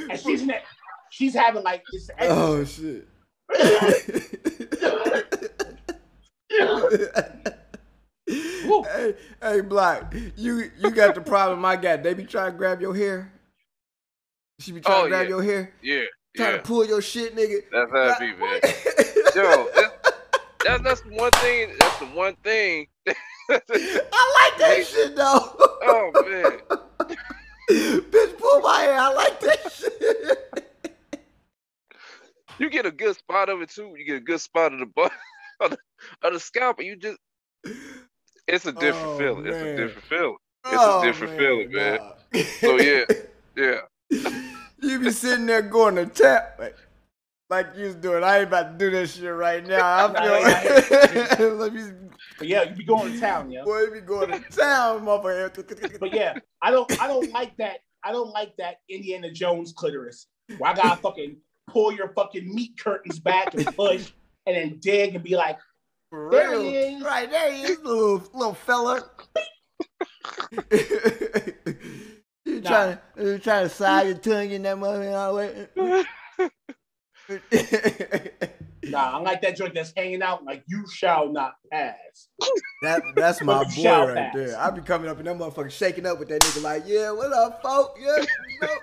[0.09, 0.63] And she's in that,
[1.11, 2.09] she's having like this.
[2.21, 3.07] oh shit.
[8.30, 8.84] Woo.
[8.84, 12.03] hey, hey, Block, you you got the problem I got.
[12.03, 13.31] They be trying to grab your hair.
[14.60, 15.30] She be trying Oh, to grab yeah.
[15.30, 16.03] your hair, Yeah,
[16.35, 16.57] trying yeah.
[16.57, 17.61] to pull your shit, nigga.
[17.72, 18.60] That's how it be, man.
[19.35, 19.93] Yo, that's,
[20.64, 21.76] that's that's the one thing.
[21.80, 22.88] That's the one thing.
[23.07, 23.14] I
[23.49, 25.56] like that shit though.
[25.84, 26.60] oh man,
[28.11, 28.99] Bitch, pull my hair.
[28.99, 31.23] I like that shit.
[32.60, 33.95] you get a good spot of it too.
[33.97, 35.11] You get a good spot of the butt
[35.61, 35.77] of the,
[36.23, 37.18] of the scalp, and you just.
[38.49, 39.45] It's a different Oh, feeling.
[39.45, 40.35] It's a different feeling.
[40.65, 41.97] It's Oh, a different feeling, man.
[41.99, 42.15] dog.
[42.61, 43.05] So yeah,
[43.55, 43.80] yeah.
[44.81, 46.55] you be sitting there going to tap.
[46.59, 46.76] Like,
[47.49, 48.23] like you was doing.
[48.23, 50.09] I ain't about to do this shit right now.
[50.09, 51.84] I Nah, feel let me
[52.38, 53.63] But yeah, you be going to town, yeah.
[53.63, 55.99] boy, you be going to town, motherfucker.
[55.99, 57.80] But yeah, I don't I don't like that.
[58.03, 60.27] I don't like that Indiana Jones clitoris
[60.57, 64.11] where I gotta fucking pull your fucking meat curtains back and push
[64.45, 65.57] and then dig and be like,
[66.10, 66.61] For There real.
[66.61, 67.03] he is.
[67.03, 69.03] Right there he is, little little fella.
[72.45, 72.69] you Nah.
[72.69, 76.06] trying to you trying to slide your tongue in that motherfucker?
[78.86, 82.27] nah, I'm like that joint that's hanging out like you shall not pass.
[82.81, 84.36] That that's my boy right outs.
[84.36, 84.57] there.
[84.60, 87.31] I be coming up and that motherfucker shaking up with that nigga like, yeah, what
[87.34, 87.98] up, folk?
[87.99, 88.77] Yeah, you know.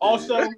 [0.00, 0.48] Also,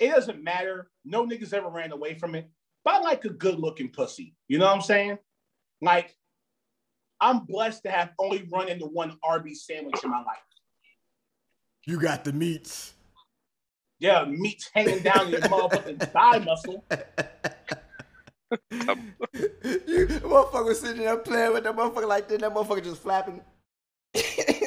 [0.00, 0.90] it doesn't matter.
[1.04, 2.48] No niggas ever ran away from it.
[2.84, 4.34] But I like a good looking pussy.
[4.48, 5.18] You know what I'm saying?
[5.80, 6.14] Like,
[7.20, 10.38] I'm blessed to have only run into one Arby's sandwich in my life.
[11.86, 12.94] you got the meats.
[14.00, 16.84] Yeah, meat's hanging down your motherfucking thigh muscle.
[18.70, 22.40] you motherfucker sitting there playing with that motherfucker like that.
[22.40, 23.40] That motherfucker just flapping.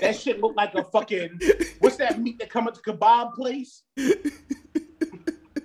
[0.01, 1.39] That shit look like a fucking
[1.79, 3.83] what's that meat that come at the kebab place?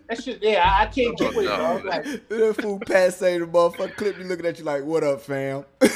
[0.08, 1.80] That shit, yeah, I, I can't oh, get with it, bro.
[1.84, 5.64] Like, that fool passe the motherfucker clip you looking at you like, what up, fam?
[5.80, 5.90] that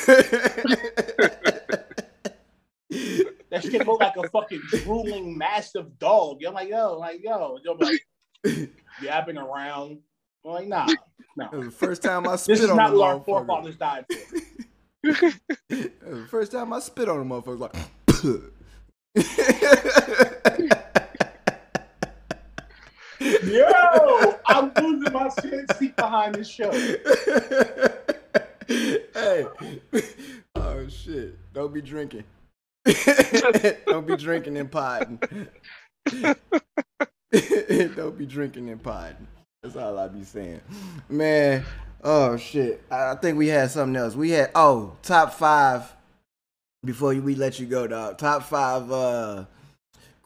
[3.62, 6.38] shit look like a fucking drooling massive dog.
[6.40, 8.04] You're like, yo, like, yo, you're like,
[9.00, 9.98] yeah, I've been around.
[10.44, 10.86] I'm like, nah,
[11.36, 11.48] no.
[11.50, 13.24] That was the first time I This spit is on not the what our motherfucker.
[13.24, 14.16] forefathers died for.
[15.70, 17.58] That was the first time I spit on a motherfucker.
[17.58, 17.74] Like,
[23.20, 26.70] Yo, I'm losing my shit seat behind this show.
[28.70, 29.46] hey,
[30.54, 31.36] oh shit!
[31.52, 32.24] Don't be drinking.
[33.86, 35.20] Don't be drinking and potting.
[37.96, 39.26] Don't be drinking and potting.
[39.62, 40.60] That's all I be saying,
[41.08, 41.64] man.
[42.02, 42.82] Oh shit!
[42.90, 44.14] I I think we had something else.
[44.14, 45.92] We had oh top five.
[46.82, 48.16] Before we let you go, dog.
[48.16, 49.44] Top five uh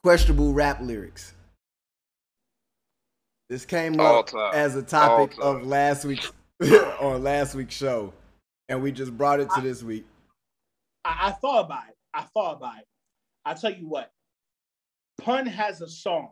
[0.02, 1.34] questionable rap lyrics.
[3.48, 4.52] This came All up time.
[4.54, 6.32] as a topic of last week's
[7.00, 8.12] on last week's show,
[8.68, 10.06] and we just brought it to this week.
[11.04, 11.96] I, I thought about it.
[12.14, 12.86] I thought about it.
[13.44, 14.10] I tell you what,
[15.20, 16.30] Pun has a song.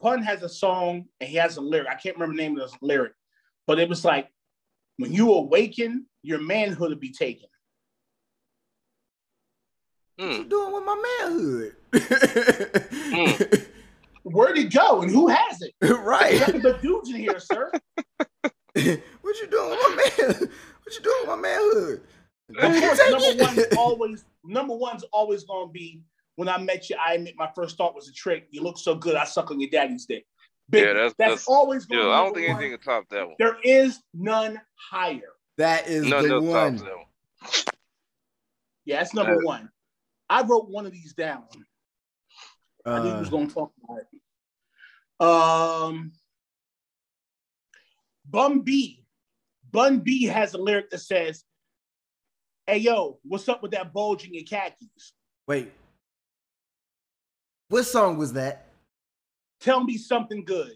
[0.00, 1.88] Pun has a song and he has a lyric.
[1.88, 3.12] I can't remember the name of the lyric,
[3.66, 4.28] but it was like,
[4.98, 7.48] when you awaken, your manhood will be taken.
[10.18, 10.26] Hmm.
[10.26, 11.76] What you doing with my manhood?
[12.92, 13.62] Hmm.
[14.24, 15.74] Where'd it go and who has it?
[16.00, 16.38] right.
[16.40, 17.70] Nothing but dudes in here, sir.
[18.74, 20.48] what you doing with my man?
[20.84, 22.02] What you doing with my manhood?
[22.58, 23.40] Of course, number it.
[23.40, 26.02] one's always number one's always gonna be
[26.36, 26.96] when I met you.
[27.04, 28.48] I admit my first thought was a trick.
[28.50, 30.26] You look so good, I suck on your daddy's dick.
[30.70, 32.56] Big- Yeah, that's- that's- always Yeah, gonna be I don't think one.
[32.62, 33.36] anything can top that one.
[33.38, 35.32] There is none higher.
[35.58, 36.76] That is None the one.
[36.78, 37.74] tops that one.
[38.84, 39.70] Yeah, that's number Uh, one.
[40.30, 41.44] I wrote one of these down.
[42.84, 44.06] I knew you Uh, was gonna talk about it.
[45.22, 46.12] Um,
[48.28, 49.04] Bun B,
[49.70, 51.44] Bun B has a lyric that says,
[52.66, 55.12] "Hey yo, what's up with that bulging in khakis?
[55.46, 55.70] wait.
[57.68, 58.66] What song was that?
[59.60, 60.72] Tell me something good."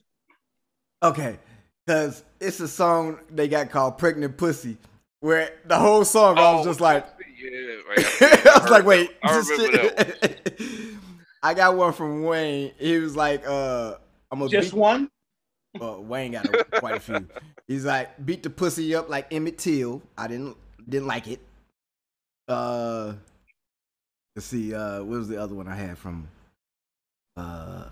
[1.03, 1.39] Okay,
[1.85, 4.77] because it's a song they got called "Pregnant Pussy,"
[5.21, 7.07] where the whole song I was Oh, just like,
[7.39, 7.51] yeah,
[7.89, 8.47] right.
[8.47, 9.47] I was like, wait, I this
[10.61, 10.99] shit-
[11.43, 12.73] I got one from Wayne.
[12.79, 13.97] He was like, uh,
[14.31, 15.09] I'm gonna Just beat, one.
[15.79, 17.27] well, Wayne got a, quite a few.
[17.69, 20.03] He's like, beat the pussy up like Emmett Till.
[20.17, 20.57] I didn't
[20.89, 21.41] didn't like it.
[22.49, 23.15] Uh,
[24.35, 24.75] let's see.
[24.75, 26.29] Uh, what was the other one I had from?
[27.37, 27.85] Uh,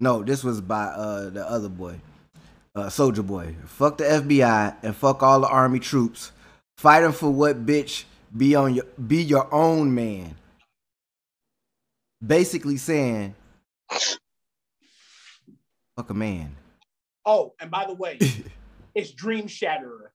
[0.00, 2.00] no, this was by uh the other boy,
[2.74, 3.54] uh, Soulja Boy.
[3.66, 6.32] Fuck the FBI and fuck all the army troops.
[6.76, 8.04] Fighting for what, bitch?
[8.36, 10.36] Be on your be your own man.
[12.24, 13.34] Basically saying,
[15.98, 16.54] fuck a man.
[17.26, 18.18] Oh, and by the way,
[18.94, 20.10] it's Dream Shatterer.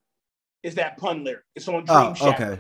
[0.64, 1.44] Is that pun lyric?
[1.56, 2.36] It's on Dream Oh, Shatterer.
[2.36, 2.60] okay.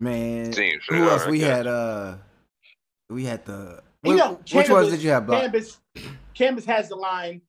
[0.00, 1.10] Man, Team who else?
[1.22, 1.54] alright, We gotcha.
[1.54, 2.14] had uh,
[3.10, 3.82] we had the.
[4.02, 5.42] You Which, know, which ones did you have, Block?
[5.44, 5.78] Canibus,
[6.38, 7.40] Canibus has the line,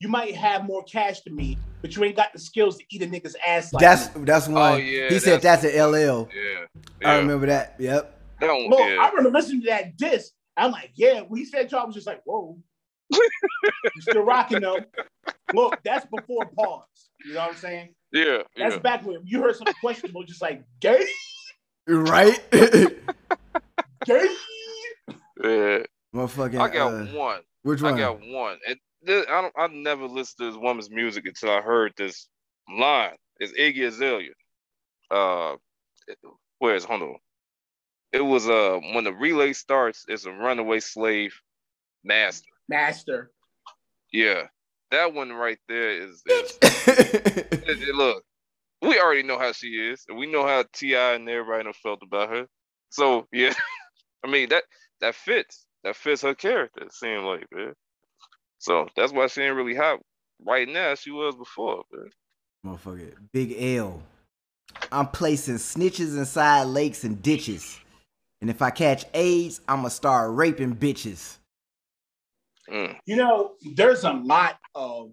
[0.00, 3.02] "You might have more cash than me, but you ain't got the skills to eat
[3.02, 4.74] a nigga's ass like That's me." that's one.
[4.74, 6.28] Oh, yeah, he said that's that's- an LL.
[7.02, 7.08] Yeah.
[7.10, 7.76] I remember that.
[7.78, 8.12] Yep.
[8.40, 9.00] That one, Well, yeah.
[9.00, 10.32] I remember listening to that disc.
[10.56, 11.20] I'm like, yeah.
[11.20, 12.58] When he said, "Y'all," was just like, "Whoa."
[13.12, 14.80] you still rocking though.
[15.52, 17.10] Look, that's before pause.
[17.24, 17.94] You know what I'm saying?
[18.12, 18.38] yeah.
[18.56, 18.80] That's yeah.
[18.80, 21.04] back when you heard something questionable, just like gay,
[21.86, 22.38] Right.
[22.52, 24.26] gay.
[25.42, 25.78] Yeah,
[26.14, 26.60] Motherfucking.
[26.60, 27.40] I got uh, one.
[27.62, 27.94] Which one?
[27.94, 28.58] I got one.
[28.66, 29.54] And this, I don't.
[29.56, 32.28] I never listened to this woman's music until I heard this
[32.68, 33.16] line.
[33.38, 34.30] It's Iggy Azalea.
[35.10, 35.56] Uh,
[36.58, 36.84] where is?
[36.84, 37.16] Hold on.
[38.16, 40.06] It was uh when the relay starts.
[40.08, 41.34] It's a runaway slave
[42.02, 42.48] master.
[42.66, 43.30] Master.
[44.10, 44.44] Yeah,
[44.90, 46.22] that one right there is.
[46.26, 46.48] is
[46.88, 48.24] it- it- look,
[48.80, 51.14] we already know how she is, and we know how T.I.
[51.14, 52.46] and everybody done felt about her.
[52.88, 53.52] So yeah,
[54.24, 54.64] I mean that
[55.02, 55.66] that fits.
[55.84, 56.84] That fits her character.
[56.84, 57.74] It seemed like, man.
[58.58, 60.00] So that's why she ain't really hot
[60.44, 60.94] right now.
[60.94, 62.10] She was before, man.
[62.64, 63.12] Motherfucker.
[63.32, 64.02] Big L.
[64.90, 67.78] I'm placing snitches inside lakes and ditches.
[68.40, 71.38] And if I catch AIDS, I'ma start raping bitches.
[72.70, 72.96] Mm.
[73.06, 75.12] You know, there's a lot of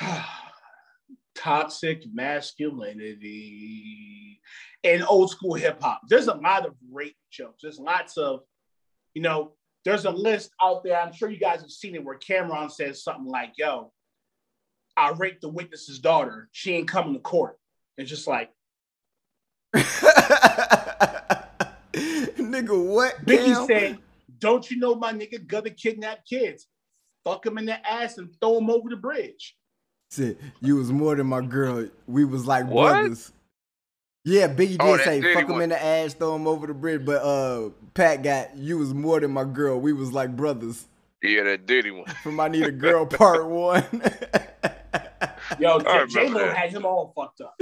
[1.34, 4.40] toxic masculinity
[4.82, 6.02] in old school hip hop.
[6.08, 7.62] There's a lot of rape jokes.
[7.62, 8.40] There's lots of,
[9.14, 9.52] you know,
[9.84, 11.00] there's a list out there.
[11.00, 13.92] I'm sure you guys have seen it where Cam'ron says something like, yo,
[14.96, 16.48] I raped the witness's daughter.
[16.52, 17.58] She ain't coming to court.
[17.96, 18.50] It's just like,
[21.92, 23.24] Nigga, what?
[23.24, 23.66] Biggie Cam?
[23.66, 23.98] said,
[24.38, 26.66] Don't you know my nigga gonna kidnap kids?
[27.24, 29.56] Fuck him in the ass and throw him over the bridge.
[30.10, 31.88] Said, you was more than my girl.
[32.06, 32.90] We was like What?
[32.92, 33.32] brothers.
[34.26, 35.62] Yeah, Biggie did Oh, say dirty fuck him one.
[35.62, 37.04] in the ass, throw him over the bridge.
[37.04, 39.78] But uh, Pat got you was more than my girl.
[39.80, 40.86] We was like brothers.
[41.22, 42.06] Yeah, that Diddy one.
[42.22, 43.84] From I Need a Girl Part One.
[45.58, 46.56] Yo, remember J Lo that.
[46.56, 47.54] had him all fucked up.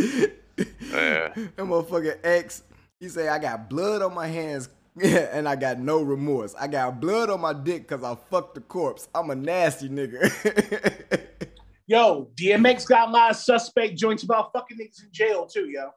[0.59, 1.33] Yeah.
[1.35, 2.63] That motherfucker X,
[3.01, 4.69] he say I got blood on my hands
[5.03, 6.55] and I got no remorse.
[6.59, 9.09] I got blood on my dick because I fucked the corpse.
[9.15, 11.21] I'm a nasty nigga.
[11.87, 15.91] Yo, DMX got a lot of suspect joints about fucking niggas in jail too, yo.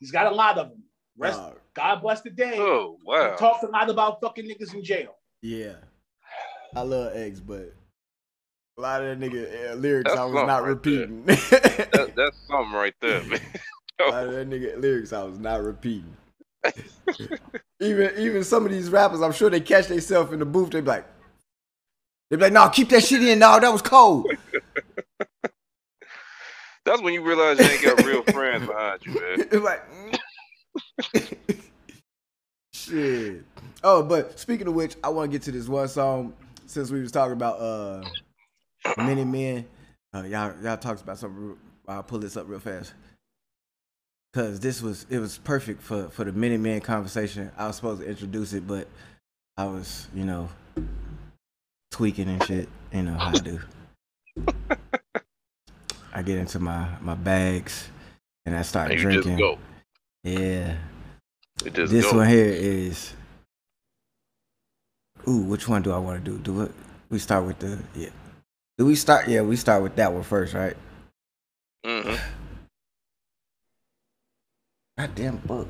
[0.00, 0.82] He's got a lot of them.
[1.16, 2.56] Rest, Dog, God bless the day.
[2.58, 3.36] Oh He wow.
[3.36, 5.14] talked a lot about fucking niggas in jail.
[5.42, 5.74] yeah.
[6.74, 7.74] I love X, but
[8.78, 11.24] a lot of that nigga uh, lyrics That's I was not right repeating.
[11.26, 13.40] That, that's something right there, man.
[14.12, 16.16] of that nigga lyrics I was not repeating.
[17.80, 20.70] even even some of these rappers, I'm sure they catch themselves in the booth.
[20.70, 21.06] They be like,
[22.30, 23.40] they be like, "No, keep that shit in.
[23.40, 24.30] No, that was cold."
[26.84, 29.40] That's when you realize you ain't got real friends behind you, man.
[29.52, 29.82] it's like,
[31.14, 31.60] mm.
[32.72, 33.44] shit.
[33.84, 36.34] Oh, but speaking of which, I want to get to this one song
[36.66, 38.02] since we was talking about uh
[38.96, 39.66] many men.
[40.14, 41.56] Uh, y'all y'all talked about something.
[41.86, 42.94] I'll pull this up real fast.
[44.34, 47.50] Cause this was it was perfect for for the men conversation.
[47.56, 48.88] I was supposed to introduce it, but
[49.58, 50.48] I was you know
[51.90, 52.68] tweaking and shit.
[52.92, 53.60] You know how I do.
[56.14, 57.88] I get into my my bags
[58.46, 59.38] and I start And drinking.
[59.38, 59.58] just go.
[60.24, 60.76] Yeah.
[61.64, 62.18] This go.
[62.18, 63.12] one here is.
[65.28, 66.38] Ooh, which one do I want to do?
[66.38, 66.72] Do it?
[67.10, 68.08] We start with the yeah.
[68.78, 69.28] Do we start?
[69.28, 70.76] Yeah, we start with that one first, right?
[71.84, 72.14] hmm
[75.02, 75.66] Goddamn book.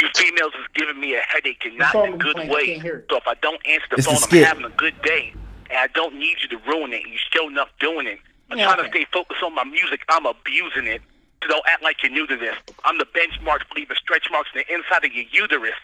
[0.00, 2.50] You females is giving me a headache and not in a good playing?
[2.52, 2.66] Way.
[2.66, 3.06] can't hear it.
[3.10, 5.34] So if I don't answer the It's the phone, I'm having a good day.
[5.70, 7.02] And I don't need you to ruin it.
[7.04, 8.20] You're still enough doing it.
[8.48, 8.90] I'm Yeah, trying okay.
[8.90, 10.02] to stay focused on my music.
[10.08, 11.02] I'm abusing it.
[11.42, 12.54] So don't act like you're new to this.
[12.84, 15.74] I'm the benchmark for leaving stretch marks on the inside of your uterus.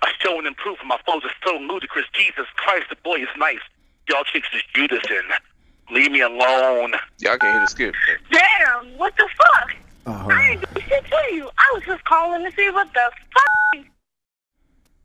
[0.00, 0.78] I show and improve.
[0.86, 2.06] My flows are so ludicrous.
[2.14, 3.60] Jesus Christ, the boy is nice.
[4.08, 5.94] Y'all chicks is Judas in.
[5.94, 6.94] Leave me alone.
[7.18, 7.94] Y'all can't hear the skip.
[8.30, 9.76] Damn, what the fuck?
[10.06, 11.50] Oh, I ain't do shit to you.
[11.58, 13.84] I was just calling to see what the fuck.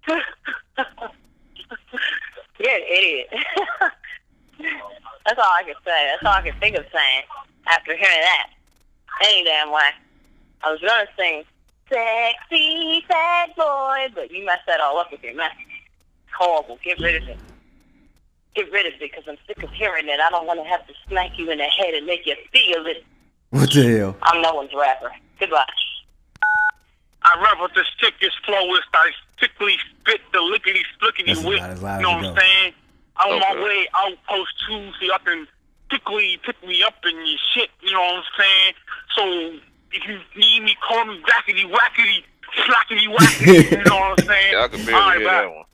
[2.60, 3.28] You're an idiot.
[5.26, 6.12] That's all I can say.
[6.12, 7.24] That's all I can think of saying
[7.68, 8.50] after hearing that.
[9.24, 9.90] Any damn way.
[10.64, 11.44] I was gonna sing
[11.90, 15.52] "Sexy Fat Boy," but you messed that all up with your mess.
[16.38, 16.78] Horrible.
[16.84, 17.40] Get rid of it.
[18.56, 20.20] Get rid of it because I'm sick of hearing it.
[20.20, 22.86] I don't want to have to smack you in the head and make you feel
[22.86, 23.04] it.
[23.52, 24.16] What the hell?
[24.24, 25.12] I'm no one's rapper.
[25.40, 25.64] Goodbye.
[27.24, 28.90] I rap with the sickest flowist.
[28.94, 31.60] I sickly spit the lickety splickety That's whip.
[31.60, 32.74] about as loud You know what I'm saying?
[33.18, 35.48] I'm on my way outpost two, so y'all can
[35.92, 37.70] tickly pick me up in your shit.
[37.82, 38.74] You know what I'm saying?
[39.16, 39.24] So
[39.92, 42.24] if you need me, call me wackety wackety,
[42.66, 43.72] slackety wackety.
[43.72, 44.54] you know what I'm saying?
[44.54, 45.42] Yeah, I can All barely right, hear bye.
[45.42, 45.66] that one.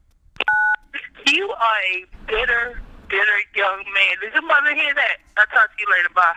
[1.27, 4.15] You are a bitter, bitter young man.
[4.21, 5.17] Did your mother hear that?
[5.37, 6.09] I'll talk to you later.
[6.15, 6.33] Bye.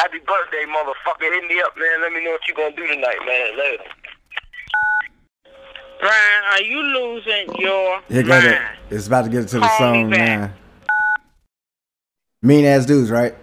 [0.00, 1.30] Happy birthday, motherfucker.
[1.30, 2.00] Hit me up, man.
[2.00, 3.58] Let me know what you gonna do tonight, man.
[3.58, 3.84] Later.
[6.00, 8.44] Brian, are you losing your Here go mind?
[8.46, 8.76] that.
[8.88, 10.40] It's about to get into the Call me song back.
[10.40, 10.54] now.
[12.40, 13.34] Mean ass dudes, right?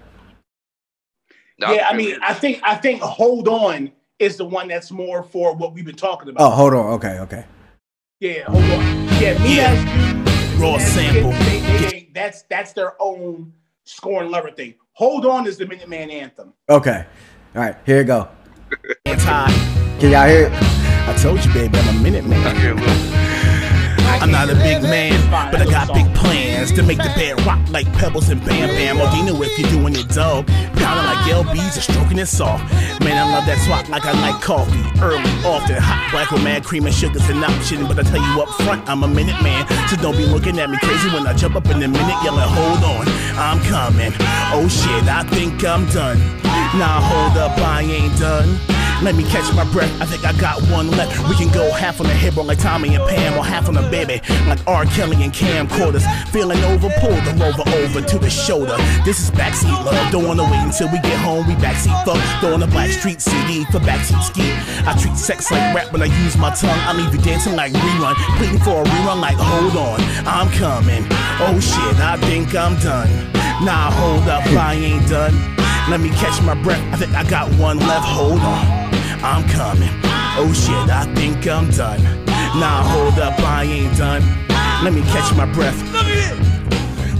[1.59, 5.21] Nah, yeah, I mean, I think I think "Hold On" is the one that's more
[5.21, 6.41] for what we've been talking about.
[6.43, 6.93] Oh, hold on.
[6.93, 7.45] Okay, okay.
[8.19, 8.71] Yeah, hold on.
[9.21, 9.69] Yeah, me Yeah.
[9.69, 10.59] as you.
[10.63, 11.31] Raw that's- sample.
[11.31, 13.53] They, they, they, that's that's their own
[13.85, 14.73] scoring lover thing.
[14.97, 16.53] Hold on is the Minuteman anthem.
[16.67, 17.05] Okay.
[17.53, 18.27] All right, here you go.
[19.05, 20.51] Can y'all hear it?
[21.07, 22.43] I told you, baby, I'm a minute man.
[24.19, 27.59] I'm not a big man, but I got big plans to make the bed rock
[27.69, 28.97] like pebbles and bam bam.
[28.97, 30.47] Odino if you're doing it dog.
[30.47, 32.63] Pounding like LBs or stroking it soft.
[33.03, 34.81] Man, I love that swat like I like coffee.
[34.99, 37.85] Early, often, hot, black with mad cream and sugar's an option.
[37.87, 39.67] But I tell you up front, I'm a minute man.
[39.87, 42.49] So don't be looking at me crazy when I jump up in a minute yelling,
[42.49, 43.07] hold on,
[43.37, 44.11] I'm coming.
[44.51, 46.17] Oh shit, I think I'm done.
[46.77, 48.76] Nah, hold up, I ain't done.
[49.03, 49.93] Let me catch my breath.
[50.01, 51.13] I think I got one left.
[51.29, 53.87] We can go half on the hip like Tommy and Pam, or half on the
[53.89, 54.85] baby like R.
[54.85, 56.03] Kelly and Cam Quarters.
[56.31, 58.75] Feeling over, pull the rover over to the shoulder.
[59.05, 60.11] This is backseat love.
[60.11, 61.45] Don't wanna wait until we get home.
[61.47, 62.17] We backseat fuck.
[62.41, 64.51] Throwing a Blackstreet CD for backseat ski.
[64.87, 66.79] I treat sex like rap when I use my tongue.
[66.89, 71.05] I leave you dancing like rerun, pleading for a rerun like hold on, I'm coming.
[71.39, 73.09] Oh shit, I think I'm done.
[73.63, 75.33] Nah, hold up, I ain't done.
[75.89, 76.81] Let me catch my breath.
[76.91, 78.05] I think I got one left.
[78.05, 78.86] Hold on.
[79.23, 79.89] I'm coming.
[80.39, 82.01] Oh shit, I think I'm done.
[82.59, 84.21] Nah, hold up, I ain't done.
[84.83, 85.77] Let me catch my breath.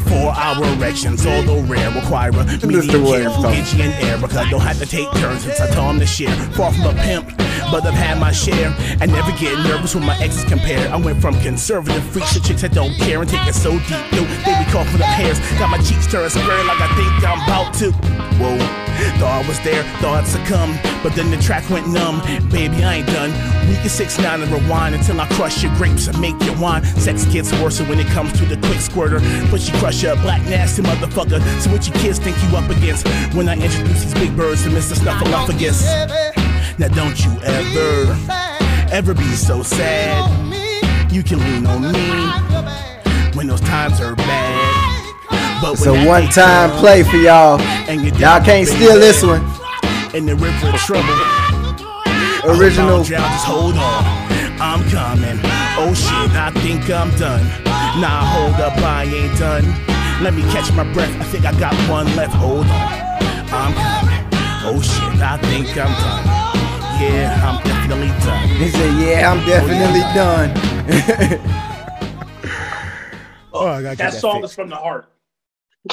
[0.08, 3.60] Four hour erections, although rare, require a medium care talking.
[3.60, 4.46] Itchy and Erica.
[4.50, 6.34] Don't have to take turns since I told them to share.
[6.54, 7.36] Far from a pimp,
[7.72, 8.74] but I've had my share.
[9.02, 10.90] I never get nervous when my exes compare.
[10.90, 14.04] I went from conservative freaks to chicks that don't care and take it so deep.
[14.12, 15.40] Dude, they be coughing up hairs.
[15.60, 17.92] Got my cheeks turned square like I think I'm about to.
[18.38, 18.58] Whoa,
[19.20, 20.78] thought I was there, thought I'd succumb.
[21.04, 22.22] But then the track went numb.
[22.50, 23.32] Baby, I ain't done.
[23.68, 26.84] We can 6 9 and rewind until I crush your grapes and make your wine.
[26.84, 29.20] Sex gets worse when it comes to the quick squirter.
[29.52, 31.42] But she crush a black nasty motherfucker.
[31.62, 34.70] So what your kids think you up against when I introduce these big birds to
[34.70, 34.96] Mr.
[34.96, 35.84] Snuffleupagus?
[36.80, 38.16] Now don't you ever,
[38.92, 41.12] ever be so sad.
[41.12, 45.04] You can lean on me when those times are bad.
[45.62, 47.60] But It's when a one-time play for y'all.
[47.62, 49.42] and Y'all can't steal this one.
[50.14, 51.14] In the river of trouble.
[52.60, 53.04] Original.
[53.04, 54.04] Drown, just hold on.
[54.60, 55.57] I'm coming.
[55.80, 57.46] Oh shit, I think I'm done.
[58.02, 59.64] Nah, hold up, I ain't done.
[60.24, 61.16] Let me catch my breath.
[61.22, 62.34] I think I got one left.
[62.34, 63.08] Hold on.
[63.54, 64.28] I'm coming.
[64.66, 66.26] Oh shit, I think I'm done.
[67.00, 68.50] Yeah, I'm definitely done.
[68.50, 71.58] He said, "Yeah, I'm definitely oh, done."
[73.54, 75.12] Oh, I gotta That song is from the heart.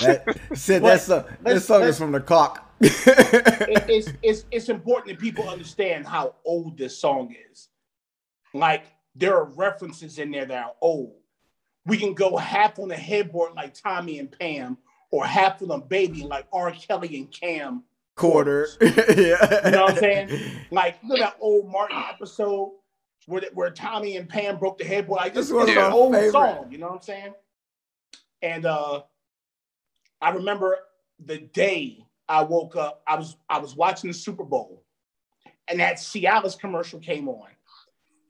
[0.03, 0.25] That,
[0.55, 2.75] said But that's a, song is from the cock.
[2.81, 7.69] It- it's, it's, it's important that people understand how old this song is.
[8.53, 8.85] Like,
[9.15, 11.15] there are references in there that are old.
[11.87, 14.79] We can go half on the headboard like Tommy and Pam,
[15.11, 16.73] or half on the baby like R.
[16.73, 17.85] Kelly and Cam.
[18.17, 18.69] Quarter.
[18.81, 18.91] yeah.
[19.67, 20.41] You know what I'm saying?
[20.71, 22.73] Like, you know that old Martin episode
[23.27, 25.19] where, where Tommy and Pam broke the headboard?
[25.21, 26.33] Like, this That's one is an old favorite.
[26.33, 27.35] song, you know what I'm saying?
[28.43, 29.03] And uh
[30.21, 30.79] I remember
[31.25, 34.83] the day I woke up, I was I was watching the Super Bowl,
[35.69, 37.49] and that Cialis commercial came on.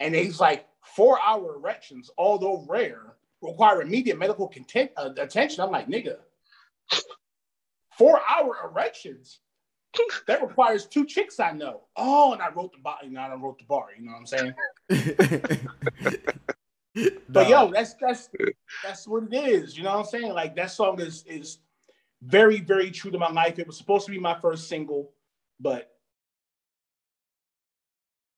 [0.01, 5.63] And he's like, four hour erections, although rare, require immediate medical content, uh, attention.
[5.63, 6.17] I'm like, nigga,
[7.97, 9.41] four hour erections?
[10.27, 11.83] That requires two chicks I know.
[11.97, 14.19] Oh, and I wrote the bar, you know, I wrote the bar, you know what
[14.19, 14.55] I'm saying?
[17.29, 18.29] But yo, that's that's
[18.85, 19.77] that's what it is.
[19.77, 20.33] You know what I'm saying?
[20.33, 21.59] Like that song is is
[22.23, 23.59] very very true to my life.
[23.59, 25.11] It was supposed to be my first single,
[25.59, 25.94] but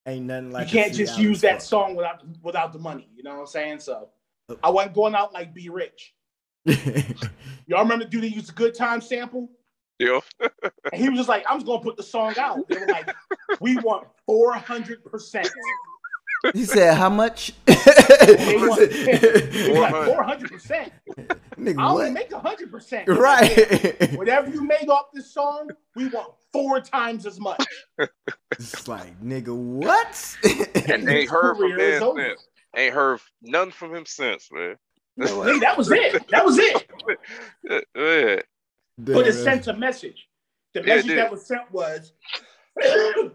[0.06, 1.62] ain't nothing like you a can't just use that fuck.
[1.62, 3.08] song without without the money.
[3.16, 3.80] You know what I'm saying?
[3.80, 4.08] So
[4.62, 5.68] I wasn't going out like B.
[5.68, 6.14] Rich.
[6.66, 9.50] Y'all remember the dude that used the Good Time sample?
[9.98, 10.20] Yeah.
[10.92, 12.68] And he was just like, I'm just gonna put the song out.
[12.68, 13.12] They were like,
[13.60, 15.50] we want 400 percent.
[16.54, 20.92] he said, "How much?" They want he was like 400 percent.
[21.08, 23.08] I only make 100 percent.
[23.08, 24.12] Right.
[24.14, 27.62] Whatever you made off this song, we want four times as much.
[28.52, 30.36] it's like, nigga, what?
[30.88, 32.46] And ain't heard from him since.
[32.76, 34.76] Ain't heard none from him since, man.
[35.18, 36.28] Nigga, that was it.
[36.28, 36.88] That was it.
[37.96, 38.40] yeah.
[38.98, 40.28] But it sent a message.
[40.74, 41.18] The message did.
[41.18, 42.12] that was sent was
[42.82, 43.32] you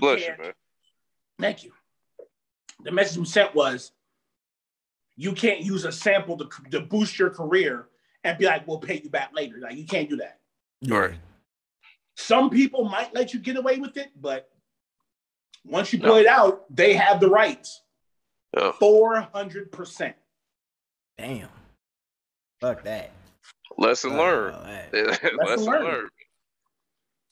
[0.00, 0.40] Bless you, can't.
[0.40, 0.52] man.
[1.40, 1.72] Thank you.
[2.84, 3.92] The message we sent was
[5.16, 7.88] you can't use a sample to, to boost your career
[8.24, 9.58] and be like, we'll pay you back later.
[9.58, 10.38] Like, you can't do that.
[10.86, 11.14] Right.
[12.16, 14.50] Some people might let you get away with it, but
[15.64, 16.10] once you No.
[16.12, 17.82] put it out, they have the rights.
[18.54, 20.14] 400%.
[21.18, 21.48] Damn.
[22.60, 23.10] Fuck that.
[23.78, 24.54] Lesson Fuck learned.
[24.56, 24.92] all that.
[25.36, 25.84] Lesson, learned.
[25.84, 26.10] learned.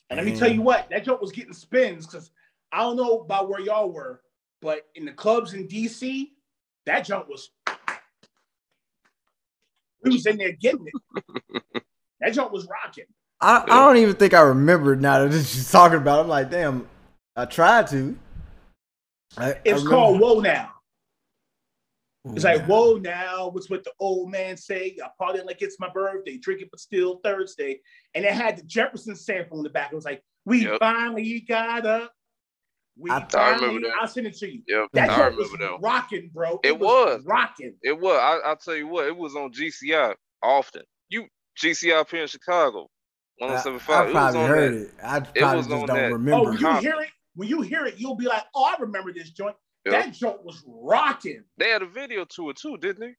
[0.08, 2.30] And let me tell you what, that joke was getting spins because
[2.72, 4.22] I don't know about where y'all were,
[4.60, 6.30] But in the clubs in DC,
[6.86, 7.50] that junk was
[10.02, 11.82] we was in there getting it.
[12.20, 13.04] that junk was rocking.
[13.40, 16.18] I, I don't even think I remember now that she's talking about.
[16.18, 16.22] it.
[16.22, 16.86] I'm like, damn,
[17.36, 18.16] I tried to.
[19.36, 20.72] I, I It's remember- called Whoa Now.
[22.34, 24.94] It's Ooh, like, whoa now, what's what the old man say?
[25.02, 27.80] I party like it's my birthday, drinking but still Thursday.
[28.14, 29.90] And it had the Jefferson sample in the back.
[29.90, 30.80] It was like, we Yep.
[30.80, 32.12] finally got up.
[32.98, 33.96] We I- I remember that.
[34.02, 34.60] I'll send it to you.
[34.68, 35.80] Yep, That I joint was remember that.
[35.82, 36.60] rocking, bro.
[36.62, 37.22] It was.
[37.24, 37.72] rocking.
[37.82, 38.18] It was.
[38.20, 39.06] I, I'll tell you what.
[39.06, 40.82] It was on GCI often.
[41.08, 41.26] You
[41.58, 42.86] GCI up here in Chicago, I,
[43.40, 43.46] 107.5.
[43.48, 44.80] I it was probably heard that.
[44.82, 44.90] it.
[45.02, 46.10] I probably was just don't that.
[46.10, 46.50] Oh, remember.
[46.50, 49.30] when you hear it, when you hear it, you'll be like, oh, I remember this
[49.30, 49.56] joint.
[49.86, 49.94] Yep.
[50.04, 51.42] That joint was rocking.
[51.56, 53.14] They had a video to it too, didn't they?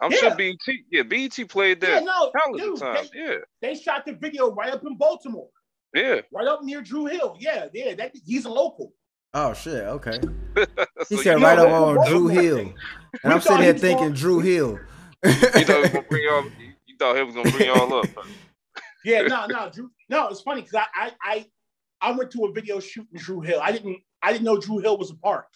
[0.00, 0.18] I'm Yeah.
[0.18, 0.56] sure BET.
[0.92, 1.88] Yeah, BET played that.
[1.88, 3.10] Yeah, that no, dude, of times.
[3.10, 5.48] they, Yeah, they shot the video right up in Baltimore,
[5.94, 6.20] yeah.
[6.32, 7.36] right up near Druid Hill.
[7.40, 8.92] Yeah, yeah, that he's a local.
[9.34, 10.18] Oh shit, okay.
[11.08, 12.38] He So said right up on Baltimore Drew thing.
[12.42, 12.56] Hill.
[12.56, 12.74] We
[13.24, 14.78] And I'm sitting he here thinking going- Druid Hill.
[15.24, 16.44] You thought he was gonna bring y'all.
[16.86, 18.06] You thought he was gonna bring y'all up.
[19.06, 19.88] Yeah, no, no, Drew.
[20.08, 21.46] No, it's funny because I, I, I,
[22.00, 23.60] I went to a video shoot in Druid Hill.
[23.62, 25.46] I didn't, I didn't know Druid Hill was a park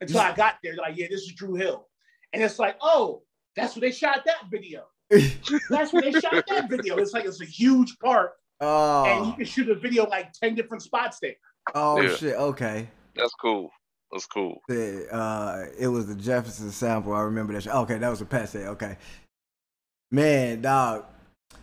[0.00, 0.76] until I got there.
[0.76, 1.88] Like, yeah, this is Druid Hill,
[2.32, 3.22] and it's like, oh,
[3.56, 4.84] that's where they shot that video.
[5.68, 6.96] That's where they shot that video.
[6.96, 10.54] It's like it's a huge park, and you Oh, can shoot a video like ten
[10.54, 11.34] different spots there.
[11.74, 12.14] oh Yeah.
[12.16, 12.88] shit, okay.
[13.14, 13.70] That's cool.
[14.10, 14.58] That's cool.
[14.68, 17.12] The, uh, it was the Jefferson sample.
[17.12, 17.64] I remember that.
[17.64, 17.74] Shit.
[17.74, 18.66] Okay, that was a Pat say.
[18.68, 18.96] Okay,
[20.10, 21.04] man, dog,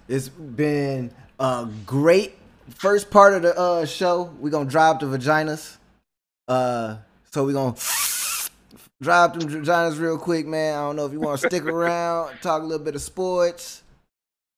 [0.08, 2.38] it's been a great
[2.70, 4.34] first part of the uh show.
[4.40, 5.78] We're gonna drive to vaginas.
[6.48, 6.98] Uh,
[7.32, 7.76] so we're gonna
[9.02, 10.76] drive them vaginas real quick, man.
[10.76, 13.84] I don't know if you want to stick around, talk a little bit of sports.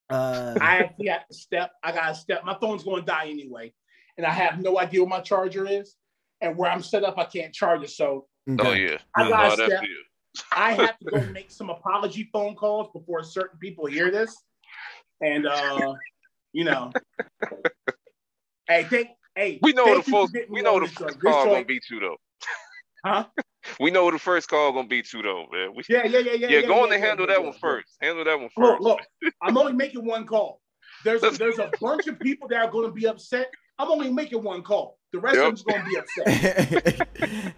[0.09, 1.71] Uh, I actually have to step.
[1.83, 2.43] I gotta step.
[2.43, 3.73] My phone's going to die anyway,
[4.17, 5.95] and I have no idea where my charger is,
[6.41, 7.91] and where I'm set up, I can't charge it.
[7.91, 8.27] So
[8.59, 8.97] Oh yeah.
[9.15, 9.83] I gotta Oh, step.
[10.51, 14.35] I have to go make some apology phone calls before certain people hear this.
[15.21, 15.93] And uh,
[16.53, 16.91] you know.
[18.67, 20.33] hey, thank hey, We know thank the you for first.
[20.33, 21.21] getting We know the first joint.
[21.21, 22.17] Call gonna joint- be two though.
[23.05, 23.25] Huh?
[23.79, 25.73] We know the first call gonna be you though, man.
[25.75, 26.47] We, Yeah, yeah, yeah, yeah.
[26.49, 27.59] yeah, go on yeah, and handle yeah, that yeah, one yeah.
[27.59, 27.87] first.
[28.01, 28.99] Handle that one Look, look,
[29.41, 30.59] I'm only making one call.
[31.03, 33.49] There's a, there's a bunch of people that are going to be upset.
[33.79, 34.97] I'm only making one call.
[35.13, 35.45] The rest Yep.
[35.45, 37.53] of them's going to be upset.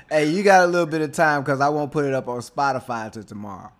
[0.10, 2.40] hey, you got a little bit of time because I won't put it up on
[2.40, 3.72] Spotify until tomorrow.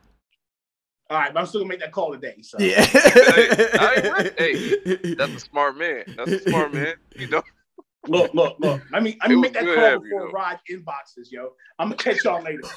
[1.11, 2.37] All right, but I'm still gonna make that call today.
[2.43, 2.87] So Yeah.
[2.95, 4.35] I ain't right.
[4.39, 6.05] Hey, That's a smart man.
[6.17, 6.95] That's a smart man.
[7.17, 7.43] You know.
[8.09, 8.83] look, look, look.
[8.91, 10.33] Let me let It me was make that call having you, before though.
[10.33, 11.53] Rod inboxes, yo.
[11.79, 12.63] I'm gonna catch y'all later.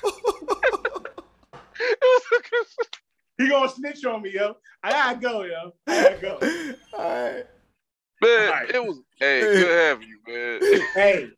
[3.37, 4.55] He gonna snitch on me, yo.
[4.81, 5.73] I gotta go, yo.
[5.87, 6.39] I gotta go.
[6.97, 7.03] All
[7.33, 7.45] right.
[8.21, 8.69] Man, Alright.
[8.71, 9.01] it was.
[9.19, 10.85] Hey, good having you, man.
[10.95, 11.29] Hey,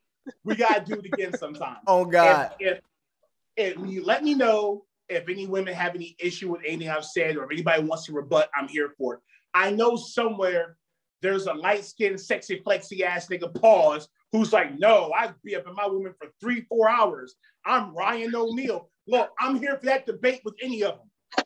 [0.43, 1.77] we gotta do it again sometime.
[1.87, 2.51] Oh God.
[2.59, 2.81] If,
[3.57, 7.05] if, if you let me know if any women have any issue with anything I've
[7.05, 9.19] said, or if anybody wants to rebut, I'm here for it.
[9.53, 10.77] I know somewhere
[11.21, 15.67] there's a light skinned, sexy, flexy ass nigga pause who's like, no, I'd be up
[15.67, 17.35] in my woman for three, four hours.
[17.65, 18.89] I'm Ryan O'Neal.
[19.07, 21.45] Look, I'm here for that debate with any of them.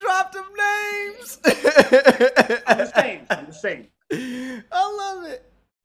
[0.00, 1.38] Drop them names.
[1.44, 3.26] I'm the same.
[3.28, 3.88] I'm the same.
[4.72, 5.38] I love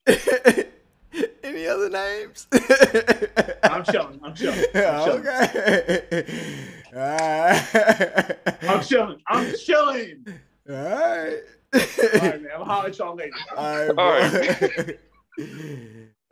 [0.08, 0.72] it.
[1.44, 2.48] Any other names?
[3.64, 4.20] I'm chilling.
[4.24, 4.66] I'm chilling.
[4.76, 5.26] I'm chilling.
[5.26, 6.66] Okay.
[6.96, 8.38] All right.
[8.64, 9.20] I'm chilling.
[9.28, 10.26] I'm chilling.
[10.70, 11.40] All right.
[11.74, 11.80] All
[12.14, 12.48] right, man.
[12.56, 13.34] I'll holler at y'all later.
[13.56, 14.98] All right,
[15.38, 15.46] boy.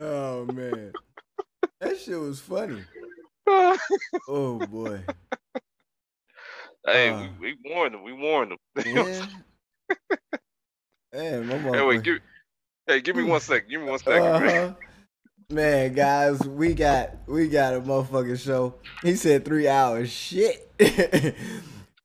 [0.00, 0.92] oh man,
[1.80, 2.82] that shit was funny.
[4.26, 5.00] Oh boy.
[6.86, 7.28] hey, Uh.
[7.38, 8.02] we, we warned them.
[8.02, 8.58] We warned them.
[8.86, 9.26] Yeah.
[11.12, 12.20] Man, my hey, wait, give.
[12.86, 13.68] Hey, give me one second.
[13.68, 14.64] Give me one second, man.
[14.64, 14.74] Uh-huh.
[15.50, 18.74] Man, guys, we got we got a motherfucking show.
[19.02, 20.10] He said three hours.
[20.10, 20.70] Shit.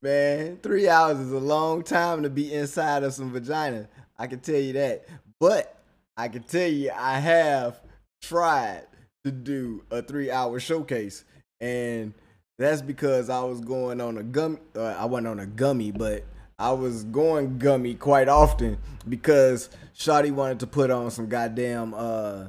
[0.01, 3.87] Man, three hours is a long time to be inside of some vagina.
[4.17, 5.05] I can tell you that.
[5.39, 5.77] But
[6.17, 7.79] I can tell you I have
[8.21, 8.83] tried
[9.23, 11.23] to do a three hour showcase.
[11.61, 12.13] And
[12.57, 16.25] that's because I was going on a gummy uh, I wasn't on a gummy, but
[16.57, 22.47] I was going gummy quite often because Shotty wanted to put on some goddamn uh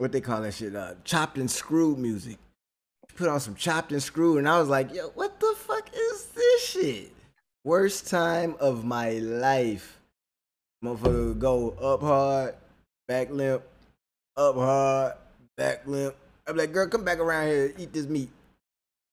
[0.00, 2.38] what they call that shit, uh chopped and screwed music.
[3.16, 6.24] Put on some chopped and screwed, and I was like, yo, what the fuck is
[6.34, 7.12] this shit?
[7.64, 9.98] Worst time of my life.
[10.82, 12.54] Motherfucker would go up hard,
[13.08, 13.62] back limp,
[14.38, 15.12] up hard,
[15.58, 16.16] back limp.
[16.46, 18.30] I'm like, girl, come back around here, eat this meat.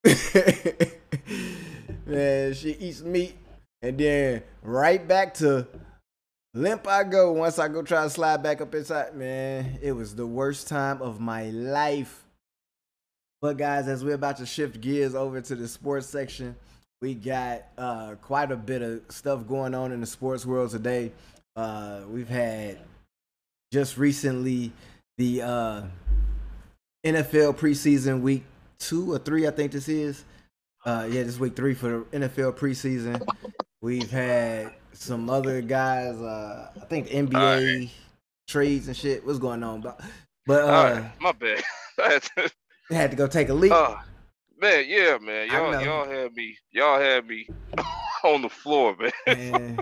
[2.06, 3.36] Man, she eats meat,
[3.82, 5.68] and then right back to
[6.58, 9.16] limp I go once I go try to slide back up inside.
[9.16, 12.24] Man, it was the worst time of my life.
[13.42, 16.56] But guys, as we're about to shift gears over to the sports section,
[17.00, 21.12] we got uh, quite a bit of stuff going on in the sports world today.
[21.56, 22.80] Uh, we've had
[23.72, 24.72] just recently
[25.18, 25.84] the uh,
[27.06, 28.44] NFL preseason week
[28.80, 30.24] two or three, I think this is.
[30.84, 33.22] Uh, yeah, this week three for the NFL preseason.
[33.82, 36.16] We've had some other guys.
[36.16, 37.90] Uh, I think NBA
[38.48, 39.26] trades and shit.
[39.26, 39.82] What's going on?
[39.82, 40.02] But
[40.46, 40.68] but uh,
[41.02, 41.64] right, my bad.
[42.00, 43.72] I had to- go take a leak.
[43.72, 43.98] Uh,
[44.60, 45.48] man, yeah, man.
[45.50, 46.58] Y'all, y'all had me.
[46.72, 47.48] Y'all had me
[48.24, 49.12] on the floor, man.
[49.28, 49.80] Man,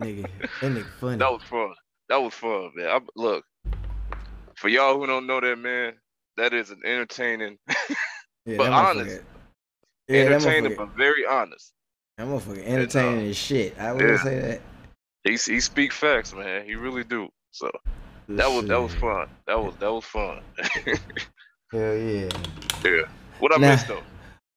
[0.00, 0.28] nigga,
[0.60, 1.16] that nigga funny.
[1.18, 1.74] That was fun.
[2.08, 2.88] That was fun, man.
[2.88, 3.44] I, look,
[4.56, 5.94] for y'all who don't know that, man,
[6.36, 7.58] that is an entertaining,
[8.46, 9.22] yeah, but honest.
[10.08, 11.72] Yeah, entertaining, but very honest.
[12.18, 13.78] That motherfucker entertaining as shit.
[13.78, 14.22] I will yeah.
[14.22, 14.60] say that.
[15.24, 16.64] He he speak facts, man.
[16.64, 17.28] He really do.
[17.50, 17.70] So
[18.28, 19.28] that was that was fun.
[19.46, 20.40] That was that was fun.
[21.72, 22.28] Hell yeah.
[22.84, 23.02] yeah.
[23.40, 23.70] What I Nah.
[23.70, 24.02] missed though?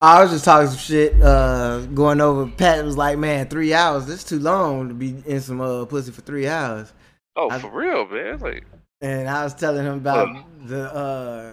[0.02, 2.50] I was just talking some shit, uh, going over.
[2.50, 4.06] Pat was like, "Man, three hours.
[4.06, 6.94] This too long to be in some uh, pussy for three hours."
[7.36, 8.40] Oh, I- for real, man.
[8.40, 8.64] Like,
[9.02, 10.44] And I was telling him about Huh.
[10.66, 11.52] the uh,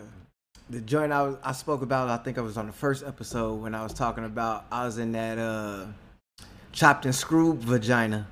[0.71, 2.09] the joint I was I spoke about.
[2.09, 4.99] I think I was on the first episode when I was talking about I was
[4.99, 5.87] in that uh,
[6.73, 8.27] chopped and screwed vagina.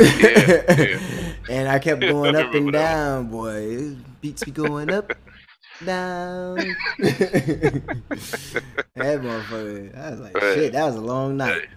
[0.00, 0.98] yeah.
[1.50, 3.94] and I kept going up and down, boy.
[4.20, 5.12] Beats be going up,
[5.84, 6.56] down.
[6.98, 7.82] that
[8.96, 9.96] motherfucker.
[9.96, 10.54] I was like, Right.
[10.54, 11.68] shit, that was a long night.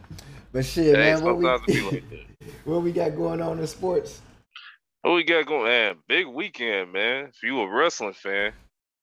[0.51, 2.47] But shit, man, what we, sometimes it be like that.
[2.65, 4.21] what we got going on in sports?
[5.01, 5.65] What we got going?
[5.65, 7.25] Man, big weekend, man.
[7.25, 8.53] If you a wrestling fan,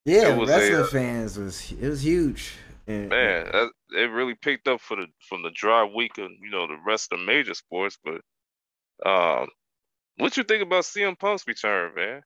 [0.06, 2.52] Yeah, a, wrestling uh, fans was it was huge.
[2.86, 6.50] And, man, that, it really picked up for the from the dry week of you
[6.50, 7.98] know the rest of the major sports.
[8.02, 8.20] But
[9.04, 9.48] um,
[10.18, 12.22] what you think about CM Punk's return, man?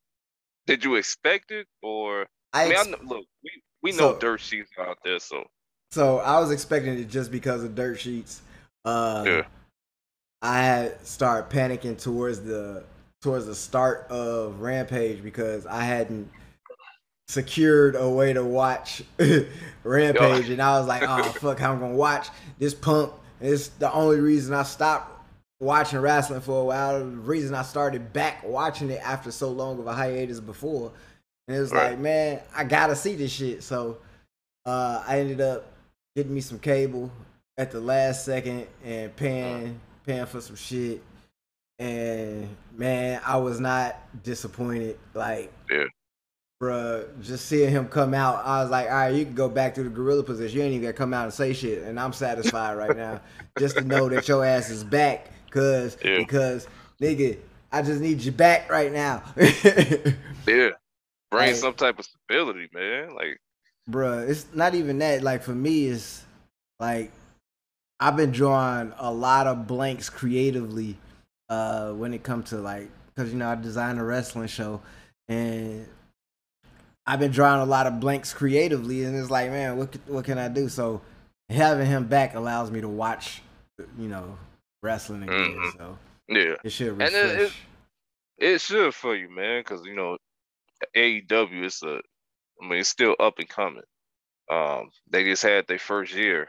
[0.66, 3.50] Did you expect it, or I, I mean, I ex- know, look, we
[3.82, 5.44] we know So- dirt sheets out there, so
[5.90, 8.42] So I was expecting it just because of dirt sheets.
[8.84, 9.42] Uh, Yeah.
[10.42, 12.84] I had started panicking towards the
[13.22, 16.30] towards the start of Rampage because I hadn't
[17.30, 19.02] secured a way to watch
[19.84, 22.28] Rampage, and I was like, "Oh fuck, how I'm gonna watch
[22.58, 25.22] this punk?" It's the only reason I stopped
[25.60, 26.98] watching wrestling for a while.
[26.98, 30.92] The reason I started back watching it after so long of a hiatus before,
[31.48, 31.90] and it was Right.
[31.90, 33.62] like, man, I gotta see this shit.
[33.62, 33.98] So
[34.66, 35.72] uh, I ended up
[36.16, 37.10] getting me some cable
[37.56, 41.02] at the last second and paying paying for some shit.
[41.78, 44.98] And man, I was not disappointed.
[45.14, 45.84] Like, Yeah.
[46.60, 49.74] Bruh, just seeing him come out, I was like, all right, you can go back
[49.76, 50.58] to the gorilla position.
[50.58, 51.82] You ain't even gotta come out and say shit.
[51.84, 53.20] And I'm satisfied right now,
[53.58, 55.28] just to know that your ass is back.
[55.50, 56.18] Cause Yeah.
[56.18, 56.68] because
[57.00, 57.38] nigga,
[57.72, 59.22] I just need you back right now.
[59.36, 60.70] yeah,
[61.30, 63.14] bring Like- some type of stability, man.
[63.14, 63.40] Like,
[63.90, 65.22] Bruh, it's not even that.
[65.22, 66.24] Like for me, it's
[66.78, 67.10] like
[67.98, 70.96] I've been drawing a lot of blanks creatively
[71.48, 74.80] uh when it comes to like because you know I designed a wrestling show
[75.28, 75.84] and
[77.06, 80.38] I've been drawing a lot of blanks creatively and it's like man what what can
[80.38, 81.00] I do so
[81.48, 83.42] having him back allows me to watch
[83.98, 84.36] you know
[84.82, 85.72] wrestling again Mhm.
[85.76, 85.98] so
[86.28, 87.62] yeah, it should And it- it- refresh.
[88.38, 90.16] it should for you, man, because you know
[90.94, 92.00] AEW is a,
[92.62, 93.82] I mean, it's still up and coming.
[94.50, 96.48] Um, they just had their first year,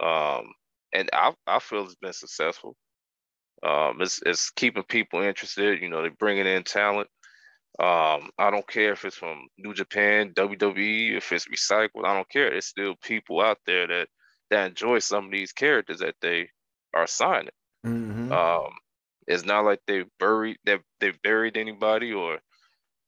[0.00, 0.52] um,
[0.92, 2.74] and I I feel it's been successful.
[3.62, 5.80] Um, it's it's keeping people interested.
[5.80, 7.08] You know, they're bringing in talent.
[7.78, 12.04] Um, I don't care if it's from New Japan, WWE, if it's recycled.
[12.06, 12.50] I don't care.
[12.50, 14.08] There's still people out there that
[14.50, 16.48] that enjoy some of these characters that they
[16.94, 17.50] are signing.
[17.84, 18.32] Mhm.
[18.32, 18.72] Um,
[19.26, 22.34] it's not like they buried they they buried anybody or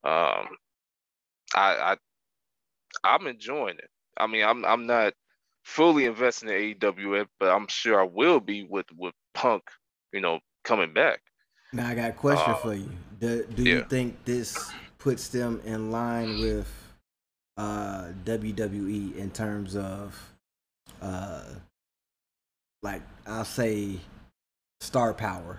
[0.04, 0.56] um
[1.54, 1.96] I I
[3.04, 3.88] I'm enjoying it.
[4.16, 5.14] I mean I'm I'm not
[5.64, 9.62] fully investing in AEW, but I'm sure I will be with with Punk,
[10.12, 11.20] you know, coming back.
[11.72, 12.90] Now I got a question Uh, for you.
[13.18, 16.72] Do, do you think this puts them in line with
[17.56, 20.32] uh, WWE in terms of,
[21.02, 21.44] uh,
[22.82, 23.98] like I'll say,
[24.80, 25.58] star power?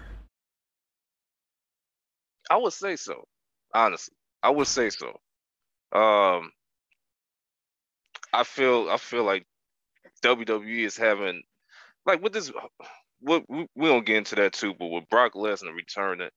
[2.49, 3.26] I would say so.
[3.73, 4.15] Honestly.
[4.41, 5.19] I would say so.
[5.91, 6.52] Um
[8.31, 9.45] I feel I feel like
[10.23, 11.41] WWE is having
[12.06, 12.52] like with this
[13.22, 16.30] what we we don't get into that too, but with Brock Lesnar returning,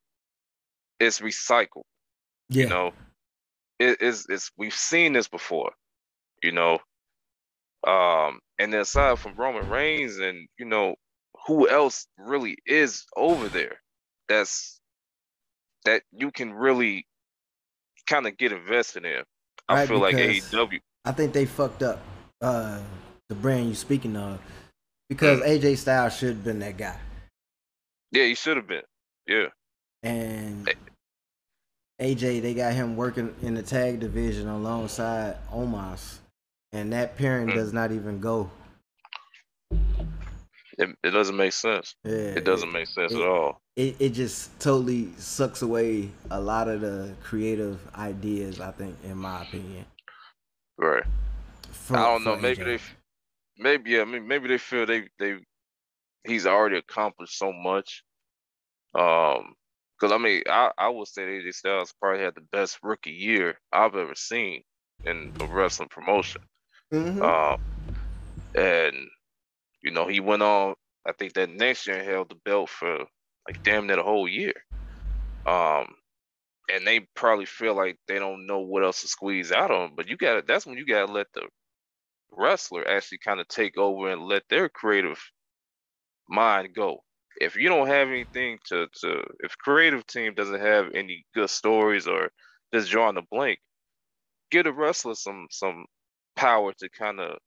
[1.01, 1.85] it's recycled.
[2.49, 2.93] Yeah, You know,
[3.79, 5.73] it is it's we've seen this before,
[6.43, 6.79] you know.
[7.87, 10.95] Um, and then aside from Roman Reigns and you know,
[11.47, 13.81] who else really is over there
[14.29, 14.81] that's
[15.85, 17.07] that you can really
[18.07, 19.23] kind of get invested in.
[19.69, 20.81] I Right, feel like AEW.
[21.05, 22.01] I think they fucked up
[22.41, 22.81] uh
[23.29, 24.41] the brand you're speaking of
[25.09, 25.61] because Mm.
[25.61, 26.97] AJ Styles should have been that guy.
[28.13, 28.83] Yeah, he should have been.
[29.27, 29.47] Yeah.
[30.03, 30.69] And
[32.01, 36.19] AJ, they got him working in the tag division alongside Omos.
[36.73, 37.55] And that pairing Mm.
[37.55, 38.51] does not even go.
[40.79, 41.95] It, it doesn't make sense.
[42.03, 43.61] Yeah, It doesn't make sense it- at all.
[43.77, 49.17] It, it just totally sucks away a lot of the creative ideas, I think, in
[49.17, 49.87] my opinion.
[50.79, 51.05] Right.
[51.71, 52.37] for- I don't know.
[52.37, 52.65] Maybe AJ.
[52.65, 52.79] they,
[53.59, 54.03] maybe yeah.
[54.03, 55.39] I mean, maybe they feel they they
[56.25, 58.03] he's already accomplished so much.
[58.95, 59.55] Um,
[60.03, 63.61] because I mean, I I would say AJ Styles probably had the best rookie year
[63.73, 64.65] I've ever seen
[65.05, 66.43] in a wrestling promotion.
[66.93, 67.33] Mhm.
[67.33, 67.57] Um,
[68.57, 69.09] and
[69.83, 70.77] you know he went on.
[71.07, 73.07] I think that next year held the belt for
[73.49, 74.55] like damn near the whole year.
[75.47, 75.95] Um,
[76.71, 79.97] and they probably feel like they don't know what else to squeeze out of him.
[79.97, 81.49] But you got That's when you got to let the
[82.33, 85.21] wrestler actually kind of take over and let their creative
[86.29, 87.05] mind go.
[87.41, 92.07] If you don't have anything to to, if creative team doesn't have any good stories
[92.07, 92.31] or
[92.73, 93.59] just drawing a blank,
[94.51, 95.87] give the wrestler some some
[96.37, 97.39] power to kind of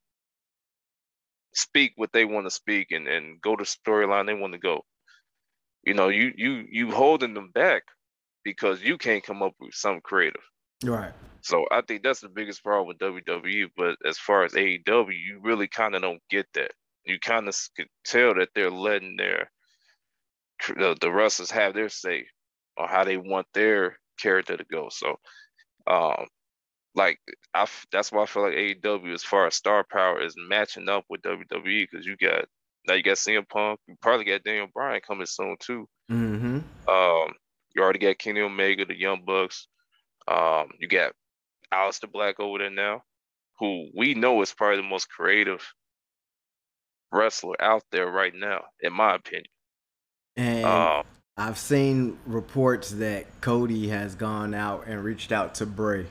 [1.53, 4.81] speak what they want to speak and, and go the storyline they want to go.
[5.83, 7.83] You know, you you you holding them back
[8.43, 10.41] because you can't come up with something creative.
[10.83, 11.13] Right.
[11.41, 13.69] So I think that's the biggest problem with WWE.
[13.77, 16.71] But as far as AEW, you really kind of don't get that.
[17.05, 19.51] You kind of could tell that they're letting their
[20.67, 22.25] the, the wrestlers have their say
[22.77, 24.89] on how they want their character to go.
[24.89, 25.15] So,
[25.87, 26.27] um,
[26.95, 27.19] like
[27.53, 30.89] I, f- that's why I feel like AEW, as far as star power, is matching
[30.89, 32.45] up with WWE because you got
[32.87, 35.87] now you got CM Punk, you probably got Daniel Bryan coming soon too.
[36.11, 36.59] Mm-hmm.
[36.89, 37.33] Um,
[37.75, 39.67] you already got Kenny Omega, the Young Bucks.
[40.27, 41.13] Um, you got
[41.73, 43.01] Aleister Black over there now,
[43.59, 45.61] who we know is probably the most creative
[47.11, 49.45] wrestler out there right now, in my opinion.
[50.37, 51.03] And Um,
[51.37, 56.07] I've seen reports that Cody has gone out and reached out to Bray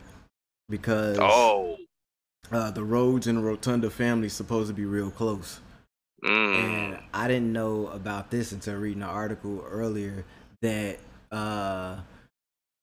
[0.68, 1.76] because oh,
[2.52, 5.60] uh, the Rhodes and the Rotunda family is supposed to be real close.
[6.22, 10.24] mm, And I didn't know about this until reading an article earlier
[10.62, 10.98] that
[11.32, 11.96] uh,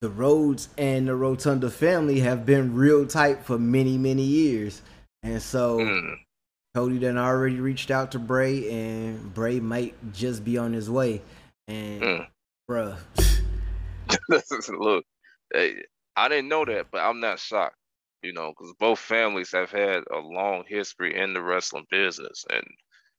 [0.02, 4.82] the Rhodes and the Rotunda family have been real tight for many, many years.
[5.24, 6.16] And so mm.
[6.74, 11.22] Cody done already reached out to Bray, and Bray might just be on his way.
[11.68, 12.28] And Mm.
[12.70, 12.98] bruh,
[14.80, 15.06] look,
[15.54, 17.76] I didn't know that, but I'm not shocked.
[18.24, 22.64] You know, because both families have had a long history in the wrestling business and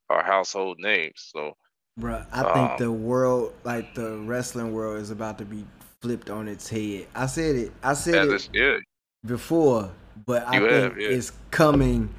[0.09, 1.31] are household names.
[1.35, 1.57] So,
[1.99, 5.67] bruh, I think Um, the world, like the wrestling world, is about to be
[6.01, 7.07] flipped on its head.
[7.15, 7.73] I said it.
[7.83, 8.83] I said as it
[9.27, 9.91] before,
[10.25, 11.09] but I You think have, yeah.
[11.09, 12.15] it's coming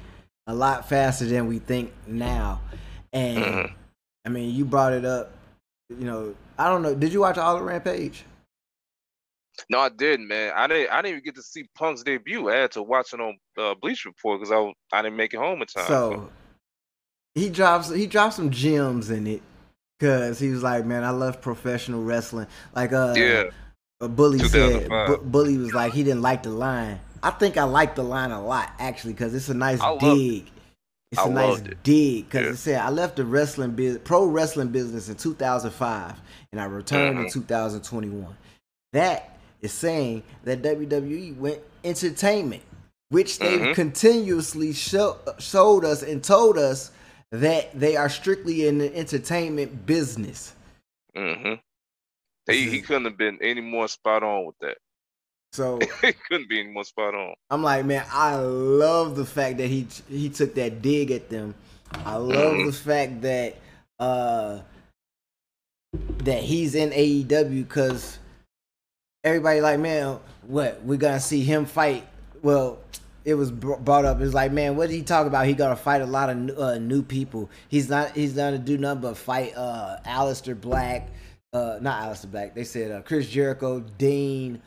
[0.46, 2.60] a lot faster than we think now.
[3.12, 3.72] And Mhm.
[4.24, 5.32] I mean, you brought it up.
[5.88, 6.94] You know, I don't know.
[6.94, 8.24] Did you watch All the Rampage?
[9.70, 10.52] No, I didn't, man.
[10.54, 10.90] I didn't.
[10.90, 12.48] I didn't even get to see Punk's debut.
[12.50, 15.36] I had to watch it on uh, Bleach Report because I I didn't make it
[15.36, 15.86] home in time.
[15.86, 16.30] So
[17.34, 19.42] he drops he dropped some gems in it
[19.98, 22.48] because he was like, man, I love professional wrestling.
[22.74, 23.44] Like uh, yeah,
[24.00, 24.50] a bully said,
[24.88, 25.06] 2005.
[25.08, 27.00] Bu- bully was like he didn't like the line.
[27.24, 30.50] I think I like the line a lot actually because it's a nice I dig.
[31.12, 31.82] It's I a nice it.
[31.82, 32.52] dig because Yeah.
[32.52, 36.20] it said I left the wrestling business, pro wrestling business in 2005,
[36.52, 37.32] and I returned in Mhm.
[37.32, 38.36] 2021.
[38.92, 42.62] That is saying that WWE went entertainment,
[43.10, 43.74] which they've Mhm.
[43.74, 46.90] continuously show, showed us and told us
[47.32, 50.54] that they are strictly in the entertainment business.
[51.16, 51.54] hmm
[52.46, 54.78] He he couldn't have been any more spot on with that.
[55.54, 57.34] So it couldn't be any more spot on.
[57.48, 61.54] I'm like, man, I love the fact that he he took that dig at them.
[61.92, 62.66] I love Mhm.
[62.66, 63.56] the fact that
[64.00, 64.58] uh
[66.24, 68.18] that he's in AEW because
[69.22, 72.04] everybody like, man, what we're gonna see him fight?
[72.42, 72.80] Well,
[73.24, 74.20] it was brought up.
[74.20, 75.46] It's like, man, what did he talk about?
[75.46, 77.48] He gonna fight a lot of new, uh, new people.
[77.68, 78.10] He's not.
[78.16, 81.10] He's not gonna do nothing but fight uh Aleister Black.
[81.52, 82.56] Uh, not Aleister Black.
[82.56, 84.60] They said uh, Chris Jericho, Dean.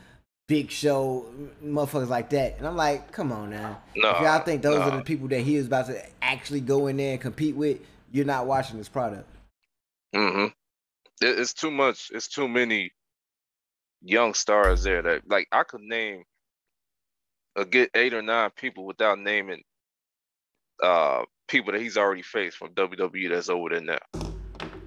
[0.48, 1.26] Big Show,
[1.62, 3.82] motherfuckers like that, and I'm like, come on now.
[3.94, 4.82] No, if y'all think those no.
[4.82, 7.80] are the people that he is about to actually go in there and compete with,
[8.10, 9.28] you're not watching this product.
[10.14, 10.46] Mm-hmm.
[11.20, 12.10] It's too much.
[12.14, 12.92] It's too many
[14.00, 16.24] young stars there that like I could name
[17.54, 19.62] a good eight or nine people without naming
[20.80, 23.98] uh people that he's already faced from WWE that's over there now.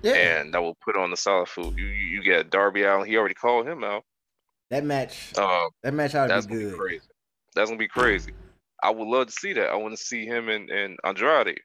[0.01, 1.77] Yeah, and that will put on the solid food.
[1.77, 3.07] You you you got Darby Allin.
[3.07, 4.03] He already called him out.
[4.71, 7.07] That match, Uh, that match ought to that's be gonna be crazy.
[7.55, 8.33] That's gonna be crazy.
[8.83, 9.69] I would love to see that.
[9.69, 11.59] I want to see him and and Andrade.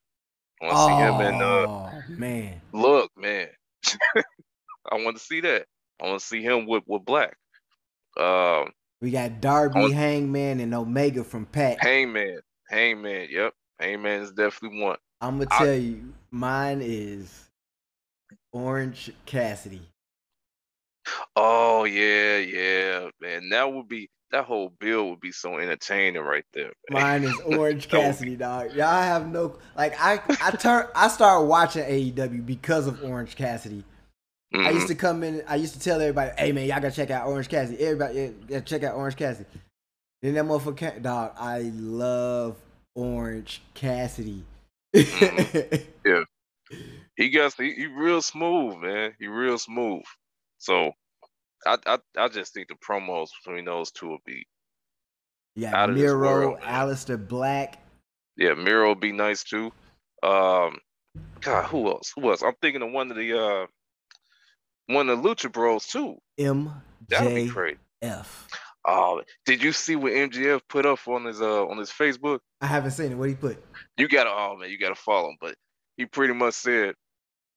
[0.60, 3.48] I want to see him and uh, Oh man, look, man.
[4.16, 5.66] I want to see that.
[6.02, 7.36] I want to see him with with Black.
[8.18, 8.70] Um,
[9.00, 11.78] we got Darby, On- Hangman, and Omega from Pat.
[11.82, 13.28] Hangman, Hangman.
[13.30, 14.96] Yep, Hangman is definitely one.
[15.20, 17.50] I'm gonna I- tell you, mine is
[18.52, 19.82] Orange Cassidy.
[21.36, 23.48] Oh yeah, yeah, man.
[23.50, 26.72] That would be that whole bill would be so entertaining right there.
[26.90, 27.02] Man.
[27.02, 28.74] Mine is Orange Cassidy, dog.
[28.74, 29.94] Y'all have no like.
[30.00, 33.84] I I turn I started watching AEW because of Orange Cassidy.
[34.54, 34.88] I used Mhm.
[34.88, 35.42] to come in.
[35.48, 37.82] I used to tell everybody, "Hey man, y'all gotta check out Orange Cassidy.
[37.82, 39.48] Everybody, yeah, check out Orange Cassidy."
[40.22, 41.32] Then that motherfucker, dog.
[41.38, 42.56] I love
[42.94, 44.44] Orange Cassidy.
[44.94, 46.24] Mhm.
[47.16, 49.14] he got he, he real smooth, man.
[49.18, 50.02] He real smooth.
[50.58, 50.92] So
[51.66, 54.46] I I I just think the promos between those two will be
[55.54, 56.18] yeah, Out of this Miro,
[56.50, 56.60] world.
[56.60, 57.78] Aleister Black.
[58.36, 59.72] yeah, Miro will be nice too.
[60.22, 60.78] Um
[61.40, 62.12] God, who else?
[62.16, 62.42] Who else?
[62.42, 63.66] I'm thinking of one of the uh
[64.86, 66.16] one of the Lucha Bros too.
[66.36, 67.52] Be MJF.
[67.52, 67.78] great.
[68.88, 72.38] Oh, did you see what MJF put up on his uh on his Facebook?
[72.60, 73.16] I haven't seen it.
[73.16, 73.62] What he put?
[73.96, 75.36] You gotta oh man, you gotta follow him.
[75.40, 75.54] But
[75.96, 76.94] he pretty much said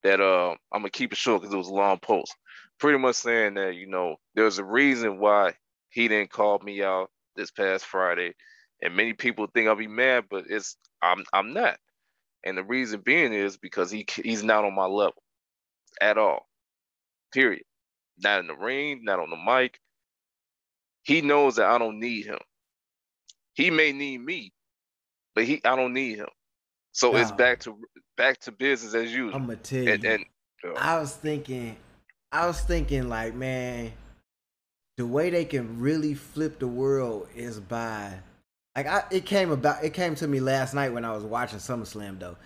[0.03, 2.33] that uh I'm gonna keep it short because it was a long post.
[2.79, 5.53] Pretty much saying that, you know, there's a reason why
[5.89, 8.33] he didn't call me out this past Friday.
[8.81, 11.77] And many people think I'll be mad, but it's I'm I'm not.
[12.45, 15.21] And the reason being is because he he's not on my level
[16.01, 16.47] at all.
[17.33, 17.63] Period.
[18.17, 19.79] Not in the ring, not on the mic.
[21.03, 22.39] He knows that I don't need him.
[23.53, 24.53] He may need me,
[25.35, 26.29] but he I don't need him.
[26.91, 27.77] So it's back to
[28.15, 29.35] back to business as usual.
[29.35, 29.91] I'm gonna tell you.
[29.91, 30.25] and and
[30.65, 31.75] uh, I was thinking,
[32.31, 33.91] I was thinking like, man,
[34.97, 38.13] the way they can really flip the world is by,
[38.75, 41.59] like, I it came about, it came to me last night when I was watching
[41.59, 42.37] SummerSlam though.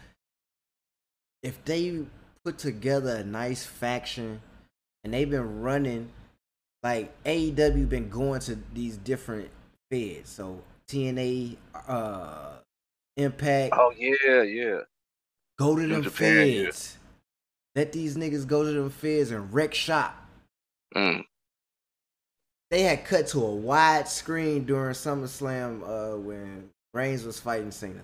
[1.41, 2.05] If they
[2.45, 4.41] put together a nice faction,
[5.03, 6.09] and they've been running,
[6.81, 9.49] like AEW been going to these different
[9.91, 11.57] feds, so TNA,
[11.87, 12.53] uh,
[13.15, 14.79] Impact, oh yeah, yeah.
[15.59, 16.71] Go to New them Japan, yeah.
[17.75, 20.15] Let these niggas go to them feds and wreck shop.
[20.95, 21.25] Mm.
[22.69, 28.01] They had cut to a wide screen during SummerSlam uh, when Reigns was fighting Cena.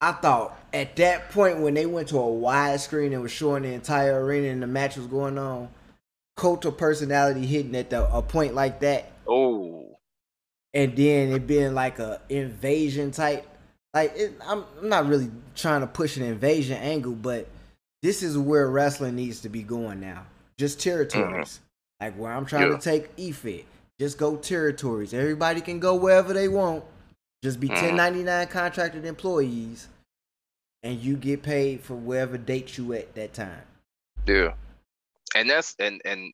[0.00, 3.62] I thought at that point when they went to a wide screen and was showing
[3.62, 5.68] the entire arena and the match was going on,
[6.36, 9.98] cult of personality hitting at the, a point like that, Oh,
[10.74, 13.46] and then it being like a invasion type.
[13.94, 17.46] Like it, I'm, I'm not really trying to push an invasion angle, but
[18.02, 20.26] this is where wrestling needs to be going now.
[20.58, 21.60] Just territories.
[22.00, 22.76] Like where I'm trying Yeah.
[22.76, 23.64] to take EFIT.
[23.98, 25.14] Just go territories.
[25.14, 26.84] Everybody can go wherever they want.
[27.42, 27.76] Just be Mhm.
[27.80, 29.88] 1099 contracted employees,
[30.82, 33.62] and you get paid for wherever date you at that time.
[34.26, 34.54] yeah.
[35.34, 36.32] And that's and and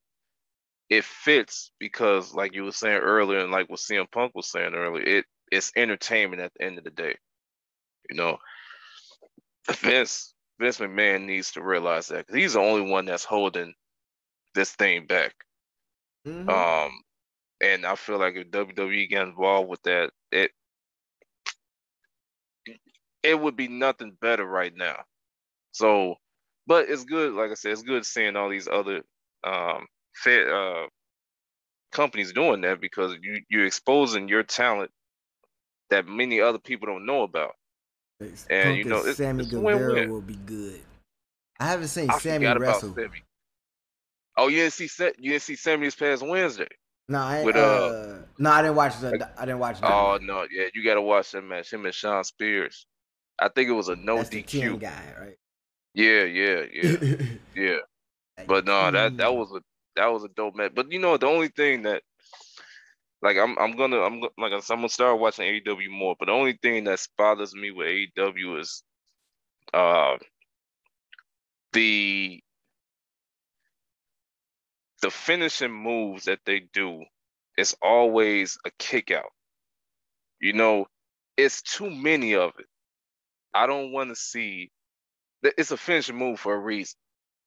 [0.91, 4.75] it fits because like you were saying earlier, and like what CM Punk was saying
[4.75, 7.17] earlier, it it's entertainment at the end of the day.
[8.11, 8.39] You know,
[9.71, 13.75] Vince Vince McMahon needs to realize that he's the only one that's holding
[14.55, 15.35] this thing back.
[16.25, 16.69] Mhm.
[16.87, 17.03] Um,
[17.63, 20.53] and I feel like if WWE get involved with that, it
[23.23, 25.05] it would be nothing better right now.
[25.73, 26.17] So,
[26.67, 27.35] but it's good.
[27.35, 29.03] Like I said, it's good seeing all these other
[29.45, 30.89] um fit uh
[31.93, 34.91] companies doing that because you you're exposing your talent
[35.91, 37.55] that many other people don't know about.
[38.21, 40.11] It's- and, Punk you know, it's- Sammy it's Guevara win-win.
[40.11, 40.81] will be good.
[41.61, 42.95] I haven't seen I Sammy wrestle.
[42.95, 43.23] Sammy.
[44.37, 44.89] Oh, you didn't see
[45.19, 46.69] you didn't see Sammy this past Wednesday.
[47.09, 49.31] No, I With, uh, uh, no, I didn't watch the.
[49.37, 49.79] I didn't watch.
[49.83, 51.73] Oh no, yeah, you gotta watch that match.
[51.73, 52.87] Him and Shawn Spears.
[53.39, 54.79] I think it was a no That's DQ.
[54.81, 55.37] Guy, right?
[55.95, 57.17] Yeah, yeah, yeah,
[57.57, 57.77] yeah.
[58.47, 59.61] But no, that that was a
[59.97, 60.73] that was a dope match.
[60.75, 62.03] But you know, the only thing that
[63.23, 66.17] like I'm I'm gonna I'm like I'm gonna start watching AEW more.
[66.19, 68.83] But the only thing that bothers me with AEW is
[69.75, 70.17] uh
[71.73, 72.43] the
[75.03, 77.05] the finishing moves that they do
[77.57, 79.33] is always a kick out.
[80.41, 80.87] You know,
[81.37, 82.67] it's too many of it.
[83.55, 84.71] I don't want to see
[85.43, 86.99] th- it's a finishing move for a reason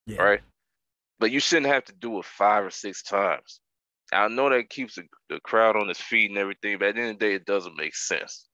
[0.06, 0.18] Yeah.
[0.18, 0.40] right?
[1.18, 3.60] But you shouldn't have to do it five or six times.
[4.12, 7.00] I know that keeps the, the crowd on its feet and everything, but at the
[7.00, 8.48] end of the day, it doesn't make sense.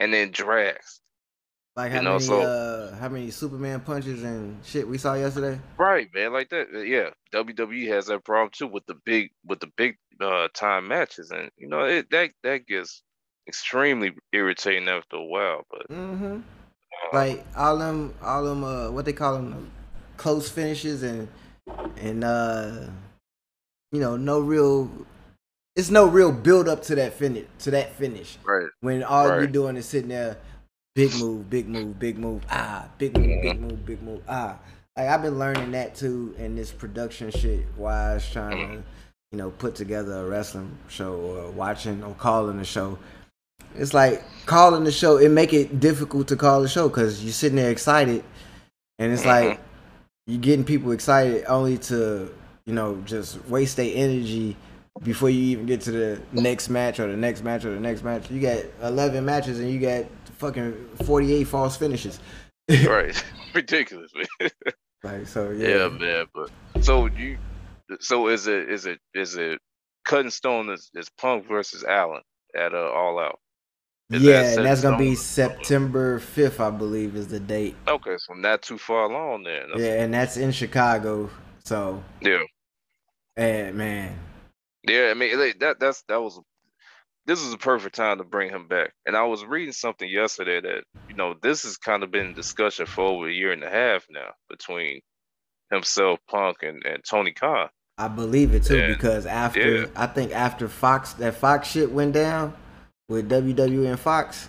[0.00, 1.00] And then drags.
[1.76, 5.14] Like You how know, many so- uh how many Superman punches and shit we saw
[5.14, 5.60] yesterday?
[5.78, 6.68] Right, man, like that.
[6.74, 10.88] uh, Yeah, WWE has that problem too with the big with the big uh time
[10.88, 13.02] matches, and you know it that that gets
[13.46, 15.64] extremely irritating after a while.
[15.70, 16.40] But Mm-hmm.
[17.12, 19.70] uh, Like all them, all them, uh, what they call them,
[20.16, 21.28] close finishes and
[21.96, 22.86] and uh,
[23.92, 24.90] you know, no real.
[25.76, 27.46] It's no real build up to that finish.
[27.60, 28.36] To that finish.
[28.44, 30.36] right, when all you're doing is sitting there,
[30.94, 34.58] big move, big move, big move, ah, big move, big move, big move, ah.
[34.96, 38.82] Like I've been learning that too in this production shit while I was trying to,
[39.30, 42.98] you know, put together a wrestling show or watching or calling the show.
[43.76, 45.18] It's like calling the show.
[45.18, 48.24] It make it difficult to call the show because you're sitting there excited,
[48.98, 49.60] and it's like
[50.26, 52.34] you're getting people excited only to,
[52.68, 54.54] you know, just waste their energy
[55.02, 58.04] before you even get to the next match or the next match or the next
[58.04, 58.30] match.
[58.30, 60.04] You got 11 matches and you got
[60.36, 60.74] fucking
[61.04, 62.20] 48 false finishes.
[62.86, 63.24] right,
[63.54, 64.50] ridiculous, man.
[65.02, 65.68] Like so, yeah.
[65.68, 65.88] yeah.
[65.88, 66.26] man.
[66.34, 66.50] But
[66.84, 67.38] so you,
[68.00, 69.58] so is it is it is it
[70.04, 72.20] cutting stone is, is Punk versus Allin
[72.54, 73.38] at uh, All Out?
[74.10, 75.14] Is Yeah, set and that's gonna be?
[75.14, 77.76] September 5th, I believe, is the date.
[77.86, 79.68] Okay, so not too far along then.
[79.68, 81.30] That's- Yeah, and that's in Chicago.
[81.64, 82.42] So, yeah.
[83.38, 84.18] And man,
[84.86, 86.38] Yeah, I mean like, that that's that was
[87.26, 88.92] this is a perfect time to bring him back.
[89.06, 92.86] And I was reading something yesterday that you know this has kind of been discussion
[92.86, 95.00] for over a year and a half now between
[95.70, 97.68] himself, Punk, and, and Tony Khan.
[97.98, 98.86] I believe it too Yeah.
[98.88, 99.86] because after Yeah.
[99.96, 102.54] I think after Fox that Fox shit went down
[103.08, 104.48] with WWE and Fox,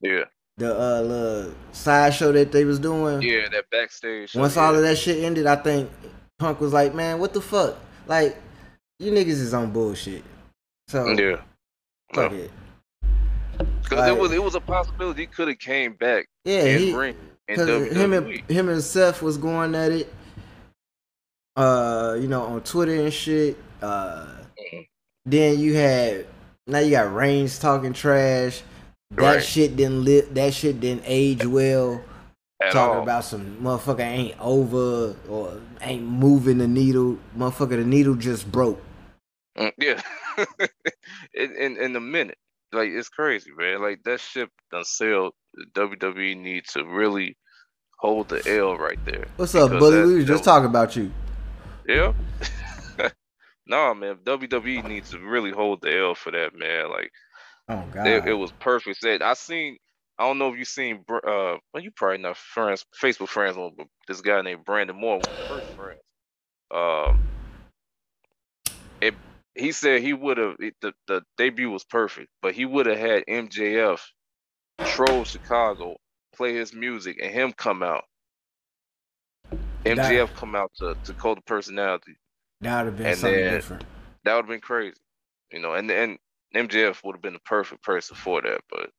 [0.00, 0.24] Yeah,
[0.56, 3.22] the uh little side show that they was doing.
[3.22, 4.30] yeah, that backstage.
[4.30, 4.66] show, Once yeah.
[4.66, 5.90] all of that shit ended, I think
[6.38, 7.76] Punk was like, "Man, what the fuck?
[8.06, 8.36] Like,
[8.98, 10.22] you niggas is on bullshit."
[10.88, 11.36] So yeah,
[12.12, 12.38] fuck no.
[12.38, 12.50] it.
[13.82, 16.80] because Like- it was it was a possibility he could have came back Yeah, and
[16.80, 17.16] he ring
[17.46, 20.12] because him and him and Seth was going at it.
[21.56, 23.56] Uh, you know, on Twitter and shit.
[23.82, 24.26] Uh,
[25.26, 26.26] then you had
[26.66, 28.62] now you got Reigns talking trash.
[29.12, 29.42] That Right.
[29.44, 30.32] shit didn't live.
[30.34, 32.02] That shit didn't age well.
[32.62, 33.02] At talking all.
[33.02, 37.18] about some motherfucker ain't over or ain't moving the needle.
[37.36, 38.82] Motherfucker, the needle just broke.
[39.56, 40.00] Mm, yeah,
[41.34, 42.38] in, in in a minute,
[42.72, 43.80] like it's crazy, man.
[43.82, 45.32] Like that ship done sailed.
[45.74, 47.36] WWE needs to really
[47.98, 49.26] hold the L right there.
[49.36, 49.98] What's up, Bully?
[50.00, 51.10] that- we was just talking about you.
[51.88, 52.12] Yeah.
[53.66, 54.16] nah, man.
[54.24, 56.90] WWE needs to really hold the L for that, man.
[56.90, 57.10] Like
[57.68, 58.06] Oh God.
[58.06, 58.98] it, it was perfect.
[59.00, 59.78] Said I seen.
[60.20, 61.02] I don't know if you've seen.
[61.08, 65.16] Uh, well, you probably not friends, Facebook friends but this guy named Brandon Moore.
[65.16, 66.00] One of the first friends.
[66.70, 67.22] Um,
[69.00, 69.14] it.
[69.54, 73.24] He said he would have the the debut was perfect, but he would have had
[73.30, 73.98] MJF
[74.84, 75.96] troll Chicago,
[76.36, 78.04] play his music, and him come out.
[79.86, 82.18] MJF come out to to cult of personality.
[82.60, 83.84] that would have been and something then- different.
[84.24, 85.00] That would have been crazy,
[85.50, 85.72] you know.
[85.72, 86.18] And and
[86.54, 88.90] MJF would have been the perfect person for that, but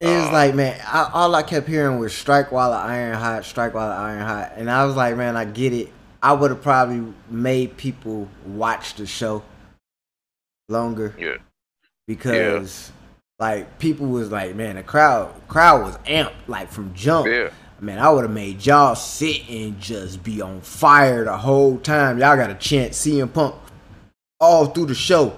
[0.00, 3.14] It was Uh, like, man, I, all I kept hearing was strike while the iron
[3.14, 4.52] hot, strike while the iron hot.
[4.56, 5.90] And I was like, man, I get it.
[6.22, 9.42] I would have probably made people watch the show
[10.68, 11.36] longer yeah,
[12.08, 12.90] because
[13.38, 17.28] like people was like, man, the crowd crowd was amped like from jump.
[17.28, 17.50] yeah,
[17.80, 22.18] Man, I would have made y'all sit and just be on fire the whole time.
[22.18, 23.54] Y'all got to chant CM Punk
[24.40, 25.36] all through the show.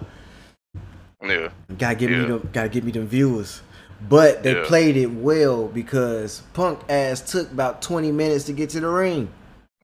[1.22, 2.26] yeah, Gotta give me Yeah.
[2.26, 2.48] them.
[2.52, 3.60] Gotta give me them viewers.
[4.00, 4.64] But they Yeah.
[4.64, 9.32] played it well because Punk ass took about twenty minutes to get to the ring.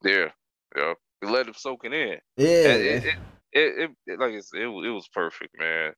[0.02, 0.28] yeah,
[0.76, 0.94] yeah.
[1.22, 2.18] We let him soak it in.
[2.36, 3.14] Yeah, it, it,
[3.52, 5.92] it, it, like it, was- it was perfect, man.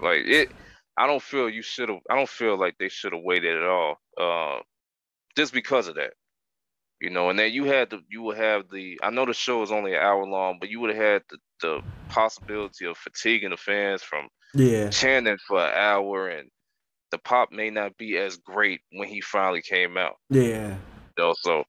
[0.00, 0.50] Like it,
[0.96, 1.98] I don't feel you should have.
[2.08, 3.96] I don't feel like they should have waited at all.
[4.18, 4.60] Uh,
[5.36, 6.12] just because of that,
[7.00, 7.30] you know.
[7.30, 8.98] And then you had the, you would have the.
[9.02, 11.38] I know the show is only an hour long, but you would have had the,
[11.60, 16.48] the possibility of fatiguing the fans from yeah, chanting for an hour, and
[17.10, 20.14] the pop may not be as great when he finally came out.
[20.30, 20.76] yeah.
[21.18, 21.64] You know, so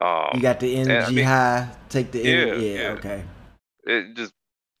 [0.00, 1.68] um, You got the energy mean- high.
[1.88, 2.44] Take the Yeah.
[2.54, 2.88] Yeah, yeah.
[2.90, 3.24] okay.
[3.84, 4.32] it just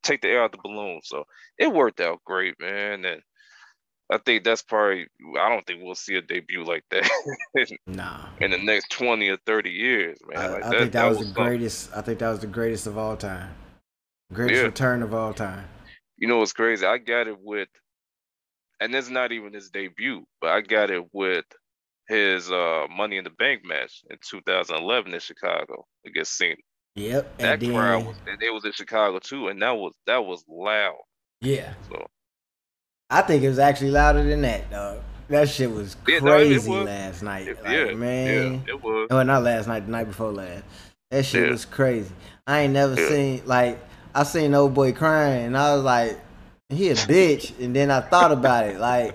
[0.02, 1.00] take the air out the balloon.
[1.04, 1.24] So
[1.58, 3.04] it worked out great, man.
[3.04, 3.20] And
[4.10, 5.06] I think that's probably
[5.38, 7.10] I don't think we'll see a debut like that
[7.86, 10.38] Nah, in the next twenty or thirty years, man.
[10.38, 11.44] I, like I think that, was, the something.
[11.44, 11.90] greatest.
[11.94, 13.50] I think that was the greatest of all time.
[14.32, 14.66] Greatest Yeah.
[14.66, 15.66] return of all time.
[16.16, 16.86] You know what's crazy?
[16.86, 17.68] I got it with,
[18.80, 21.44] and it's not even his debut, but I got it with
[22.08, 26.56] his uh Money in the Bank match in 2011 in Chicago against Cena.
[26.96, 27.38] Yep.
[27.38, 30.24] That and crowd then, was, and it was in Chicago too, and that was that
[30.24, 30.96] was loud.
[31.40, 32.06] yeah, So
[33.10, 34.98] I think it was actually louder than that, dog.
[35.28, 36.86] That shit was Yeah, no, crazy was.
[36.86, 37.48] last night.
[37.48, 38.54] it- Like, yeah, man.
[38.66, 39.08] yeah, it was.
[39.10, 40.64] Oh, not last night, the night before last.
[41.10, 41.50] That shit Yeah.
[41.50, 42.12] was crazy.
[42.46, 43.08] I ain't never Yeah.
[43.08, 43.78] seen like
[44.14, 46.18] I seen old boy crying and I was like,
[46.68, 47.58] he a bitch.
[47.60, 49.14] And then I thought about it, like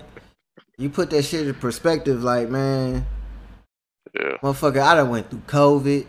[0.78, 3.06] you put that shit in perspective, like man,
[4.14, 4.36] Yeah.
[4.42, 6.06] motherfucker, I done went through COVID.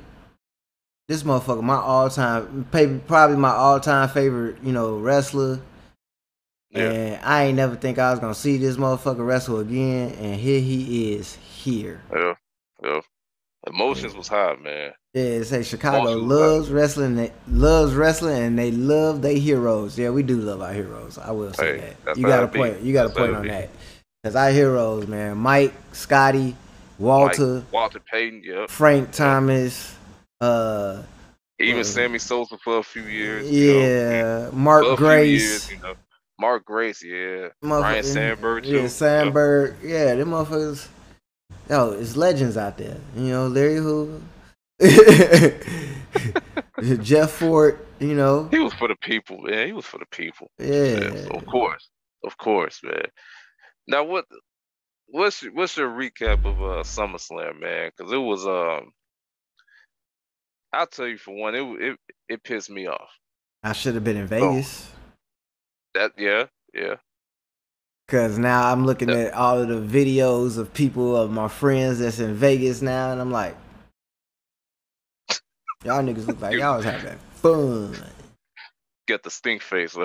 [1.07, 2.67] This motherfucker, my all time,
[3.07, 5.59] probably my all time favorite, you know, wrestler.
[6.71, 6.89] Yeah.
[6.91, 10.59] And I ain't never think I was gonna see this motherfucker wrestle again, and here
[10.59, 12.01] he is here.
[12.13, 12.33] Yeah.
[12.83, 13.01] Yeah.
[13.67, 14.93] Emotions was high, man.
[15.15, 19.97] Yeah, say Chicago loves wrestling, they loves wrestling, and they love their heroes.
[19.97, 21.17] Yeah, we do love our heroes.
[21.17, 22.17] I will say Hey, that.
[22.17, 22.59] You got a it be.
[22.59, 22.81] point.
[22.81, 23.49] You got a point on be.
[23.49, 23.69] that.
[24.25, 26.53] Cause our heroes, man, Mike, Scotty,
[26.99, 28.69] Walter, Mike, Walter Payton, yep.
[28.69, 29.95] Frank Thomas,
[30.41, 31.01] uh,
[31.59, 33.49] Even Sammy Sosa for a few years.
[33.49, 33.79] you know.
[33.79, 35.93] yeah, Mark Grace, years, you know.
[36.39, 37.49] Mark Grace, yeah.
[37.61, 38.81] Ryne Sandberg, too.
[38.81, 40.87] yeah, Sandberg, yeah, them motherfuckers.
[41.69, 42.97] Yo, it's legends out there.
[43.15, 44.19] You know, Larry Hoover,
[47.01, 47.87] Jeff Fort.
[47.99, 49.67] You know, He was for the people, man.
[49.67, 50.51] He was for the people.
[50.59, 51.27] yeah.
[51.33, 51.89] Of course,
[52.25, 53.05] of course, man.
[53.87, 54.25] Now, what,
[55.07, 57.91] what's your, what's your recap of uh SummerSlam, man?
[57.95, 58.91] Because it was um,
[60.73, 61.97] I'll tell you for one, it it
[62.27, 63.09] it pissed me off.
[63.63, 64.27] I should have been in Oh.
[64.27, 64.89] Vegas.
[65.93, 66.95] That yeah, yeah,
[68.09, 69.15] Cause now I'm looking Yeah.
[69.15, 73.21] at all of the videos of people of my friends that's in Vegas now, and
[73.21, 73.55] I'm like,
[75.85, 77.95] y'all niggas look like y'all was having fun.
[79.07, 79.95] get the stink face.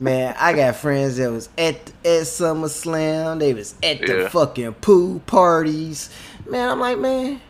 [0.00, 3.38] Man, I got friends that was at at SummerSlam.
[3.38, 4.28] They was at the Yeah.
[4.28, 6.10] fucking pool parties.
[6.48, 7.40] Man, I'm like, man,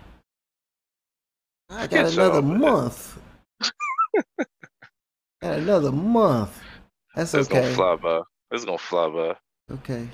[1.70, 3.18] I got another month.
[5.42, 6.60] got another month.
[7.14, 7.62] That's it's okay.
[7.62, 8.20] gonna fly by.
[8.52, 9.36] It's gonna fly by.
[9.74, 10.08] Okay.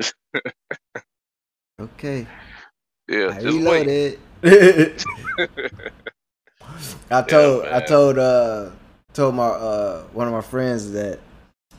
[1.80, 2.26] okay.
[3.08, 4.18] Yeah, I just wait.
[7.10, 8.70] I told I told uh
[9.12, 11.18] told my uh one of my friends that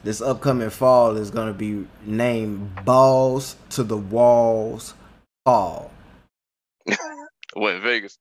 [0.03, 4.93] this upcoming fall is gonna be named Balls to the Walls
[5.45, 5.91] Fall.
[7.55, 8.17] Went in Vegas.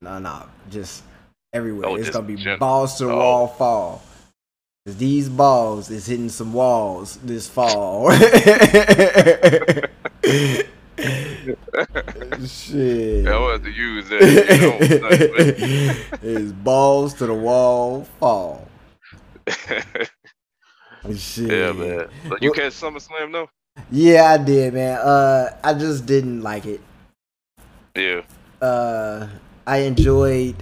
[0.00, 1.02] No, no, just
[1.52, 1.88] everywhere.
[1.88, 3.18] Oh, it's just gonna be gen- balls to the oh.
[3.18, 4.02] wall fall.
[4.86, 8.10] These balls is hitting some walls this fall.
[12.46, 13.24] Shit.
[13.24, 14.20] Yeah, I wanted to use that.
[16.22, 18.66] It's balls to the wall fall.
[21.16, 21.50] Shit.
[21.50, 22.08] yeah, man.
[22.28, 23.48] But you Well- catch SummerSlam though?
[23.92, 24.98] Yeah, I did, man.
[24.98, 26.80] Uh, I just didn't like it.
[27.94, 28.22] Yeah.
[28.60, 29.28] Uh,
[29.66, 30.56] I enjoyed.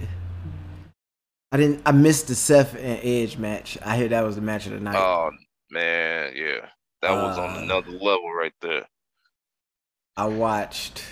[1.51, 1.81] I didn't.
[1.85, 3.77] I missed the Seth and Edge match.
[3.83, 4.95] I hear that was the match of the night.
[4.95, 5.31] Oh
[5.71, 6.67] man, yeah.
[7.01, 8.85] That was on Uh, another level right there.
[10.17, 11.03] I watched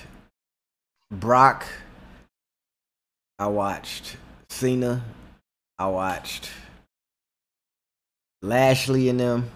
[1.12, 1.66] Brock.
[3.38, 4.18] I watched
[4.50, 5.04] Cena.
[5.78, 6.50] I watched
[8.42, 9.52] Lashley and them.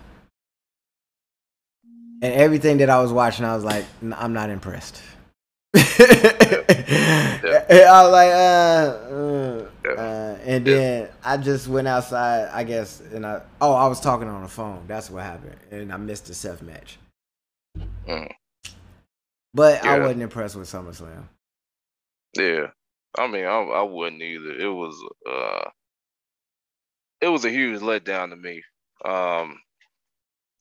[2.22, 5.02] And everything that I was watching, I was like, "N- I'm not impressed.
[5.74, 5.80] I
[8.04, 9.92] was like, uh, uh, Yeah.
[9.92, 14.28] uh, and then I just went outside, I guess, and I, oh, I was talking
[14.28, 14.84] on the phone.
[14.88, 15.56] That's what happened.
[15.72, 16.98] And I missed the Seth match.
[18.08, 18.30] Mm.
[19.54, 21.28] But I wasn't impressed with SummerSlam.
[22.38, 22.68] Yeah.
[23.18, 24.52] I mean, I, I wouldn't either.
[24.52, 24.96] It was
[25.30, 25.70] uh
[27.22, 28.62] it was a huge letdown to me.
[29.04, 29.60] Um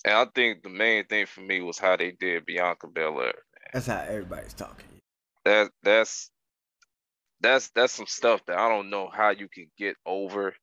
[0.05, 3.35] and I think the main thing for me was how they did Bianca Belair.
[3.73, 4.86] That's how everybody's talking.
[5.44, 6.31] That that's
[7.40, 10.55] that's that's some stuff that I don't know how you can get over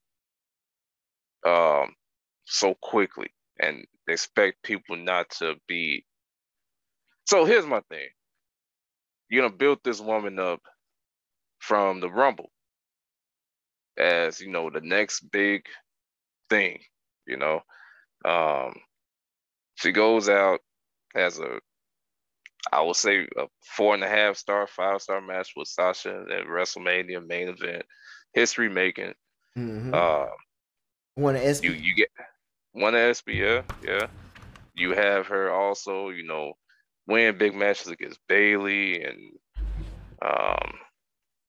[1.46, 1.94] um
[2.46, 3.28] so quickly
[3.60, 6.06] and expect people not to be
[7.26, 8.08] so here's my thing.
[9.30, 10.62] You're gonna build this woman up
[11.60, 12.52] from the rumble
[13.98, 15.66] as you know the next big
[16.50, 16.80] thing,
[17.26, 17.62] you know.
[18.24, 18.76] Um
[19.76, 20.60] she goes out
[21.16, 21.60] as a
[22.72, 26.48] I would say a four and a half star, five star match with Sasha at
[26.48, 27.84] WrestleMania main event,
[28.34, 29.14] history making.
[29.58, 29.94] Mm-hmm.
[29.94, 30.26] Uh,
[31.16, 32.10] One of you you get
[32.74, 34.08] one SB, yeah, yeah.
[34.74, 36.54] You have her also, you know,
[37.08, 39.20] win big matches against Bayley and
[40.22, 40.74] um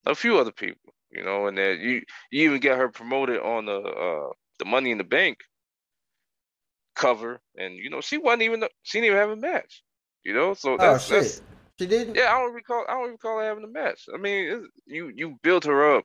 [0.06, 3.66] a few other people, you know, and then you you even get her promoted on
[3.66, 5.38] the uh the Money in the Bank
[6.94, 9.82] cover, and you know she wasn't even she didn't even have a match,
[10.24, 10.54] you know.
[10.54, 11.42] So oh that's, shit, that's
[11.78, 12.16] she didn't.
[12.16, 12.84] yeah, I don't recall.
[12.88, 14.06] I don't recall her having a match.
[14.12, 16.04] I mean, you you built her up,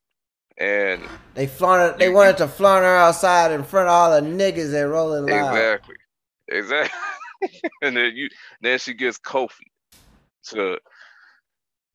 [0.58, 1.02] and
[1.34, 2.00] They flaunted.
[2.00, 5.26] They You- wanted to flaunt her outside in front of all the niggas at Rolling
[5.30, 5.54] Loud.
[5.54, 5.96] exactly,
[6.50, 7.00] exactly.
[7.82, 8.30] and then you
[8.62, 9.50] then she gets Kofi
[10.50, 10.78] to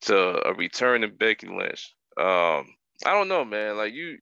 [0.03, 0.17] to
[0.49, 1.93] a returning Becky Lynch.
[2.19, 2.67] Um,
[3.05, 3.77] I don't know, man.
[3.77, 4.19] Like you,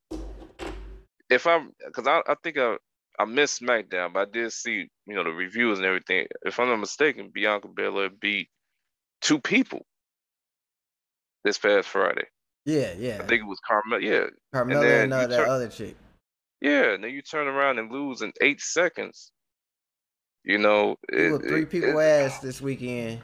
[1.31, 2.77] if I'm, because I I think I
[3.19, 6.27] I missed SmackDown, but I did see you know the reviews and everything.
[6.45, 8.49] If I'm not mistaken, Bianca Belair beat
[9.21, 9.85] two people
[11.45, 12.25] this past Friday.
[12.67, 13.19] Yeah, yeah.
[13.21, 14.01] I think it was Carmella.
[14.03, 15.97] Yeah, Carmella then and, uh, that turn- other chick.
[16.61, 16.95] yeah.
[16.95, 19.31] And then you turn around and lose in eight seconds.
[20.45, 23.23] You know, it- three people it- ass this weekend.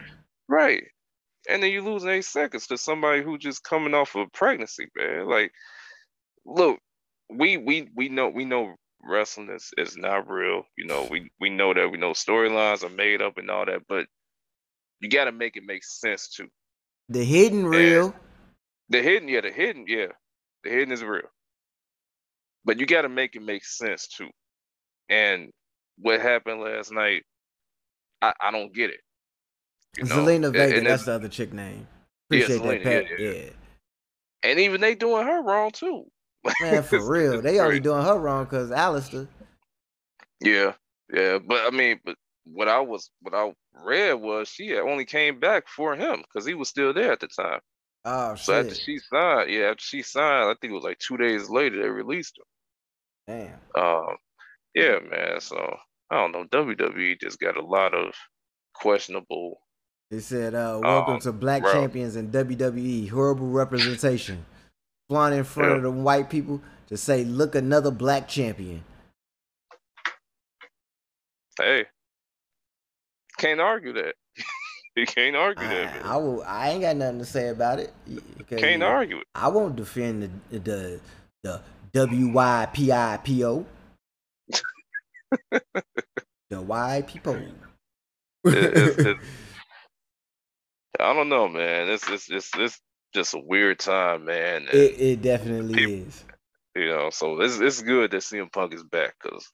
[0.49, 0.85] Right.
[1.49, 5.27] And then you lose eight seconds to somebody who just coming off of pregnancy, man.
[5.27, 5.53] Like,
[6.45, 6.79] look,
[7.29, 10.65] we we we know we know wrestling is, is not real.
[10.77, 13.83] You know, we we know that we know storylines are made up and all that,
[13.89, 14.07] but
[15.01, 16.49] you gotta make it make sense too.
[17.09, 18.15] The hidden real.
[18.89, 20.09] The hidden, yeah, the hidden, yeah.
[20.65, 21.31] The hidden is real.
[22.65, 24.29] But you gotta make it make sense too.
[25.09, 25.51] And
[26.01, 27.25] what happened last night,
[28.23, 29.01] I, I don't get it.
[29.97, 30.17] You know?
[30.17, 31.87] Zelina Vega, that's the other chick name.
[32.31, 33.05] Yeah, Appreciate that, Pat.
[33.19, 33.51] yeah, Yeah, yeah.
[34.45, 36.05] and even they doing her wrong too.
[36.61, 37.43] Man, for real.
[37.43, 37.81] They only crazy.
[37.81, 39.27] doing her wrong because Aleister.
[40.41, 40.73] Yeah,
[41.13, 43.53] yeah, but I mean, but what I was, what I
[43.85, 47.29] read was she only came back for him because he was still there at the
[47.29, 47.61] time.
[48.07, 51.19] Oh, So after she signed, yeah, after she signed, I think it was like two
[51.19, 52.45] days later they released him.
[53.77, 53.85] Damn.
[53.85, 54.17] Um,
[54.75, 55.41] yeah, man.
[55.41, 55.77] So
[56.11, 56.45] I don't know.
[56.47, 58.15] WWE just got a lot of
[58.74, 59.61] questionable.
[60.11, 61.73] They said, uh, welcome Um, to Black bro.
[61.73, 63.09] Champions in WWE.
[63.09, 64.45] Horrible representation.
[65.09, 65.77] Flying in front Yeah.
[65.77, 68.82] of the white people to say, look, another black champion.
[71.59, 71.87] Hey,
[73.39, 74.15] can't argue that.
[74.97, 75.89] you can't argue that.
[75.89, 76.03] I, Man.
[76.07, 77.93] I, will, I ain't got nothing to say about it.
[78.49, 79.27] Can't argue it.
[79.35, 81.01] I won't defend the the
[81.43, 81.61] the
[81.93, 83.65] WYPIPO.
[86.51, 87.35] the white people.
[87.35, 89.17] It- it's- it's-
[91.01, 91.89] I don't know, man.
[91.89, 92.81] It's it's it's it's
[93.15, 94.63] just a weird time, man.
[94.67, 96.25] and, it, it definitely People- is.
[96.77, 99.49] you know, so it's it's good that CM Punk is back because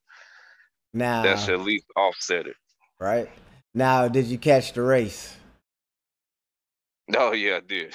[0.94, 2.56] Now, that should at least offset it.
[3.00, 3.28] right
[3.74, 5.36] now, did you catch the race?
[7.16, 7.94] Oh yeah, I did.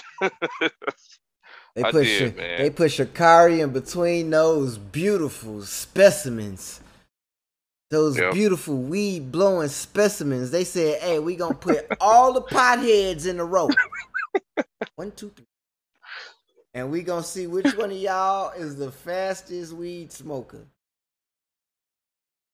[1.76, 2.58] They I put did, man.
[2.62, 6.81] they put Sha'Carri in between those beautiful specimens.
[7.92, 8.34] Those Yep.
[8.34, 10.50] beautiful weed blowing specimens.
[10.50, 13.70] They said, "Hey, we gonna put all the potheads in a row.
[14.96, 15.46] One, two, three,
[16.74, 20.66] and we gonna see which one of y'all is the fastest weed smoker."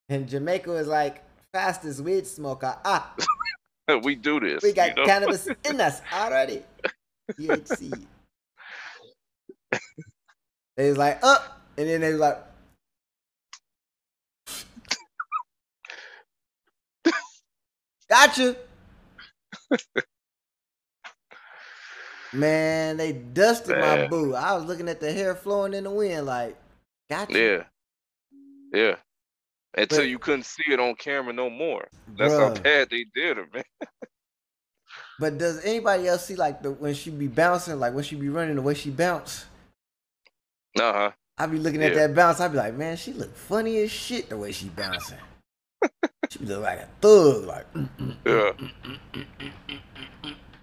[0.10, 1.24] And Jamaica was like,
[1.54, 2.76] "Fastest weed smoker.
[2.84, 3.14] Ah,
[4.04, 4.64] we do this.
[4.64, 5.06] we got you know?
[5.06, 6.64] cannabis in us already.
[7.40, 8.08] THC.
[10.78, 12.38] they was like, up, and then they was like,
[18.10, 18.56] gotcha.
[22.34, 24.10] Man, they dusted my Man.
[24.10, 24.36] boo.
[24.36, 26.58] I was looking at the hair flowing in the wind, like,
[27.10, 27.66] gotcha.
[28.74, 28.96] Yeah, yeah.
[29.78, 31.88] Until But- you couldn't see it on camera no more.
[32.18, 33.64] That's how bad they did it, man.
[35.20, 38.30] But does anybody else see like the when she be bouncing, like when she be
[38.30, 39.46] running the way she bounce?
[40.80, 41.12] Uh huh.
[41.40, 42.40] I be looking at that bounce.
[42.40, 45.18] I be like, man, she look funny as shit the way she bouncing.
[46.30, 47.66] she look like a thug, like
[48.26, 48.52] Yeah.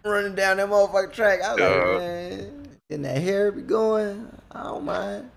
[0.05, 1.41] running down that motherfucking track.
[1.43, 1.69] I was Yeah.
[1.77, 4.31] like, man, and that hair be going.
[4.51, 5.31] I don't mind.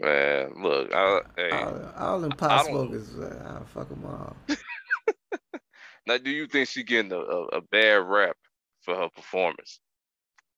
[0.00, 4.36] Man, look, I, hey, All, all them pot don't- smokers, uh, I fuck them all.
[6.06, 8.36] now do you think she getting a, a, a bad rap
[8.82, 9.80] for her performance?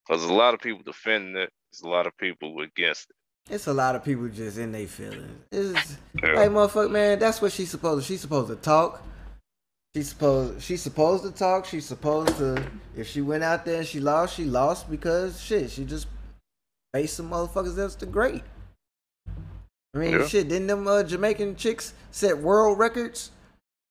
[0.06, 1.50] Because a lot of people defending it.
[1.72, 3.16] There's a lot of people against it.
[3.50, 5.42] It's a lot of people just in their feelings.
[5.50, 6.32] It's Yeah.
[6.34, 7.18] like motherfucker, man.
[7.18, 8.06] That's what she's supposed.
[8.06, 9.02] to She's supposed to talk.
[9.94, 10.62] She's supposed.
[10.62, 11.64] She's supposed to talk.
[11.66, 12.64] She's supposed to.
[12.96, 15.70] If she went out there and she lost, she lost because shit.
[15.70, 16.06] She just
[16.94, 18.42] faced some motherfuckers that's the great.
[19.94, 20.26] I mean, Yeah.
[20.28, 20.48] shit.
[20.48, 23.32] Didn't them uh, Jamaican chicks set world records?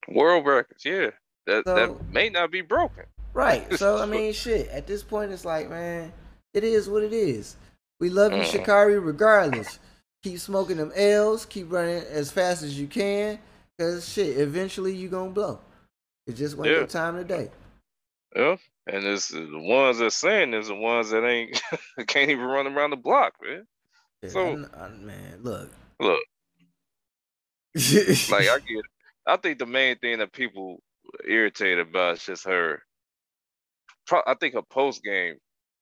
[0.07, 1.09] World records, yeah.
[1.45, 3.03] That So- that may not be broken.
[3.33, 3.71] Right.
[3.77, 4.69] So I mean, shit.
[4.69, 6.13] At this point, it's like, man,
[6.53, 7.57] it is what it is.
[7.99, 8.45] We love you, Mm.
[8.65, 9.79] Sha'Carri, regardless.
[10.23, 11.45] Keep smoking them L's.
[11.45, 13.39] Keep running as fast as you can.
[13.79, 15.59] Cause shit, eventually you gonna blow.
[16.27, 16.79] It just wasn't Yeah.
[16.79, 17.49] your time today.
[18.35, 18.57] Yeah.
[18.87, 21.61] And it's the ones that saying is the ones that ain't
[22.07, 23.65] can't even run around the block, man.
[24.21, 25.69] Yeah, So- I'm- I'm- man, look.
[26.01, 26.21] Look,
[27.75, 28.85] like I get.
[29.25, 30.81] I think the main thing that people
[31.27, 32.81] irritated about is just her.
[34.07, 35.37] Pro- I think her post game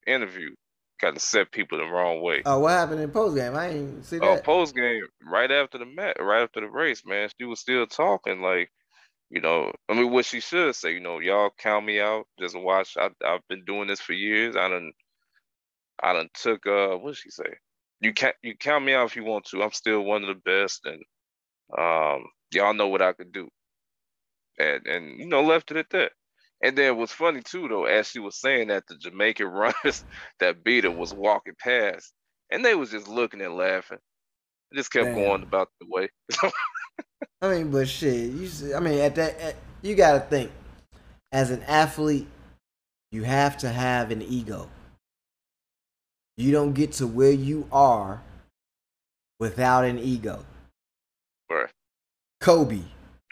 [0.06, 0.54] interview
[1.00, 2.42] kind of set people the wrong way.
[2.46, 3.56] oh, what happened in post game?
[3.56, 4.26] I didn't see that.
[4.26, 7.86] Oh, post game right after the match, right after the race, man, she was still
[7.88, 8.72] talking like,
[9.30, 12.58] you know, I mean, what she should say, you know, y'all count me out, just
[12.58, 12.96] watch.
[12.98, 14.56] I, I've been doing this for years.
[14.56, 14.92] I done,
[16.02, 17.58] I done took uh, what did she say?
[18.00, 19.64] You can't, you count me out if you want to.
[19.64, 21.02] I'm still one of the best, and
[21.78, 23.50] um, y'all know what I could do.
[24.60, 26.12] And and you know, left it at that.
[26.64, 30.04] And then what's funny too though, as she was saying that the Jamaican runners
[30.40, 32.14] that beat her was walking past
[32.52, 34.00] and they was just looking and laughing.
[34.72, 35.16] It just kept Damn.
[35.16, 36.10] going about the way.
[37.42, 38.76] I mean, but shit, you.
[38.76, 40.52] I mean, at that, at, you gotta think.
[41.32, 42.28] As an athlete,
[43.12, 44.70] you have to have an ego.
[46.38, 48.22] You don't get to where you are
[49.40, 50.46] without an ego.
[51.50, 51.70] right.
[52.40, 52.82] Kobe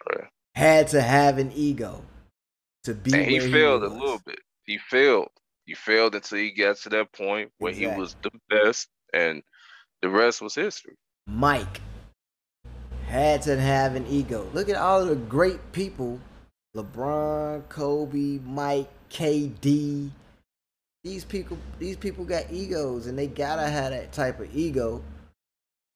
[0.09, 0.27] Right.
[0.55, 2.03] had to have an ego
[2.85, 3.13] to be.
[3.13, 4.39] And he failed a little bit.
[4.63, 5.29] He failed.
[5.65, 9.41] He failed until he got to that point where he was the best and
[10.01, 10.95] the rest was history.
[11.27, 11.81] Mike
[13.07, 14.47] had to have an ego.
[14.53, 16.19] Look at all the great people
[16.75, 20.09] LeBron, Kobe, Mike, KD.
[21.03, 25.01] These people these people got egos and they gotta have that type of ego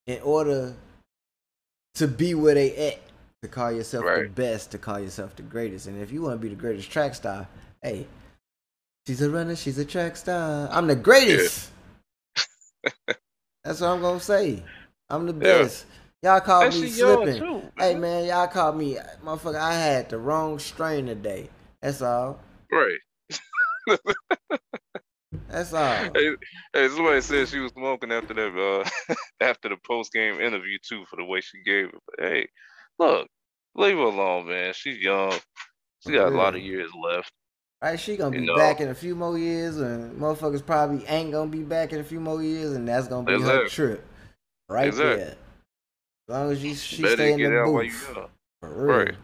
[0.07, 0.75] in order
[1.95, 2.99] to be where they at.
[3.43, 5.87] To call yourself the best, to call yourself the greatest.
[5.87, 7.47] And if you want to be the greatest track star,
[7.81, 8.05] hey,
[9.07, 10.67] she's a runner, she's a track star.
[10.71, 11.71] I'm the greatest.
[13.63, 14.63] That's what I'm gonna say.
[15.09, 15.63] I'm the Yeah.
[15.63, 15.85] best.
[16.21, 17.39] Y'all called And me slipping.
[17.39, 18.01] too, hey man.
[18.01, 19.55] man, y'all called me motherfucker.
[19.59, 21.49] I had the wrong strain today.
[21.81, 22.39] That's all.
[22.71, 22.99] Right.
[25.49, 26.11] That's all.
[26.13, 26.35] Hey,
[26.73, 31.05] hey, somebody said she was smoking after that uh after the post game interview too
[31.09, 31.95] for the way she gave it.
[32.05, 32.47] But hey,
[32.99, 33.27] look,
[33.75, 34.73] leave her alone, man.
[34.73, 35.33] She's young.
[36.01, 37.31] She got a lot of years left.
[37.81, 38.55] Right, she gonna You be know.
[38.57, 42.03] back in a few more years, and motherfuckers probably ain't gonna be back in a
[42.03, 43.69] few more years, and that's gonna be her Exactly.
[43.69, 44.05] trip,
[44.69, 45.15] right Exactly.
[45.17, 45.37] there.
[46.27, 48.27] As long as you she Better stay in get the out while you booth, young.
[48.61, 48.95] for real.
[48.97, 49.15] Right.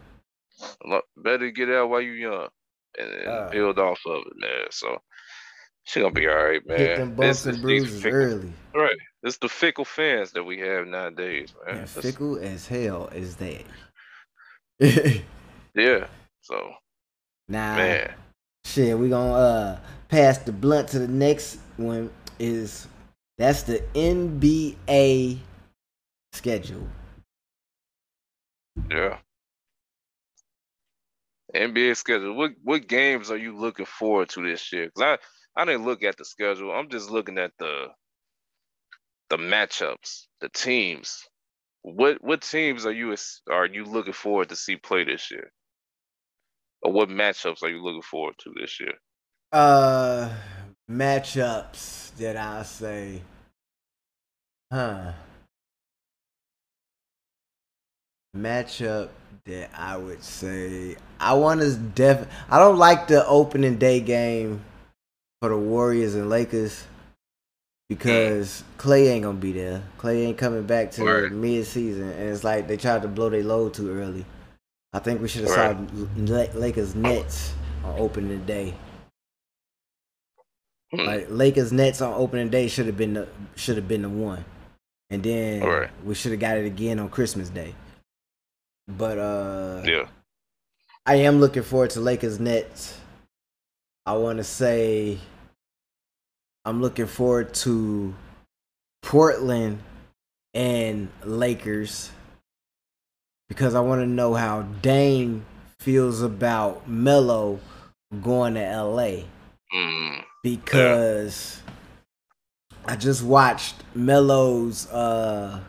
[1.16, 2.48] Better get out while you young
[2.98, 3.48] and, and Ah.
[3.50, 4.66] build off of it, man.
[4.70, 4.98] So
[5.86, 6.78] she gonna be all right, man.
[6.78, 8.52] Hit them bumps This and bruises fickle- early.
[8.74, 8.96] Right.
[9.22, 11.78] It's the fickle fans that we have nowadays, man.
[11.78, 13.62] And fickle as hell is that.
[15.74, 16.06] yeah.
[16.42, 16.72] So
[17.48, 18.14] nah, man,
[18.64, 22.10] shit, we gonna uh pass the blunt to the next one.
[22.38, 22.86] Is
[23.38, 25.38] that's the NBA
[26.32, 26.86] schedule.
[28.90, 29.18] yeah.
[31.54, 32.34] NBA schedule.
[32.34, 34.90] What what games are you looking forward to this year?
[34.90, 35.18] Cause I
[35.56, 36.70] I didn't look at the schedule.
[36.70, 37.86] I'm just looking at the
[39.30, 41.24] the matchups, the teams.
[41.82, 43.16] What what teams are you
[43.50, 45.50] are you looking forward to see play this year?
[46.82, 48.92] Or what matchups are you looking forward to this year?
[49.52, 50.28] Uh,
[50.90, 53.22] matchups that I say,
[54.70, 55.12] huh?
[58.36, 59.08] Matchup
[59.46, 62.26] that I would say I want to def.
[62.50, 64.62] I don't like the opening day game
[65.40, 66.84] for the Warriors and Lakers
[67.88, 69.82] because Clay ain't gonna be there.
[69.98, 71.30] Clay ain't coming back to Right.
[71.32, 74.24] mid season, and it's like they tried to blow their load too early.
[74.92, 77.52] I think we should have saw Lakers Nets
[77.84, 78.74] on opening day.
[80.92, 81.00] Hmm.
[81.00, 84.44] Like Lakers Nets on opening day should have been the should have been the one,
[85.10, 85.90] and then Right.
[86.04, 87.74] we should have got it again on Christmas Day.
[88.88, 90.08] But uh, Yeah.
[91.04, 92.98] I am looking forward to Lakers Nets.
[94.06, 95.18] I want to say
[96.64, 98.14] I'm looking forward to
[99.02, 99.80] Portland
[100.54, 102.10] and Lakers
[103.48, 105.44] because I want to know how Dame
[105.80, 107.60] feels about Melo
[108.22, 109.24] going to LA
[109.74, 110.22] Mm.
[110.44, 111.60] because
[112.84, 115.60] I just watched Melo's uh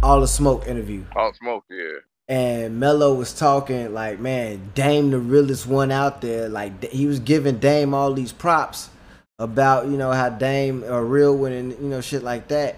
[0.00, 1.98] all the smoke interview All smoke, yeah.
[2.28, 6.48] And Melo was talking like, man, Dame the realest one out there.
[6.48, 8.88] Like he was giving Dame all these props
[9.38, 12.76] about you know how Dame a real one and you know shit like that,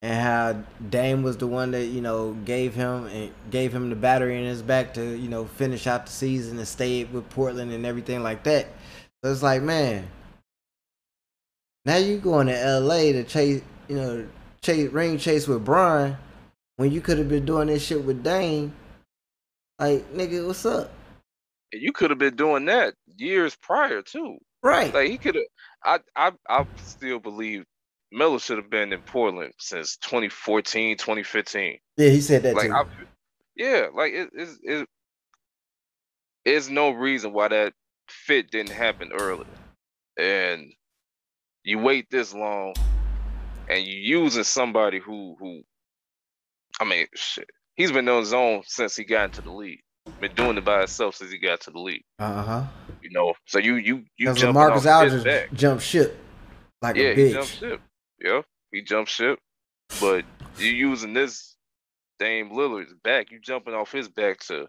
[0.00, 3.96] and how Dame was the one that you know gave him and gave him the
[3.96, 7.72] battery in his back to you know finish out the season and stay with Portland
[7.72, 8.68] and everything like that.
[9.22, 10.06] So it's like, man,
[11.84, 13.12] now you going to L.A.
[13.12, 14.26] to chase you know
[14.62, 16.16] chase ring chase with Brian
[16.78, 18.72] when you could have been doing this shit with Dame.
[19.78, 20.90] Like, nigga, what's up?
[21.72, 24.38] And you could have been doing that years prior too.
[24.62, 24.94] Right.
[24.94, 25.44] Like he could have.
[25.84, 27.64] I I I still believe
[28.10, 31.78] Melo should have been in Portland since 2014, 2015.
[31.96, 32.74] yeah, he said that Like too.
[32.74, 32.84] I,
[33.56, 34.88] yeah, like it is it,
[36.44, 37.74] it's no reason why that
[38.08, 39.46] fit didn't happen earlier.
[40.18, 40.72] And
[41.64, 42.74] you wait this long,
[43.68, 45.62] and you using somebody who who,
[46.80, 49.80] I mean, shit, he's been on his own since he got into the league.
[50.20, 52.02] Been doing it by himself since he got to the league.
[52.18, 52.64] Uh huh.
[53.02, 56.18] You know, so you you you Because Marcus Aldridge jumped ship
[56.82, 57.32] like Yeah, a he bitch.
[57.32, 57.80] jumped ship.
[58.24, 58.40] Yeah,
[58.72, 59.38] he jumped ship.
[60.00, 60.24] But
[60.58, 61.56] you using this
[62.18, 63.30] Dame Lillard's back.
[63.30, 64.66] You jumping off his back to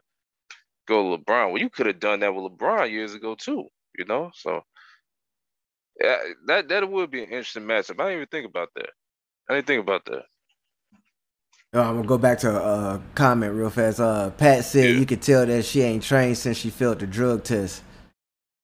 [0.88, 1.52] go to LeBron.
[1.52, 3.66] Well, you could have done that with LeBron years ago too.
[3.98, 4.62] You know, so
[6.02, 6.18] yeah,
[6.48, 8.00] that that would be an interesting matchup.
[8.00, 8.90] I didn't even think about that.
[9.50, 10.24] I didn't think about that.
[11.74, 14.00] Oh, I'm gonna go back to a uh, comment real fast.
[14.00, 15.00] Uh, Pat said Yeah.
[15.00, 17.84] you could tell that she ain't trained since she failed the drug test.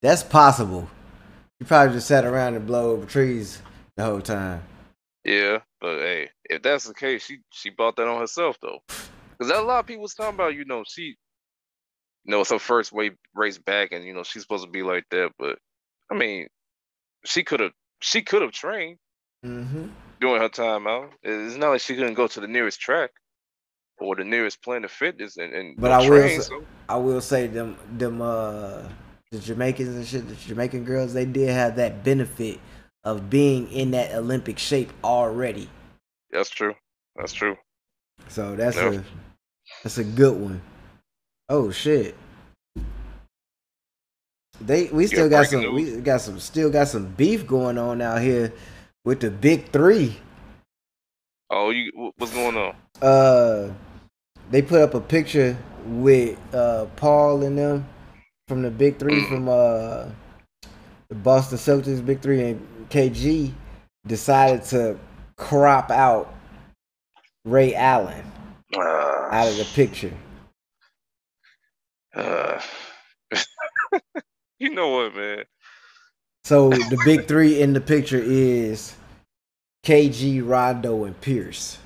[0.01, 0.89] That's possible.
[1.59, 3.61] She probably just sat around and blow over trees
[3.95, 4.63] the whole time.
[5.23, 9.51] Yeah, but hey, if that's the case, she she bought that on herself though, because
[9.51, 12.91] a lot of people was talking about, you know, she, you know, it's her first
[12.91, 15.31] way race back, and you know she's supposed to be like that.
[15.37, 15.59] But
[16.11, 16.47] I mean,
[17.23, 17.71] she could have
[18.01, 18.97] she could have trained
[19.45, 19.87] Mm-hmm.
[20.19, 21.11] During her time out.
[21.23, 23.11] It's not like she couldn't go to the nearest track
[23.99, 26.41] or the nearest Planet Fitness and, and But I will train.
[26.41, 28.83] say- so, I will say them them uh
[29.31, 32.59] the Jamaicans and shit, the Jamaican girls, they did have that benefit
[33.03, 35.69] of being in that Olympic shape already.
[36.31, 36.75] that's true.
[37.15, 37.57] That's true.
[38.27, 39.03] So that's a
[39.83, 40.61] that's a good one.
[41.49, 42.15] Oh shit.
[44.61, 45.95] They we still got some news.
[45.95, 48.53] we got some still got some beef going on out here
[49.05, 50.17] with the big three.
[51.49, 52.75] Oh, you what's going on?
[53.01, 53.73] Uh
[54.51, 57.87] they put up a picture with uh Paul and them
[58.47, 59.29] from the big three Mm.
[59.29, 60.05] from uh
[61.07, 63.53] the Boston Celtics big three and KG
[64.07, 64.99] decided to
[65.37, 66.33] crop out
[67.45, 68.23] Ray Allen
[68.75, 70.11] Uh, out of the picture.
[72.15, 72.59] uh,
[74.59, 75.43] you know what, man?
[76.45, 78.95] So the big three in the picture is
[79.83, 81.79] KG, Rondo, and Pierce.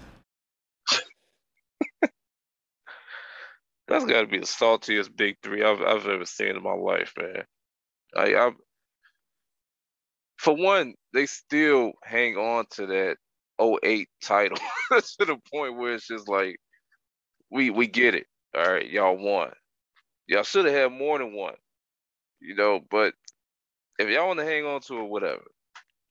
[3.87, 7.13] That's got to be the saltiest big three I've I've ever seen in my life,
[7.17, 7.43] man.
[8.17, 8.51] I, I
[10.35, 13.15] for one, they still hang on to that
[13.61, 14.57] 08 title
[14.91, 16.57] to the point where it's just like
[17.49, 18.27] we we get it.
[18.53, 19.51] All right, y'all won.
[20.27, 21.55] Y'all should have had more than one.
[22.41, 23.13] You know, but
[23.99, 25.43] if y'all want to hang on to it, whatever.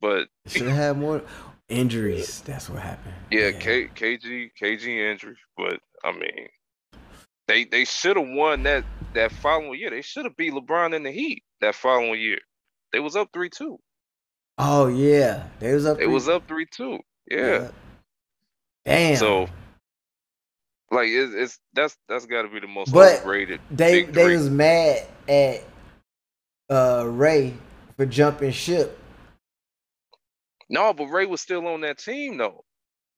[0.01, 1.23] But Should have had more
[1.69, 2.41] injuries.
[2.43, 3.15] That's what happened.
[3.31, 6.49] Yeah, K, KG KG injury, but I mean,
[7.49, 8.85] they they should have won that
[9.15, 9.91] that following year.
[9.91, 12.39] They should have beat LeBron in the Heat that following year.
[12.93, 13.79] They was up three two.
[14.59, 16.01] Oh yeah, they was up.
[16.01, 17.01] It was up three two.
[17.29, 17.69] Yeah.
[18.85, 19.17] Damn.
[19.17, 19.49] So
[20.91, 23.25] like it's, it's that's that's got to be the most But
[23.71, 25.63] they they was mad at
[26.71, 27.55] uh Ray
[27.99, 28.99] for jumping ship.
[30.71, 32.65] no, but Ray was still on that team though.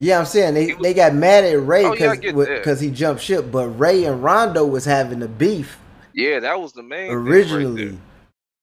[0.01, 2.91] Yeah, I'm saying they, was- they got mad at Ray Oh, yeah, because because he
[2.91, 5.79] jumped ship, but Ray and Rondo was having the beef
[6.15, 7.99] Yeah, that was the main thing right originally,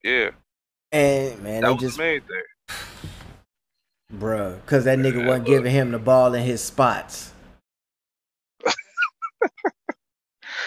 [0.03, 0.31] yeah,
[0.91, 2.43] and man, that they was just the main thing.
[4.13, 5.47] bruh, because that nigga Yeah, wasn't look.
[5.47, 7.31] giving him the ball in his spots.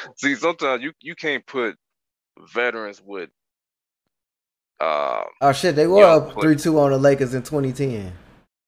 [0.17, 1.77] See, sometimes you you can't put
[2.55, 3.31] veterans with
[4.81, 8.13] uh Oh shit, they were up three two on the Lakers in 2010.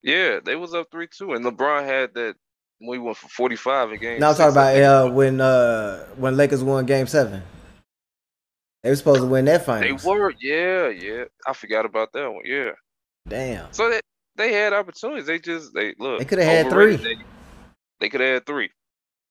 [0.02, 2.34] Yeah, they was up three two, and LeBron had that
[2.78, 4.20] when we went for forty five in game.
[4.20, 7.43] Now I'm talking about uh, when uh when Lakers won Game Seven.
[8.82, 10.02] They were supposed to win that finals.
[10.02, 11.24] they were, yeah, yeah.
[11.47, 12.43] I forgot about that one.
[12.44, 12.72] Yeah,
[13.28, 13.72] Damn.
[13.72, 14.01] so they
[14.36, 15.26] they had opportunities.
[15.26, 16.18] They just they look.
[16.18, 16.97] They coulda had three.
[16.97, 17.16] They,
[18.01, 18.70] they could have had three,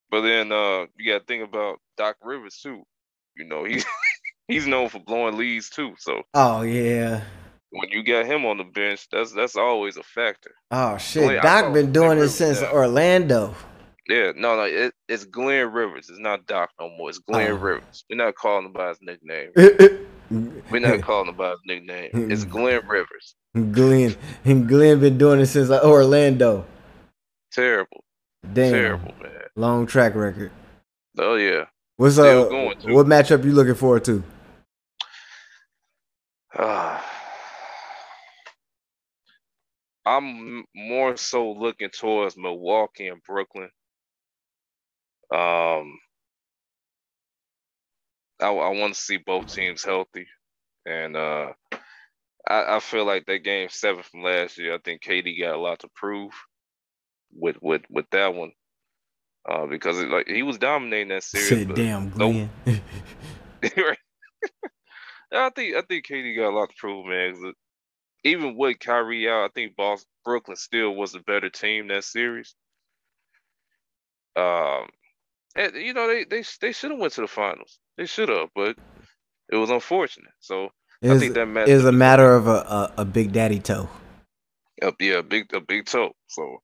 [0.09, 2.83] but then uh you got to think about Doc Rivers too.
[3.35, 3.83] You know he
[4.51, 5.93] he's known for blowing leads too.
[5.97, 7.21] So Oh yeah.
[7.71, 10.51] when you got him on the bench, that's that's always a factor.
[10.71, 11.23] Oh shit.
[11.23, 12.71] Glenn- Doc been doing it since now.
[12.71, 13.55] Orlando.
[14.09, 16.09] Yeah, no, no, it, it's Glenn Rivers.
[16.09, 17.09] It's not Doc no more.
[17.09, 17.55] It's Glenn Oh.
[17.55, 18.03] Rivers.
[18.09, 19.51] We're not calling him by his nickname.
[20.69, 22.09] We're not calling him by his nickname.
[22.31, 23.35] It's Glenn Rivers.
[23.53, 26.65] Glenn and Glenn been doing it since uh, Orlando.
[27.51, 28.03] Terrible,
[28.53, 28.71] Damn.
[28.73, 29.31] terrible, man.
[29.55, 30.51] Long track record.
[31.19, 31.65] Oh yeah.
[31.97, 32.49] What's Still up?
[32.49, 32.77] going.
[32.95, 34.23] What matchup you looking forward to?
[36.57, 37.05] Ah.
[40.05, 43.69] I'm more so looking towards Milwaukee and Brooklyn.
[45.31, 45.99] Um,
[48.41, 50.27] I, I want to see both teams healthy,
[50.85, 51.53] and uh,
[52.47, 54.73] I, I feel like that game seven from last year.
[54.73, 56.31] I think KD got a lot to prove
[57.31, 58.51] with with with that one,
[59.49, 61.47] uh, because it, like he was dominating that series.
[61.47, 62.49] Said damn Glenn.
[62.65, 62.79] right.
[65.33, 67.53] I think I think KD got a lot to prove, man.
[68.23, 72.55] even with Kyrie out, I think Boston, Brooklyn still was a better team that series.
[74.35, 74.87] Um,
[75.55, 77.79] and you know they they they should have went to the finals.
[77.97, 78.77] They should have, but
[79.51, 80.33] it was unfortunate.
[80.39, 80.69] So
[81.09, 83.89] I Is think that is a matter of a, a, a big daddy toe.
[84.81, 86.13] a, yeah, a big a big toe.
[86.27, 86.57] So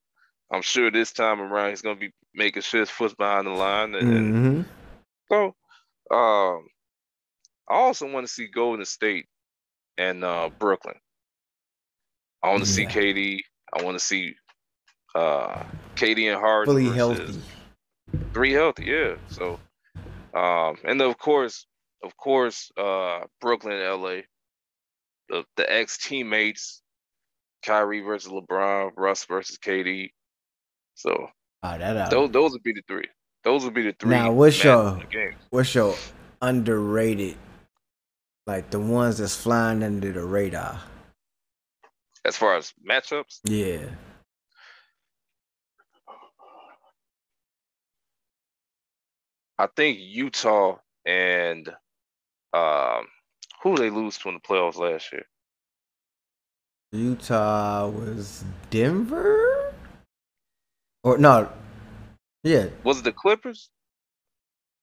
[0.52, 3.94] I'm sure this time around he's gonna be making sure his foot's behind the line,
[3.94, 4.62] and, and hmm
[5.30, 5.54] so
[6.16, 6.66] um,
[7.70, 9.26] I also want to see Golden State
[9.96, 10.94] and uh, Brooklyn.
[12.42, 13.40] I want to see KD.
[13.76, 14.34] I want to see
[15.14, 15.64] uh,
[15.96, 17.38] KD and Harden Fully healthy.
[18.32, 18.84] three healthy.
[18.86, 19.16] Yeah.
[19.28, 19.58] So,
[20.34, 21.66] um, and of course,
[22.04, 24.20] of course, uh, Brooklyn and LA,
[25.28, 26.80] the the ex teammates,
[27.66, 30.10] Kyrie versus LeBron, Russ versus KD.
[30.94, 31.28] So
[31.64, 32.10] Oh, that out.
[32.10, 33.08] those those would be the three.
[33.44, 34.10] Those would be the three.
[34.10, 35.34] Now, what's your- in the game.
[35.50, 35.96] What's your
[36.40, 37.36] underrated,
[38.48, 40.80] like the ones that's flying under the radar?
[42.28, 43.40] as far as matchups?
[43.44, 43.86] Yeah.
[49.58, 51.68] I think Utah and
[52.52, 53.06] um,
[53.62, 55.24] who they lose to in the playoffs last year?
[56.92, 59.74] Utah was Denver?
[61.02, 61.50] Or no.
[62.44, 62.66] Yeah.
[62.84, 63.70] Was it the Clippers?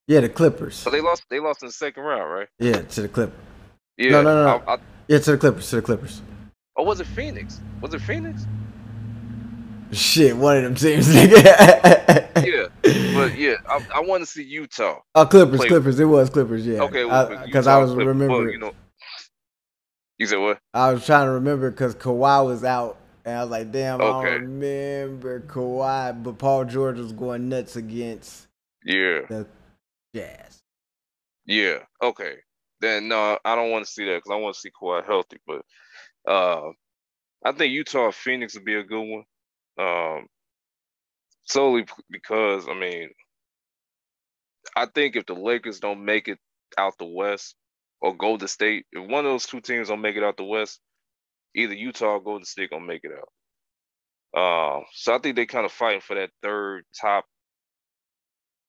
[0.07, 0.75] Yeah, the Clippers.
[0.75, 1.23] So they lost.
[1.29, 2.47] They lost in the second round, right?
[2.59, 3.39] Yeah, to the Clippers.
[3.97, 4.11] Yeah.
[4.11, 4.63] No, no, no.
[4.67, 4.77] I, I,
[5.07, 6.21] Yeah, to the Clippers, to the Clippers.
[6.75, 7.61] or was it Phoenix?
[7.81, 8.45] Was it Phoenix?
[9.91, 12.45] Shit, one of them teams, nigga.
[12.45, 12.67] Yeah.
[13.13, 14.99] But yeah, I, I want to see Utah.
[15.13, 15.99] Oh, Clippers, Play- Clippers.
[15.99, 16.81] It was Clippers, yeah.
[16.81, 18.49] Okay, well, because I was Clippers, remembering.
[18.53, 18.73] you know,
[20.17, 20.57] you said what?
[20.73, 24.05] I was trying to remember because Kawhi was out, and I was like, "Damn, I
[24.05, 28.47] don't remember Kawhi." But Paul George was going nuts against
[28.83, 29.21] Yeah.
[29.29, 29.45] the
[30.13, 30.59] Jazz.
[31.45, 31.79] Yeah.
[32.01, 32.37] Okay.
[32.81, 35.37] Then no, I don't want to see that because I want to see Kawhi healthy.
[35.47, 35.61] But
[36.31, 36.71] uh,
[37.43, 39.23] I think Utah Phoenix would be a good one.
[39.77, 40.27] Um,
[41.45, 43.09] solely because I mean,
[44.75, 46.39] I think if the Lakers don't make it
[46.77, 47.55] out the West
[48.01, 50.79] or Golden State, if one of those two teams don't make it out the West,
[51.55, 53.29] either Utah or Golden State gonna make it out.
[54.37, 57.25] Uh, so I think they kind of fighting for that third top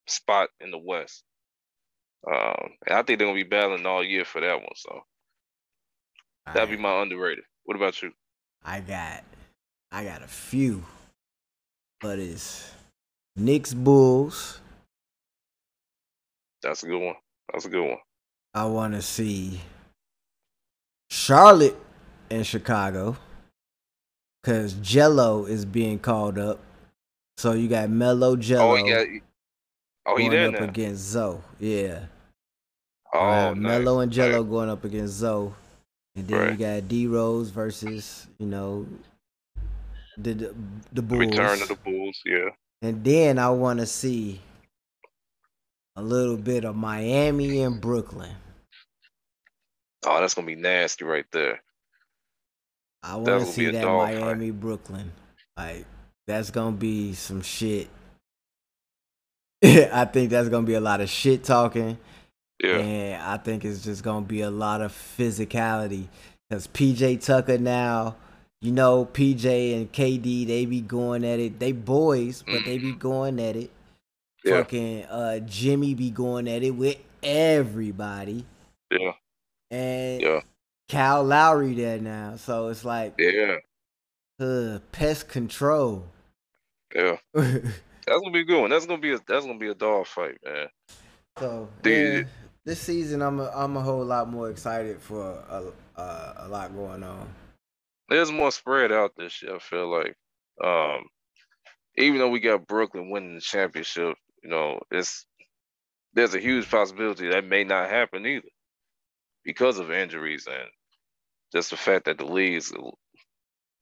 [0.07, 1.25] spot in the West.
[2.27, 4.75] Um, and I think they're gonna be battling all year for that one.
[4.77, 5.05] So
[6.55, 7.45] that'd be my underrated.
[7.65, 8.13] What about you?
[8.65, 9.25] I got,
[9.93, 10.85] I got a few,
[12.01, 12.71] but it's
[13.37, 14.61] Knicks Bulls.
[16.63, 17.15] That's a good one.
[17.53, 17.99] That's a good one.
[18.55, 19.61] I want to see
[21.11, 21.77] Charlotte
[22.31, 23.17] and Chicago
[24.43, 26.61] because Gelo is being called up.
[27.37, 29.07] So you got Melo Gelo Oh, got.
[30.07, 30.67] Oh, he going up now.
[30.69, 31.43] against Zo.
[31.59, 32.05] Yeah.
[33.13, 33.57] Oh, Uh, nice.
[33.63, 34.51] Melo and Gelo Nice.
[34.51, 35.55] going up against Zo.
[36.15, 38.87] And then you got D Rose versus, you know,
[40.17, 40.55] the the,
[40.93, 41.21] the Bulls.
[41.21, 42.19] Return of the Bulls.
[42.25, 42.51] Yeah.
[42.83, 44.41] And then I want to see
[45.97, 48.35] a little bit of Miami and Brooklyn.
[50.07, 51.61] Oh, that's gonna be nasty right there.
[53.03, 54.21] I want to see that dog fight.
[54.21, 55.11] Miami Brooklyn.
[55.57, 55.85] Like
[56.27, 57.89] that's gonna be some shit.
[59.93, 61.99] I think that's gonna be a lot of shit talking,
[62.63, 62.79] Yeah.
[62.79, 66.09] and I think it's just gonna be a lot of physicality.
[66.51, 68.17] Cause PJ Tucker now,
[68.61, 71.59] you know, PJ and KD they be going at it.
[71.59, 73.71] They boys, but they be going at it.
[74.45, 74.59] Yeah.
[74.59, 78.45] Fucking uh, Jimmy be going at it with everybody,
[78.93, 79.13] Yeah.
[79.71, 80.41] and Yeah.
[80.89, 82.37] Kyle Lowry there now.
[82.37, 83.57] So it's like Yeah.
[84.39, 86.07] uh, pest control.
[86.95, 87.17] Yeah.
[88.07, 88.71] That's gonna be a good one.
[88.71, 90.69] That's gonna be a that's gonna be a dog fight, man.
[91.39, 92.27] so Dude.
[92.27, 92.33] yeah,
[92.65, 96.75] this season I'm a, I'm a whole lot more excited for a a, a lot
[96.75, 97.29] going on.
[98.09, 99.57] There's more spread out this year.
[99.57, 100.15] I feel like,
[100.63, 101.05] um,
[101.97, 105.27] even though we got Brooklyn winning the championship, you know, it's
[106.15, 108.49] there's a huge possibility that may not happen either
[109.45, 110.69] because of injuries and
[111.53, 112.73] just the fact that the league is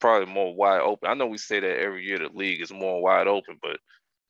[0.01, 1.09] probably more wide open.
[1.09, 3.79] I know we say that every year the league is more wide open, but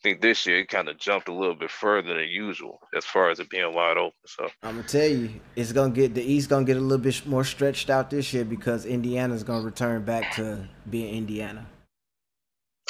[0.05, 3.31] think this year it kind of jumped a little bit further than usual as far
[3.31, 4.13] as it being wide open.
[4.27, 7.27] So I'm gonna tell you, it's gonna get the East gonna get a little bit
[7.27, 11.67] more stretched out this year because Indiana's gonna return back to being Indiana.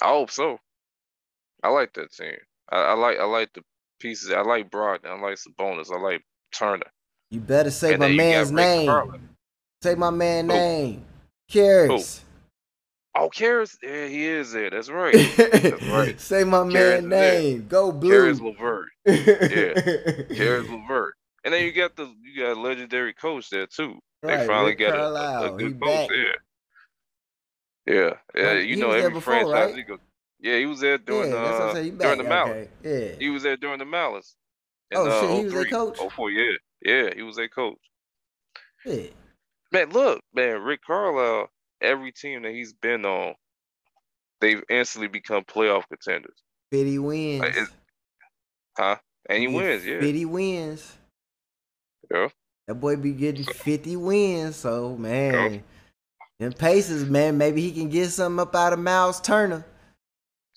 [0.03, 0.59] I hope so.
[1.63, 2.35] I like that team.
[2.71, 3.63] I, I like I like the
[4.01, 4.33] pieces.
[4.33, 5.07] I like Brogdon.
[5.07, 5.93] I like Sabonis.
[5.93, 6.23] I like
[6.53, 6.91] Turner.
[7.31, 8.87] You better say And my then you got man's name.
[8.87, 9.21] Carlisle.
[9.83, 10.55] Say my man Who?
[10.55, 11.05] name.
[11.49, 12.25] Caris.
[13.17, 14.71] Oh, Caris, yeah, he is there.
[14.71, 15.15] That's right.
[15.37, 16.21] That's right.
[16.21, 17.67] Say my Caris man name.
[17.69, 18.11] Go blue.
[18.11, 18.87] Caris LeVert.
[19.07, 19.15] Yeah,
[20.35, 21.15] Karis LeVert.
[21.45, 23.99] And then you got the you got legendary coach there too.
[24.23, 25.89] Right, they finally Rick got a- a, a, He good back.
[25.89, 26.35] coach there.
[27.87, 28.43] Yeah, yeah.
[28.43, 29.53] Right, You he know every before, franchise.
[29.53, 29.75] right?
[29.77, 29.99] he go-
[30.41, 31.85] yeah, he was there Yeah, during I'm uh, saying.
[31.85, 32.47] He during the back.
[32.49, 32.69] Malice.
[32.85, 33.09] Okay.
[33.11, 33.17] Yeah.
[33.19, 34.35] He was there during the Malice.
[34.91, 35.99] in, Oh, uh, shit, he was their 03, coach?
[36.13, 37.79] 04, yeah, yeah, he was their coach.
[38.87, 39.07] yeah.
[39.73, 41.49] Man, look, man, Rick Carlisle,
[41.85, 43.35] every team that he's been on,
[44.41, 46.43] they've instantly become playoff contenders.
[46.73, 47.41] 50 wins.
[47.41, 47.69] Like,
[48.77, 48.97] Huh?
[49.29, 50.01] And he Get wins, yeah.
[50.01, 50.99] 50 wins.
[52.13, 52.29] Yeah.
[52.67, 54.57] That boy be getting 50 wins.
[54.57, 55.63] So, man,
[56.39, 59.65] them Pacers, man, maybe he can get something up out of Miles Turner.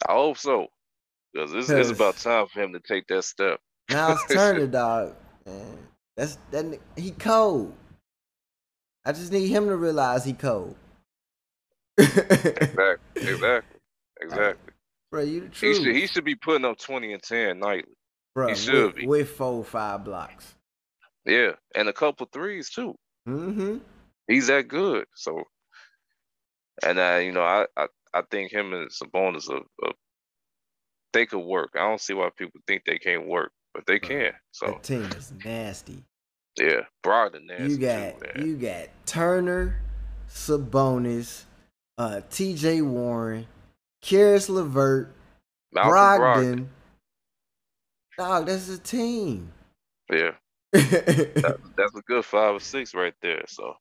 [0.08, 0.68] I hope so.
[1.34, 3.60] Because it's, it's about time for him to take that step.
[3.92, 5.16] Miles Turner, dog.
[5.46, 5.78] Man,
[6.16, 7.74] that's that he cold.
[9.06, 10.76] I just need him to realize he cold.
[11.98, 12.98] Exactly.
[13.16, 13.80] Exactly.
[14.22, 14.74] Exactly.
[15.12, 17.94] Bro, you the He should he should be putting up twenty and ten nightly.
[18.36, 19.08] Bro, he should with, be.
[19.08, 20.56] with four five blocks.
[21.26, 21.52] Yeah.
[21.76, 22.96] And a couple threes too.
[23.28, 23.78] Mm-hmm.
[24.28, 25.06] He's that good.
[25.16, 25.44] So
[26.84, 29.94] and uh, you know, I, I, I think him and Sabonis of, of
[31.14, 31.72] they could work.
[31.76, 34.34] I don't see why people think they can't work, but they can.
[34.52, 36.04] So That team is nasty.
[36.60, 38.48] yeah, Brogdon nasty you too, got man.
[38.48, 39.82] you got Turner,
[40.30, 41.44] Sabonis,
[41.98, 42.82] uh, T.J.
[42.82, 43.48] Warren,
[44.02, 45.16] Caris LeVert,
[45.72, 46.68] Malcolm Brogdon.
[48.18, 49.52] Dog, that's a team.
[50.12, 50.32] Yeah.
[50.74, 53.44] That, that's a good five or six right there.
[53.48, 53.74] So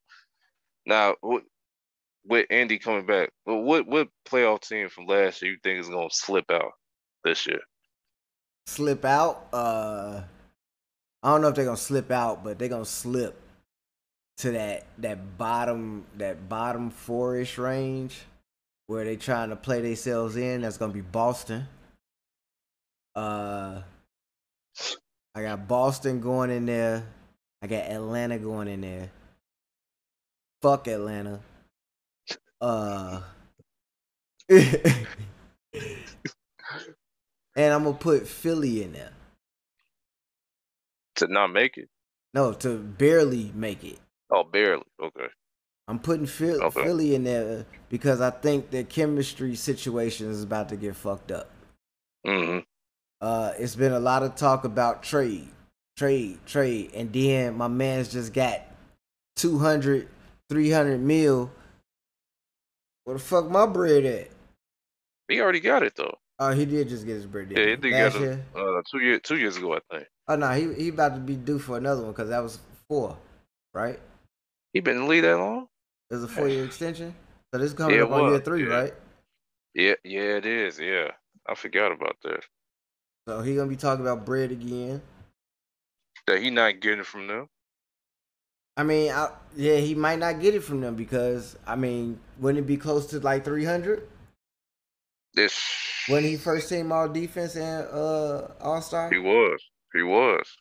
[0.87, 1.43] now what
[2.25, 6.09] with Indy coming back, what what playoff team from last year you think is gonna
[6.11, 6.73] slip out
[7.25, 7.61] this year?
[8.67, 9.47] slip out.
[9.53, 10.23] Uh,
[11.23, 13.41] I don't know if they're gonna slip out, but they're gonna slip
[14.39, 18.19] to that that bottom that bottom four ish range
[18.87, 20.63] where they trying to play themselves in.
[20.63, 21.67] That's gonna be Boston.
[23.15, 23.83] Uh,
[25.35, 27.07] I got Boston going in there.
[27.63, 29.11] I got Atlanta going in there.
[30.63, 31.41] Fuck Atlanta.
[32.61, 33.23] Uh.
[34.51, 34.63] and
[37.57, 39.11] I'm gonna put Philly in there.
[41.17, 41.89] To not make it?
[42.35, 43.99] No, to barely make it.
[44.31, 44.85] Oh, barely.
[45.01, 45.28] Okay.
[45.89, 46.82] I'm putting Phil- Okay.
[46.82, 51.51] Philly in there because I think the chemistry situation is about to get fucked up.
[52.26, 52.59] hmm
[53.20, 55.49] Uh, it's been a lot of talk about trade,
[55.97, 58.62] trade, trade, and then my man's just got
[59.36, 60.09] 200,
[60.51, 61.51] 300 mil.
[63.05, 64.28] Where the fuck my bread at?
[65.28, 66.18] He already got it though.
[66.39, 67.51] Oh, he did just get his bread.
[67.51, 68.44] Yeah, he Last get it year?
[68.57, 70.09] uh, two years two years ago, I think.
[70.28, 73.17] Oh no, he he about to be due for another one because that was four,
[73.73, 73.99] right?
[74.77, 75.69] He been in the league that long?
[76.11, 77.15] It was a four year extension.
[77.51, 78.69] So this is coming Yeah, up on year three, yeah.
[78.69, 78.95] right?
[79.75, 80.79] Yeah, yeah, it is.
[80.79, 81.13] Yeah,
[81.49, 82.45] I forgot about that.
[83.27, 85.01] So he gonna be talking about bread again.
[86.27, 87.49] That he not getting from them.
[88.77, 92.63] I mean, I, yeah, he might not get it from them because I mean, wouldn't
[92.65, 94.07] it be close to like three hundred
[95.33, 95.59] This
[96.09, 99.11] when he first team all defense and uh all star?
[99.11, 99.63] he was.
[99.95, 100.59] He was.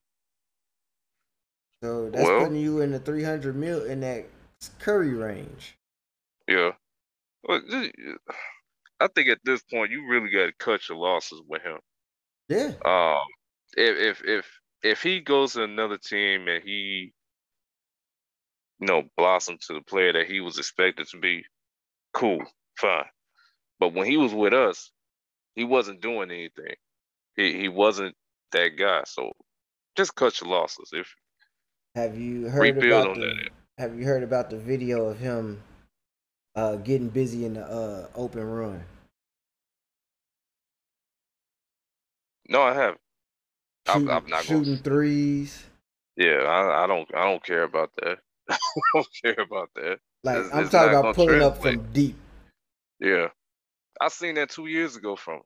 [1.85, 4.25] So that's Well- putting you in the three hundred mil in that
[4.80, 5.77] Curry range.
[6.47, 6.72] Yeah.
[7.47, 11.80] I think at this point you really got to cut your losses with him.
[12.49, 13.27] Yeah, Um,
[13.77, 17.14] if if if if he goes to another team and he,
[18.80, 21.45] you know, blossomed to the player that he was expected to be,
[22.14, 22.43] cool,
[22.80, 23.05] fine.
[23.80, 24.91] But when he was with us,
[25.53, 26.75] he wasn't doing anything.
[27.35, 28.15] He he wasn't
[28.53, 29.03] that guy.
[29.05, 29.33] So
[29.95, 30.89] just cut your losses.
[30.91, 31.14] If
[31.95, 33.49] have you heard Rebuild about the, that.
[33.80, 35.61] Have you heard about the video of him
[36.56, 38.83] uh getting busy in the uh open run?
[42.49, 42.99] no, I haven't.
[43.88, 44.77] I'm, Shooting, I'm not shooting going.
[44.77, 45.64] threes.
[46.17, 47.09] Yeah, I, I don't.
[47.15, 48.17] I don't care about that.
[48.49, 48.57] I
[48.93, 49.99] don't care about that.
[50.24, 52.15] Like It's- I'm it's talking about gonna pulling up from deep.
[52.99, 53.27] Yeah.
[54.01, 55.43] I seen that two years ago from him.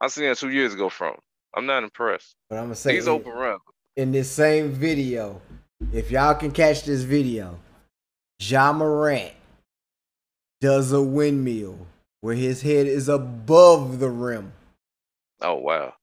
[0.00, 1.20] I seen that two years ago from him.
[1.56, 2.34] I'm not impressed.
[2.50, 3.58] But I'm gonna say He's in, open run.
[3.96, 5.40] In this same video,
[5.90, 7.58] if y'all can catch this video,
[8.38, 9.32] Ja Morant
[10.60, 11.78] does a windmill
[12.20, 14.52] where his head is above the rim.
[15.40, 15.94] Oh wow.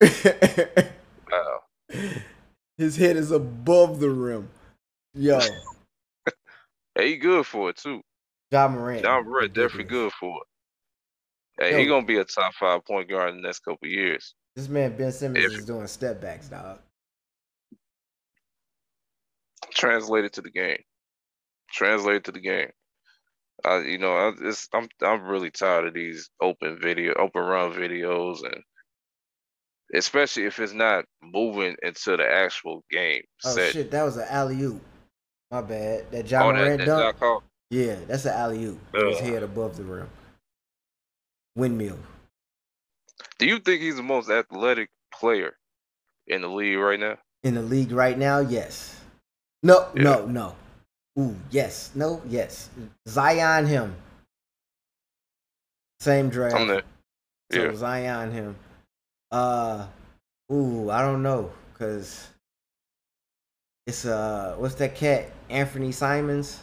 [1.30, 1.60] Wow.
[2.76, 4.48] his head is above the rim.
[5.14, 5.38] Yo,
[6.94, 8.00] Hey, he good for it too.
[8.50, 9.02] Ja Morant.
[9.02, 11.62] Ja Morant definitely good for it.
[11.62, 14.34] Hey, he gonna be a top five point guard in the next couple years.
[14.56, 16.78] This man Ben Simmons If- is doing step backs, dog.
[19.74, 20.82] Translated to the game.
[21.72, 22.70] Translated to the game.
[23.64, 27.72] I, you know, I, it's, I'm I'm really tired of these open video, open run
[27.72, 28.62] videos, and
[29.94, 33.22] especially if it's not moving into the actual game.
[33.44, 33.72] Oh set.
[33.72, 34.82] shit, that was an alley oop.
[35.50, 36.10] My bad.
[36.10, 37.18] That John Oh, that, that dunk.
[37.18, 37.42] shot.
[37.70, 38.78] Yeah, that's an alley oop.
[38.94, 40.08] His head above the rim.
[41.54, 41.98] Windmill.
[43.40, 45.56] Do you think he's the most athletic player
[46.26, 47.16] in the league right now?
[47.42, 49.00] In the league right now, yes.
[49.62, 50.02] No, Yeah.
[50.02, 50.56] no, no.
[51.18, 51.90] Ooh, yes.
[51.94, 52.68] No, yes.
[53.08, 53.96] Zion him.
[56.00, 56.54] Same draft.
[56.56, 56.82] I'm there.
[57.50, 57.74] So Yeah.
[57.74, 58.56] Zion him.
[59.32, 59.86] Uh
[60.52, 62.28] ooh, I don't know, cause
[63.86, 65.30] it's uh what's that cat?
[65.48, 66.60] Anthony Simons?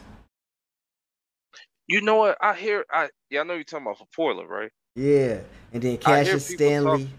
[1.88, 2.38] You know what?
[2.40, 2.84] I hear.
[2.92, 3.40] I yeah.
[3.40, 4.70] I know you're talking about for Portland, right?
[4.98, 5.40] Yeah.
[5.72, 7.04] And then I hear Cassius Stanley.
[7.04, 7.12] talk-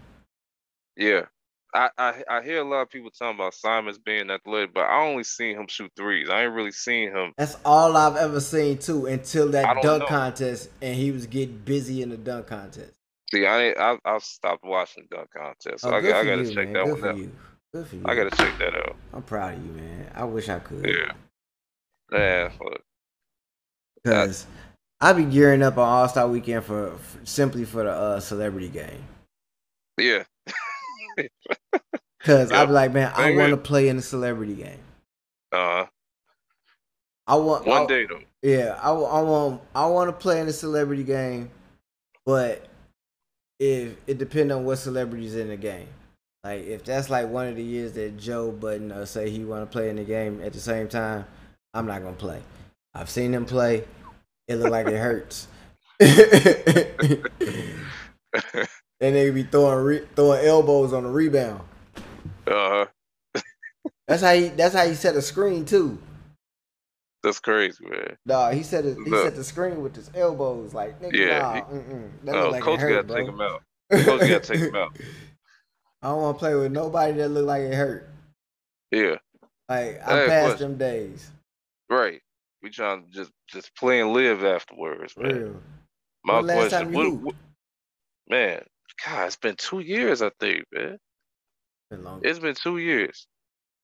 [0.96, 1.22] Yeah.
[1.72, 5.04] I, I I hear a lot of people talking about Simons being athletic, but I
[5.04, 6.28] only seen him shoot threes.
[6.28, 7.32] I ain't really seen him.
[7.38, 10.06] That's all I've ever seen too until that dunk know.
[10.08, 12.92] contest and he was getting busy in the dunk contest.
[13.32, 16.26] See, I ain't, I I've stopped watching dunk contest, so Oh, I, good I for
[16.26, 16.72] gotta you, check man.
[16.72, 17.16] that Good one for out.
[17.18, 17.32] you.
[17.72, 18.02] Good for you.
[18.04, 18.96] I gotta check that out.
[19.14, 20.10] I'm proud of you, man.
[20.16, 20.84] I wish I could.
[20.84, 21.12] Yeah.
[22.12, 22.50] Yeah.
[24.04, 24.46] Cause
[25.00, 28.68] I be gearing up on All Star Weekend for, for simply for the uh, celebrity
[28.68, 29.04] game.
[29.98, 30.24] yeah.
[32.20, 32.68] Cause I Yep.
[32.68, 34.78] be like, man, I want to play in the celebrity game.
[35.52, 35.86] Uh, huh.
[37.26, 38.20] I want one I- day though.
[38.42, 41.50] Yeah, I, I want I want to play in the celebrity game,
[42.24, 42.66] but
[43.58, 45.88] if it depends on what celebrities in the game.
[46.42, 49.62] Like if that's like one of the years that Joe Budden uh, say he want
[49.62, 51.26] to play in the game at the same time,
[51.74, 52.40] I'm not gonna play.
[52.94, 53.84] I've seen him play.
[54.50, 55.46] It look like it hurts.
[56.00, 56.10] and
[58.98, 61.60] they be throwing re- throwing elbows on the rebound.
[62.48, 62.86] Uh,
[63.32, 63.40] huh.
[64.08, 64.48] That's how he.
[64.48, 65.98] That's how he set a screen too.
[67.22, 68.16] that's crazy, man.
[68.26, 69.24] Dog, he set a, he Look.
[69.24, 70.74] set the screen with his elbows.
[70.74, 71.62] Like nigga, Yeah, nah, he-
[72.32, 73.62] Oh, like coach hurt, gotta take him out.
[73.92, 74.96] Coach gotta take him out.
[76.02, 78.08] I don't want to play with nobody that look like it hurt.
[78.90, 79.18] Yeah.
[79.68, 80.58] Like I'm past what?
[80.58, 81.30] them days.
[81.88, 82.20] Right.
[82.64, 85.34] We trying to just just play and live afterwards, man.
[85.34, 85.62] Real.
[86.24, 87.34] My When question, what, what-
[88.28, 88.62] man?
[89.06, 90.98] God, it's been two years, I think, man.
[91.90, 92.20] Been.
[92.22, 93.26] It's been two years.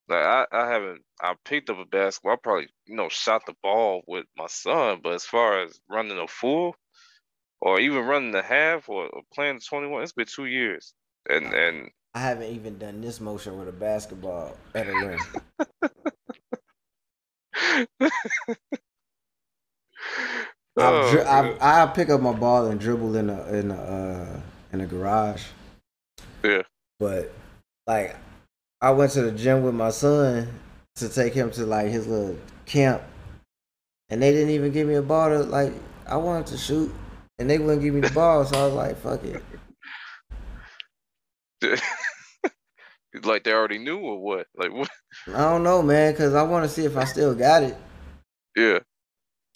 [0.09, 1.03] Like I, I haven't.
[1.20, 2.35] I picked up a basketball.
[2.35, 5.01] I probably, you know, shot the ball with my son.
[5.03, 6.77] But as far as running a full,
[7.61, 10.95] or even running the half, or, or playing twenty one, it's been two years.
[11.28, 15.19] And and I haven't even done this motion with a basketball at a rim.
[20.78, 21.57] Oh, dri- man.
[21.60, 24.41] I've, I pick up my ball and dribble in the in the uh,
[24.73, 25.44] in the garage.
[26.44, 26.62] Yeah.
[26.99, 27.33] But
[27.86, 28.17] like,
[28.81, 30.49] I went to the gym with my son
[30.97, 32.36] to take him to like his little
[32.67, 33.02] camp,
[34.10, 35.73] and they didn't even give me a ball to like.
[36.07, 36.94] I wanted to shoot,
[37.39, 39.43] and they wouldn't give me the ball, so I was like, "Fuck it."
[43.25, 44.47] like they already knew or what?
[44.57, 44.89] Like what?
[45.28, 47.76] I don't know, man, because I want to see if I still got it.
[48.55, 48.81] Yeah.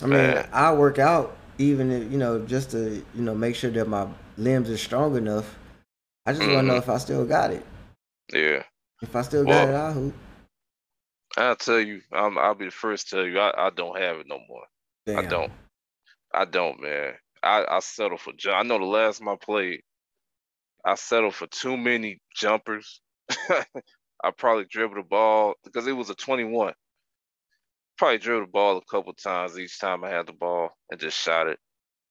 [0.03, 0.49] I mean, Man.
[0.53, 4.07] I work out even if you know just to you know make sure that my
[4.37, 5.57] limbs are strong enough.
[6.27, 6.83] I just want to know mm-hmm.
[6.83, 7.65] if I still got it.
[8.33, 8.63] Yeah.
[9.03, 10.15] If I still got it, I'll hoop.
[11.37, 12.03] I'll tell you.
[12.13, 13.39] I'm, I'll be the first to tell you.
[13.39, 14.65] I, I don't have it no more.
[15.17, 15.53] I don't.
[16.33, 17.15] I don't, man.
[17.43, 18.57] I, I settle for jump.
[18.57, 19.81] I know the last time I played,
[20.85, 23.01] I settled for too many jumpers.
[23.31, 26.75] I probably dribbled the ball because it was a 21.
[28.01, 31.19] Probably drew the ball a couple times each time I had the ball and just
[31.19, 31.59] shot it.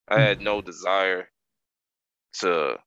[0.07, 0.21] I hmm.
[0.21, 1.27] had no desire
[2.41, 2.77] to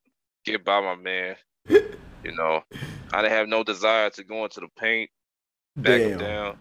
[0.45, 1.35] get by my man.
[2.25, 2.63] You know,
[3.13, 5.11] I didn't have no desire to go into the paint,
[5.75, 6.59] back him down.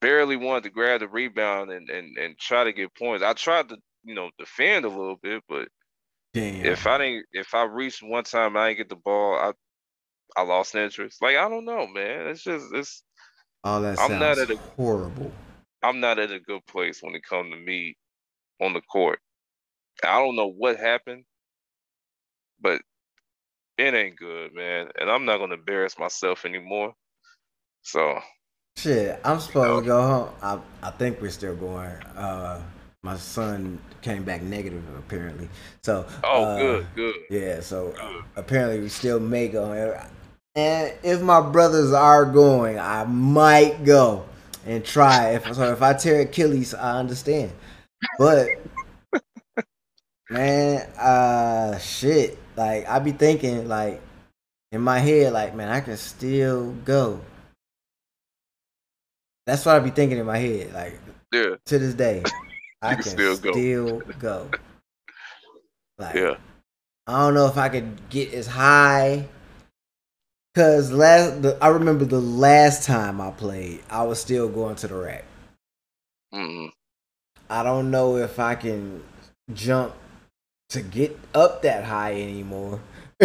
[0.00, 3.22] Barely wanted to grab the rebound and, and, and try to get points.
[3.22, 5.68] I tried to, you know, defend a little bit, but
[6.32, 6.66] Damn.
[6.66, 9.52] if I didn't if I reached one time and I didn't get the ball, I
[10.36, 11.22] I lost interest.
[11.22, 12.26] Like I don't know, man.
[12.26, 13.04] It's just it's
[13.64, 15.32] All that I'm not at a- horrible.
[15.82, 17.96] I'm not at a good place when it comes to me
[18.60, 19.20] on the court.
[20.02, 21.24] I don't know what happened,
[22.60, 22.82] but
[23.78, 24.88] it ain't good, man.
[24.98, 26.94] And I'm not gonna embarrass myself anymore.
[27.82, 28.20] So
[28.76, 30.30] Shit, I'm supposed to go home.
[30.42, 31.90] I I think we're still going.
[32.16, 32.62] Uh,
[33.02, 35.48] my son came back negative apparently.
[35.82, 36.06] So.
[36.22, 37.14] oh uh, good, good.
[37.30, 37.60] Yeah.
[37.60, 39.98] So uh, apparently we still may go.
[40.56, 44.24] And if my brothers are going, I might go
[44.66, 45.30] and try.
[45.30, 47.50] If so, if I tear Achilles, I understand.
[48.18, 48.50] But
[50.30, 52.38] man, uh, shit.
[52.56, 54.00] Like I be thinking, like
[54.70, 57.20] in my head, like man, I can still go.
[59.46, 61.00] That's what I be thinking in my head, like
[61.32, 62.22] Yeah, to this day.
[62.82, 64.12] I can can still still go.
[64.18, 64.50] go.
[65.96, 66.38] Like, yeah.
[67.06, 69.28] I don't know if I could get as high.
[70.54, 74.88] Cause last, the, I remember the last time I played, I was still going to
[74.88, 75.24] the rack.
[76.34, 76.70] Mm-mm.
[77.50, 79.02] I don't know if I can
[79.54, 79.94] jump
[80.70, 82.80] to get up that high anymore.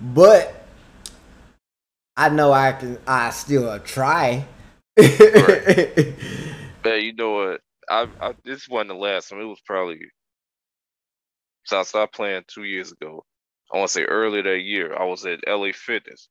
[0.00, 0.54] but
[2.16, 2.98] I know I can.
[3.06, 4.46] I still try.
[4.98, 5.06] Man,
[7.02, 7.60] you know what?
[7.90, 9.40] I, I this wasn't the last time.
[9.40, 10.00] It was probably
[11.64, 13.24] So I stopped playing two years ago.
[13.72, 16.28] I want to say earlier that year, I was at LA Fitness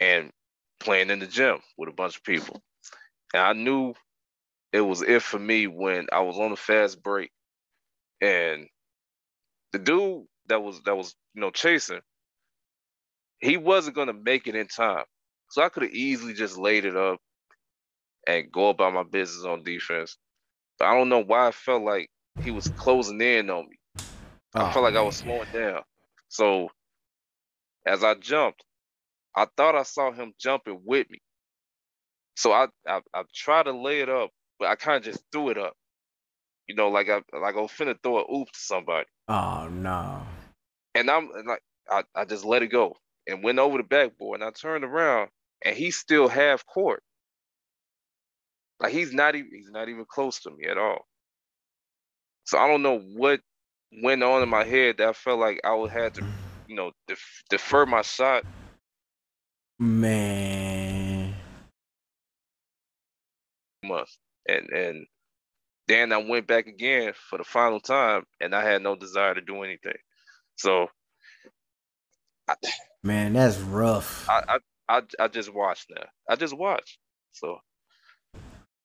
[0.00, 0.32] and
[0.80, 2.62] playing in the gym with a bunch of people.
[3.34, 3.94] And I knew
[4.72, 7.32] it was it for me when I was on a fast break.
[8.20, 8.68] And
[9.72, 12.00] the dude that was that was you know chasing
[13.40, 15.04] he wasn't going to make it in time.
[15.50, 17.20] So i could have easily just laid it up
[18.26, 20.16] and go about my business on defense.
[20.78, 23.78] But i don't know why i felt like he was closing in on me.
[24.58, 25.82] I Oh, felt like i was slowing down
[26.32, 26.68] so
[27.86, 28.64] as i jumped
[29.36, 31.20] i thought i saw him jumping with me
[32.36, 35.50] so i i, I tried to lay it up but i kind of just threw
[35.50, 35.72] it up
[36.68, 40.22] you know, like I like I was finna throw a oop to somebody, Oh no.
[40.94, 42.96] and I'm like I, I just let it go
[43.28, 45.30] and went over the backboard, and I turned around,
[45.64, 47.02] and he's still half court,
[48.80, 51.06] like he's not even he's not even close to me at all.
[52.44, 53.40] So I don't know what
[54.02, 56.22] went on in my head that I felt like I would have to,
[56.66, 58.44] you know, def- defer my shot.
[59.78, 61.34] Man.
[63.84, 65.06] Must and and
[65.88, 69.40] then I went back again for the final time, and I had no desire to
[69.40, 69.96] do anything.
[70.56, 70.88] So
[73.02, 74.28] Man, that's rough.
[74.28, 76.04] I, I I I just watch now.
[76.28, 76.98] I just watch.
[77.32, 77.58] So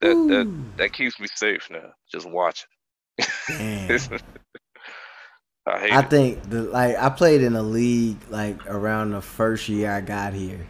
[0.02, 1.94] that that Ooh, that keeps me safe now.
[2.12, 2.70] Just watching.
[5.68, 9.92] I I think the like I played in a league like around the first year
[9.92, 10.66] I got here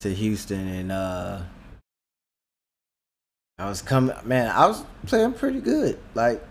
[0.00, 1.42] to Houston and uh
[3.58, 5.98] I was coming man, I was playing pretty good.
[6.14, 6.42] Like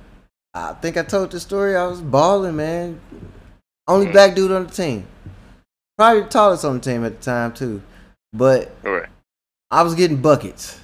[0.54, 3.00] I think I told the story, I was balling, man.
[3.88, 4.12] Only Mm.
[4.14, 5.06] black dude on the team.
[5.98, 7.82] Probably the tallest on the team at the time too.
[8.34, 9.10] But right.
[9.70, 10.80] I was getting buckets.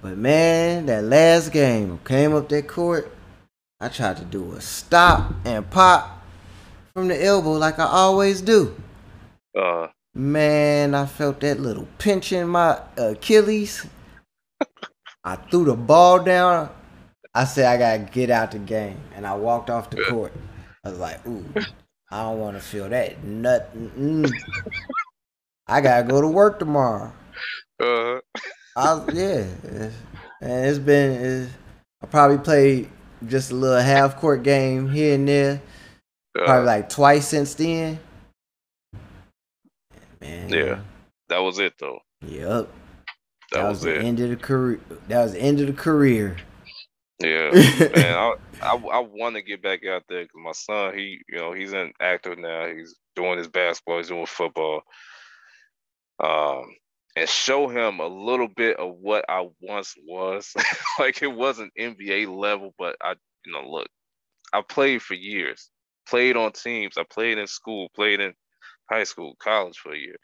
[0.00, 3.12] But man, that last game came up that court.
[3.78, 6.24] I tried to do a stop and pop
[6.94, 8.74] from the elbow like I always do.
[9.58, 13.86] Uh Man, I felt that little pinch in my Achilles.
[15.22, 16.70] I threw the ball down.
[17.34, 20.32] I said I gotta get out the game, and I walked off the court.
[20.82, 21.44] I was like, "Ooh,
[22.10, 24.32] I don't want to feel that nothing." mm.
[25.66, 27.12] I gotta go to work tomorrow.
[27.78, 28.20] uh
[28.74, 29.44] I yeah,
[30.40, 31.12] and it's been.
[31.12, 31.52] It's,
[32.02, 32.88] I probably played
[33.26, 35.62] just a little half court game here and there,
[36.44, 37.98] probably uh, like twice since then.
[40.20, 40.80] Man, Yeah.
[41.28, 42.00] that was it though.
[42.22, 42.68] Yep.
[43.52, 44.04] That, That, was, was, the it.
[44.04, 44.80] end of the career.
[45.08, 46.36] That was the end of the career.
[47.20, 47.50] Yeah,
[47.96, 48.14] man.
[48.16, 51.52] I I, I want to get back out there because my son, he you know
[51.52, 52.66] he's an actor now.
[52.66, 53.98] He's doing his basketball.
[53.98, 54.82] He's doing football.
[56.22, 56.64] Um,
[57.16, 60.54] and show him a little bit of what I once was.
[60.98, 63.14] like it wasn't NBA level, but I
[63.44, 63.88] you know look,
[64.52, 65.70] I played for years.
[66.08, 66.96] Played on teams.
[66.96, 67.88] I played in school.
[67.96, 68.34] Played in
[68.88, 70.16] high school, college for a year.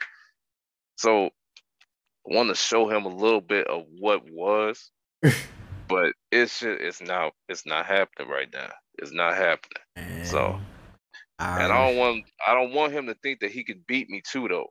[0.97, 4.93] So I want to show him a little bit of what was
[5.93, 8.71] but it's just, it's not it's not happening right now.
[8.99, 10.25] It's not happening.
[10.25, 10.59] So,
[11.39, 14.09] I, And I don't want I don't want him to think that he could beat
[14.09, 14.69] me too though.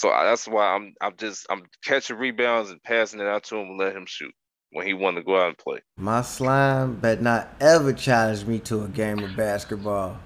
[0.00, 3.56] So I, that's why I'm I'm just I'm catching rebounds and passing it out to
[3.56, 4.32] him and let him shoot
[4.72, 5.80] when he wanted to go out and play.
[5.98, 10.18] my slime bet not ever challenge me to a game of basketball.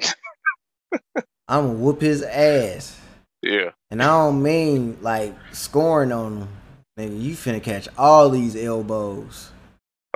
[1.46, 2.98] I'm gonna whoop his ass.
[3.42, 3.72] Yeah.
[3.90, 6.48] And I don't mean like scoring on him.
[6.98, 9.50] Nigga, you finna catch all these elbows.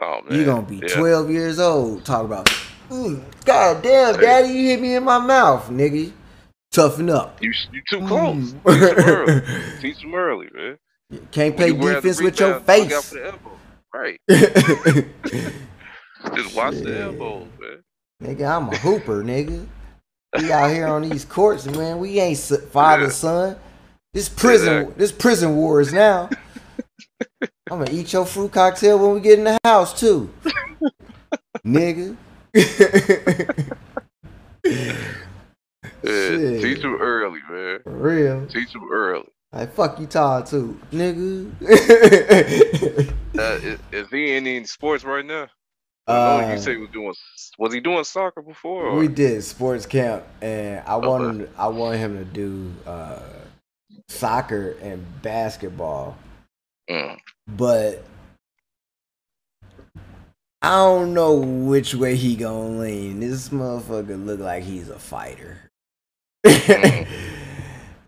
[0.00, 0.38] Oh man.
[0.38, 0.94] You gonna be yeah.
[0.94, 2.06] 12 years old.
[2.06, 2.46] Talk about,
[2.88, 6.14] "Mm, God damn, daddy, you hit me in my mouth, nigga.
[6.74, 7.40] Toughen up.
[7.40, 8.52] You you too close.
[8.52, 8.60] Mm.
[8.60, 9.40] Teach him early.
[9.80, 10.76] Teach him early, man.
[11.30, 13.10] Can't play you defense with your face.
[13.12, 13.34] the.
[13.94, 14.18] Right.
[14.28, 15.06] Just
[16.56, 17.00] watch the Shit.
[17.00, 17.82] elbows, man.
[18.22, 19.66] nigga, I'm a hooper, nigga.
[20.36, 21.98] We out here on these courts, man.
[21.98, 22.38] We ain't
[22.72, 23.08] father Yeah.
[23.10, 23.56] son.
[24.12, 24.94] This prison, Exactly.
[24.98, 26.28] this prison wars now.
[27.70, 30.28] I'm gonna eat your fruit cocktail when we get in the house too,
[31.64, 32.16] nigga.
[36.04, 36.62] Yeah, Shit.
[36.62, 37.80] teach him early, man.
[37.84, 38.46] For real.
[38.46, 39.28] Teach him early.
[39.52, 41.50] Like fuck you, Todd too, nigga.
[43.36, 45.48] Uh, is, is he in any sports right now?
[46.06, 47.12] I know Uh, you say he was doing.
[47.58, 48.86] Was he doing soccer before?
[48.86, 48.96] Or?
[48.98, 51.30] we did sports camp, and I want Okay.
[51.30, 51.46] him.
[51.46, 53.20] To, I want him to do uh,
[54.08, 56.16] soccer and basketball,
[56.90, 57.18] Mm.
[57.48, 58.04] but
[60.62, 63.20] I don't know which way he gonna lean.
[63.20, 65.58] This motherfucker look like he's a fighter.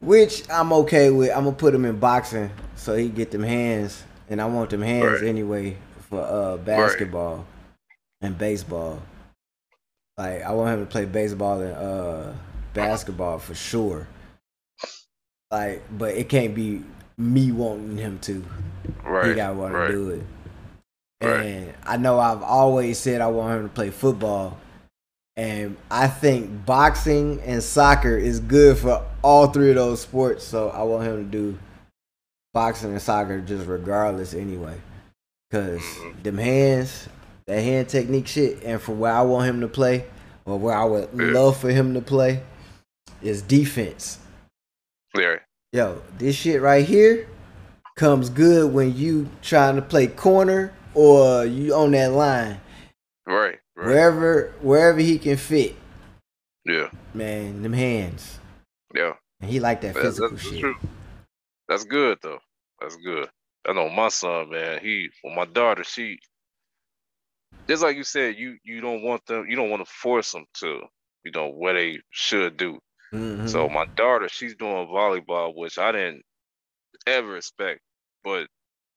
[0.00, 1.30] which I'm okay with.
[1.30, 4.82] I'm gonna put him in boxing so he get them hands, and I want them
[4.82, 5.28] hands Right.
[5.28, 5.76] anyway
[6.08, 7.46] for uh, basketball
[8.20, 9.02] and baseball.
[10.16, 12.32] Like I want him to play baseball and uh
[12.74, 14.06] basketball for sure.
[15.50, 16.82] Like, but it can't be
[17.16, 18.44] me wanting him to.
[19.04, 19.28] Right.
[19.28, 19.86] He got to want right.
[19.86, 20.22] to do it.
[21.22, 21.44] Right.
[21.46, 24.58] And I know I've always said I want him to play football.
[25.36, 30.44] And I think boxing and soccer is good for all three of those sports.
[30.44, 31.58] So I want him to do
[32.54, 34.80] boxing and soccer just regardless anyway.
[35.48, 36.22] because Mhm.
[36.24, 37.08] them hands,
[37.46, 40.04] that hand technique shit, and for where I want him to play,
[40.44, 42.42] or where I would love for him to play,
[43.22, 44.18] is defense.
[45.16, 45.36] Yeah.
[45.72, 47.28] Yo, this shit right here
[47.94, 52.60] comes good when you trying to play corner or you on that line.
[53.24, 53.60] Right.
[53.76, 53.86] Right.
[53.88, 55.76] Wherever wherever he can fit,
[56.64, 56.90] Yeah.
[57.14, 58.38] man, them hands.
[58.94, 59.14] Yeah.
[59.40, 60.60] And he like that That's, physical that's shit.
[60.60, 60.76] true.
[61.68, 62.40] That's good though.
[62.80, 63.28] That's good.
[63.68, 64.80] I know my son, man.
[64.80, 66.18] He, well, my daughter, she,
[67.68, 70.46] just like you said, you you don't want them, you don't want to force them
[70.60, 70.82] to,
[71.24, 72.78] you know, what they should do.
[73.12, 73.48] Mhm.
[73.48, 76.22] So my daughter, she's doing volleyball, which I didn't
[77.06, 77.80] ever expect,
[78.24, 78.48] but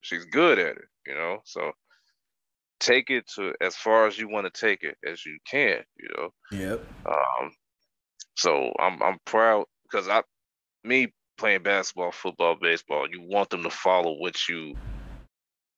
[0.02, 1.40] she's good at it, you know.
[1.46, 1.72] So
[2.80, 6.10] take it to as far as you want to take it as you can, you
[6.18, 6.30] know.
[6.52, 6.90] Yep.
[7.10, 7.54] Um,
[8.38, 10.24] so I'm I'm proud because I,
[10.84, 14.76] me playing basketball, football, baseball, you want them to follow what you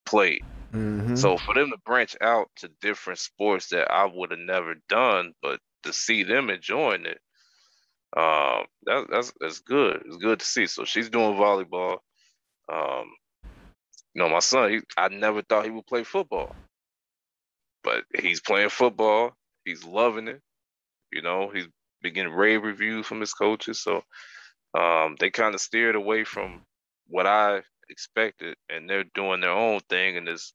[0.06, 0.44] played.
[0.74, 4.76] hmm So for them to branch out to different sports that I would have never
[4.90, 7.20] done, but to see them enjoying it,
[8.18, 10.04] um, that, that's that's good.
[10.06, 10.68] It's good to see.
[10.68, 12.00] So she's doing volleyball.
[12.72, 13.12] Um,
[14.14, 16.56] you know, my son, he, I never thought he would play football,
[17.84, 19.34] but he's playing football.
[19.66, 20.42] He's loving it.
[21.12, 21.68] You know, he's
[22.02, 23.82] been getting rave reviews from his coaches.
[23.84, 24.04] So
[24.78, 26.62] um, they kind of steered away from
[27.08, 30.18] what I expected, and they're doing their own thing.
[30.18, 30.54] And it's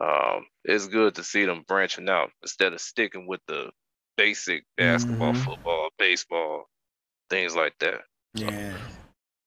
[0.00, 3.70] um, it's good to see them branching out instead of sticking with the
[4.16, 5.44] basic basketball, Mhm.
[5.44, 6.68] football, baseball,
[7.30, 8.02] things like that.
[8.34, 8.76] Yeah.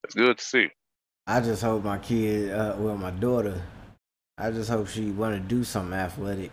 [0.03, 0.69] It's good to see.
[1.26, 3.61] I just hope my kid, uh, well, my daughter,
[4.38, 6.51] I just hope she want to do something athletic.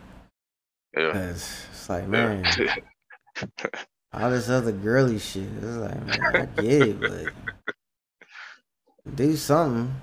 [0.95, 1.29] Yeah.
[1.29, 2.45] It's like, man,
[4.13, 5.43] all this other girly shit.
[5.57, 7.33] It's like, man, I get it, but
[9.15, 9.93] do something.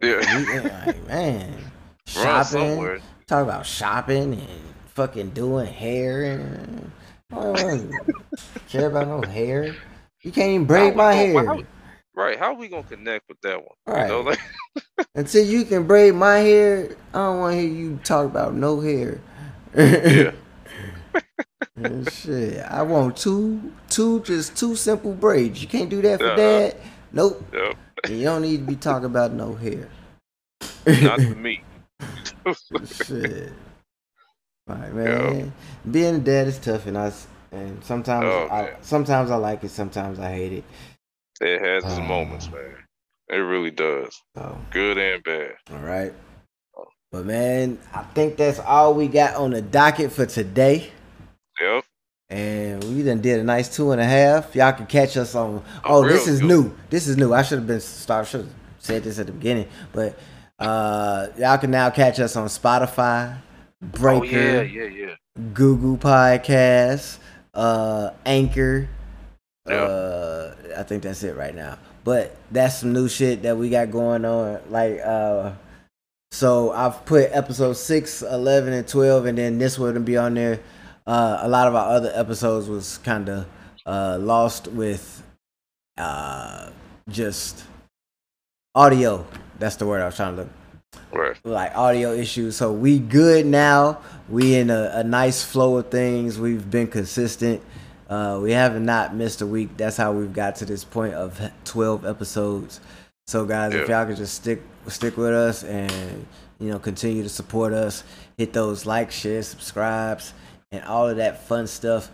[0.00, 0.18] yeah.
[0.38, 1.54] We, eh, like, man,
[2.06, 3.00] shopping.
[3.26, 6.90] Talk about shopping and fucking doing hair and
[7.32, 7.92] I don't
[8.68, 9.74] care about no hair.
[10.22, 11.44] You can't even braid my hair.
[11.46, 11.62] how-
[12.12, 12.38] Right.
[12.38, 13.68] How we gonna connect with that one?
[13.86, 14.02] Right.
[14.02, 14.40] You know, like
[15.14, 18.80] Until you can braid my hair, I don't want to hear you talk about no
[18.80, 19.20] hair.
[19.76, 20.32] yeah.
[22.10, 25.62] Shit, I want two, two, just two simple braids.
[25.62, 26.36] You can't do that for Uh-uh.
[26.36, 26.76] dad.
[27.12, 27.44] Nope.
[28.04, 29.88] And you don't need to be talking about no hair.
[31.00, 31.64] Not to me.
[32.84, 33.52] shit.
[34.66, 35.52] Like man,
[35.90, 37.12] being a dad is tough, and I
[37.52, 38.76] and sometimes Oh, I man.
[38.82, 40.64] sometimes I like it, sometimes I hate it.
[41.40, 42.76] It has its Uh, moments, man.
[43.28, 44.22] It really does.
[44.36, 45.56] So Good and bad.
[45.72, 46.14] all right.
[47.10, 50.92] But man, I think that's all we got on the docket for today.
[51.60, 51.84] Yep.
[52.28, 54.54] And we done did a nice two and a half.
[54.54, 55.64] Y'all can catch us on.
[55.84, 56.46] Oh, real this is good.
[56.48, 56.72] new.
[56.88, 57.34] This is new.
[57.34, 58.28] I should have been start.
[58.28, 59.66] Should have said this at the beginning.
[59.92, 60.16] But
[60.60, 63.38] uh, y'all can now catch us on Spotify,
[63.82, 65.14] Breaker, Oh yeah, yeah, yeah.
[65.52, 67.18] Google Podcasts,
[67.54, 68.88] uh, Anchor.
[69.68, 69.74] Yeah.
[69.74, 71.78] Uh, I think that's it right now.
[72.04, 74.60] But that's some new shit that we got going on.
[74.70, 75.52] Like, uh,
[76.30, 80.60] so I've put episode 6, 11, and 12, and then this wouldn't be on there.
[81.06, 83.46] Uh, a lot of our other episodes was kind of
[83.86, 85.22] uh, lost with
[85.98, 86.70] uh,
[87.08, 87.64] just
[88.74, 89.26] audio.
[89.58, 90.48] That's the word I was trying to look
[91.12, 91.36] Right.
[91.44, 92.56] like audio issues.
[92.56, 94.00] So we good now.
[94.28, 96.38] We in a, a nice flow of things.
[96.38, 97.62] We've been consistent.
[98.08, 99.76] Uh, we haven't not missed a week.
[99.76, 102.80] That's how we've got to this point of twelve episodes.
[103.28, 106.26] So guys, if y'all could just stick stick with us and
[106.58, 108.04] you know continue to support us,
[108.36, 110.34] hit those like, shares, subscribes,
[110.72, 112.10] and all of that fun stuff.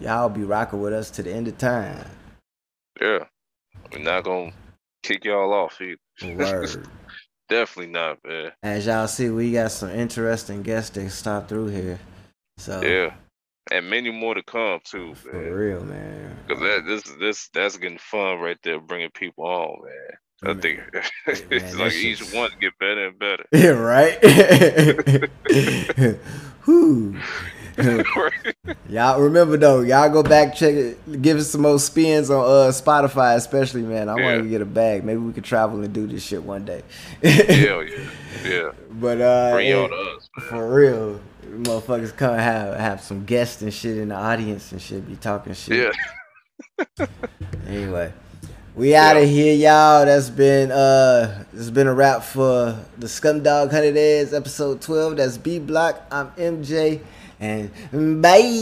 [0.00, 2.04] Y'all be rocking with us to the end of time.
[3.00, 3.24] Yeah.
[3.92, 4.52] We're not gonna
[5.02, 6.34] kick y'all off either.
[6.36, 6.86] Word.
[7.48, 8.52] Definitely not, man.
[8.62, 11.98] As y'all see, we got some interesting guests that stop through here.
[12.56, 13.14] So Yeah.
[13.70, 15.52] And many more to come too, For man.
[15.52, 16.36] real, man.
[16.48, 20.16] Cause that this this that's getting fun right there, bringing people on, man.
[20.46, 21.40] I think man, it's
[21.72, 23.44] that like each shit's- one get better and better.
[23.52, 24.18] Yeah, right.
[26.64, 27.16] Whew.
[28.88, 32.70] y'all remember though, y'all go back check it, give us some more spins on uh
[32.70, 34.08] Spotify, especially man.
[34.08, 34.24] I Yeah.
[34.24, 35.04] want to get a bag.
[35.04, 36.82] Maybe we could travel and do this shit one day.
[37.22, 38.08] Hell yeah,
[38.44, 38.70] yeah.
[38.92, 43.60] But uh, Bring y'all and- to us, for real, motherfuckers come have have some guests
[43.62, 45.92] and shit in the audience and shit be talking shit.
[46.98, 47.06] Yeah.
[47.66, 48.12] Anyway,
[48.76, 50.04] we out of here, y'all.
[50.04, 55.16] That's been uh, has been a wrap for the Scumdog Hundred Days episode twelve.
[55.16, 56.02] That's B Block.
[56.10, 57.00] I'm MJ,
[57.38, 57.70] and
[58.20, 58.52] bye.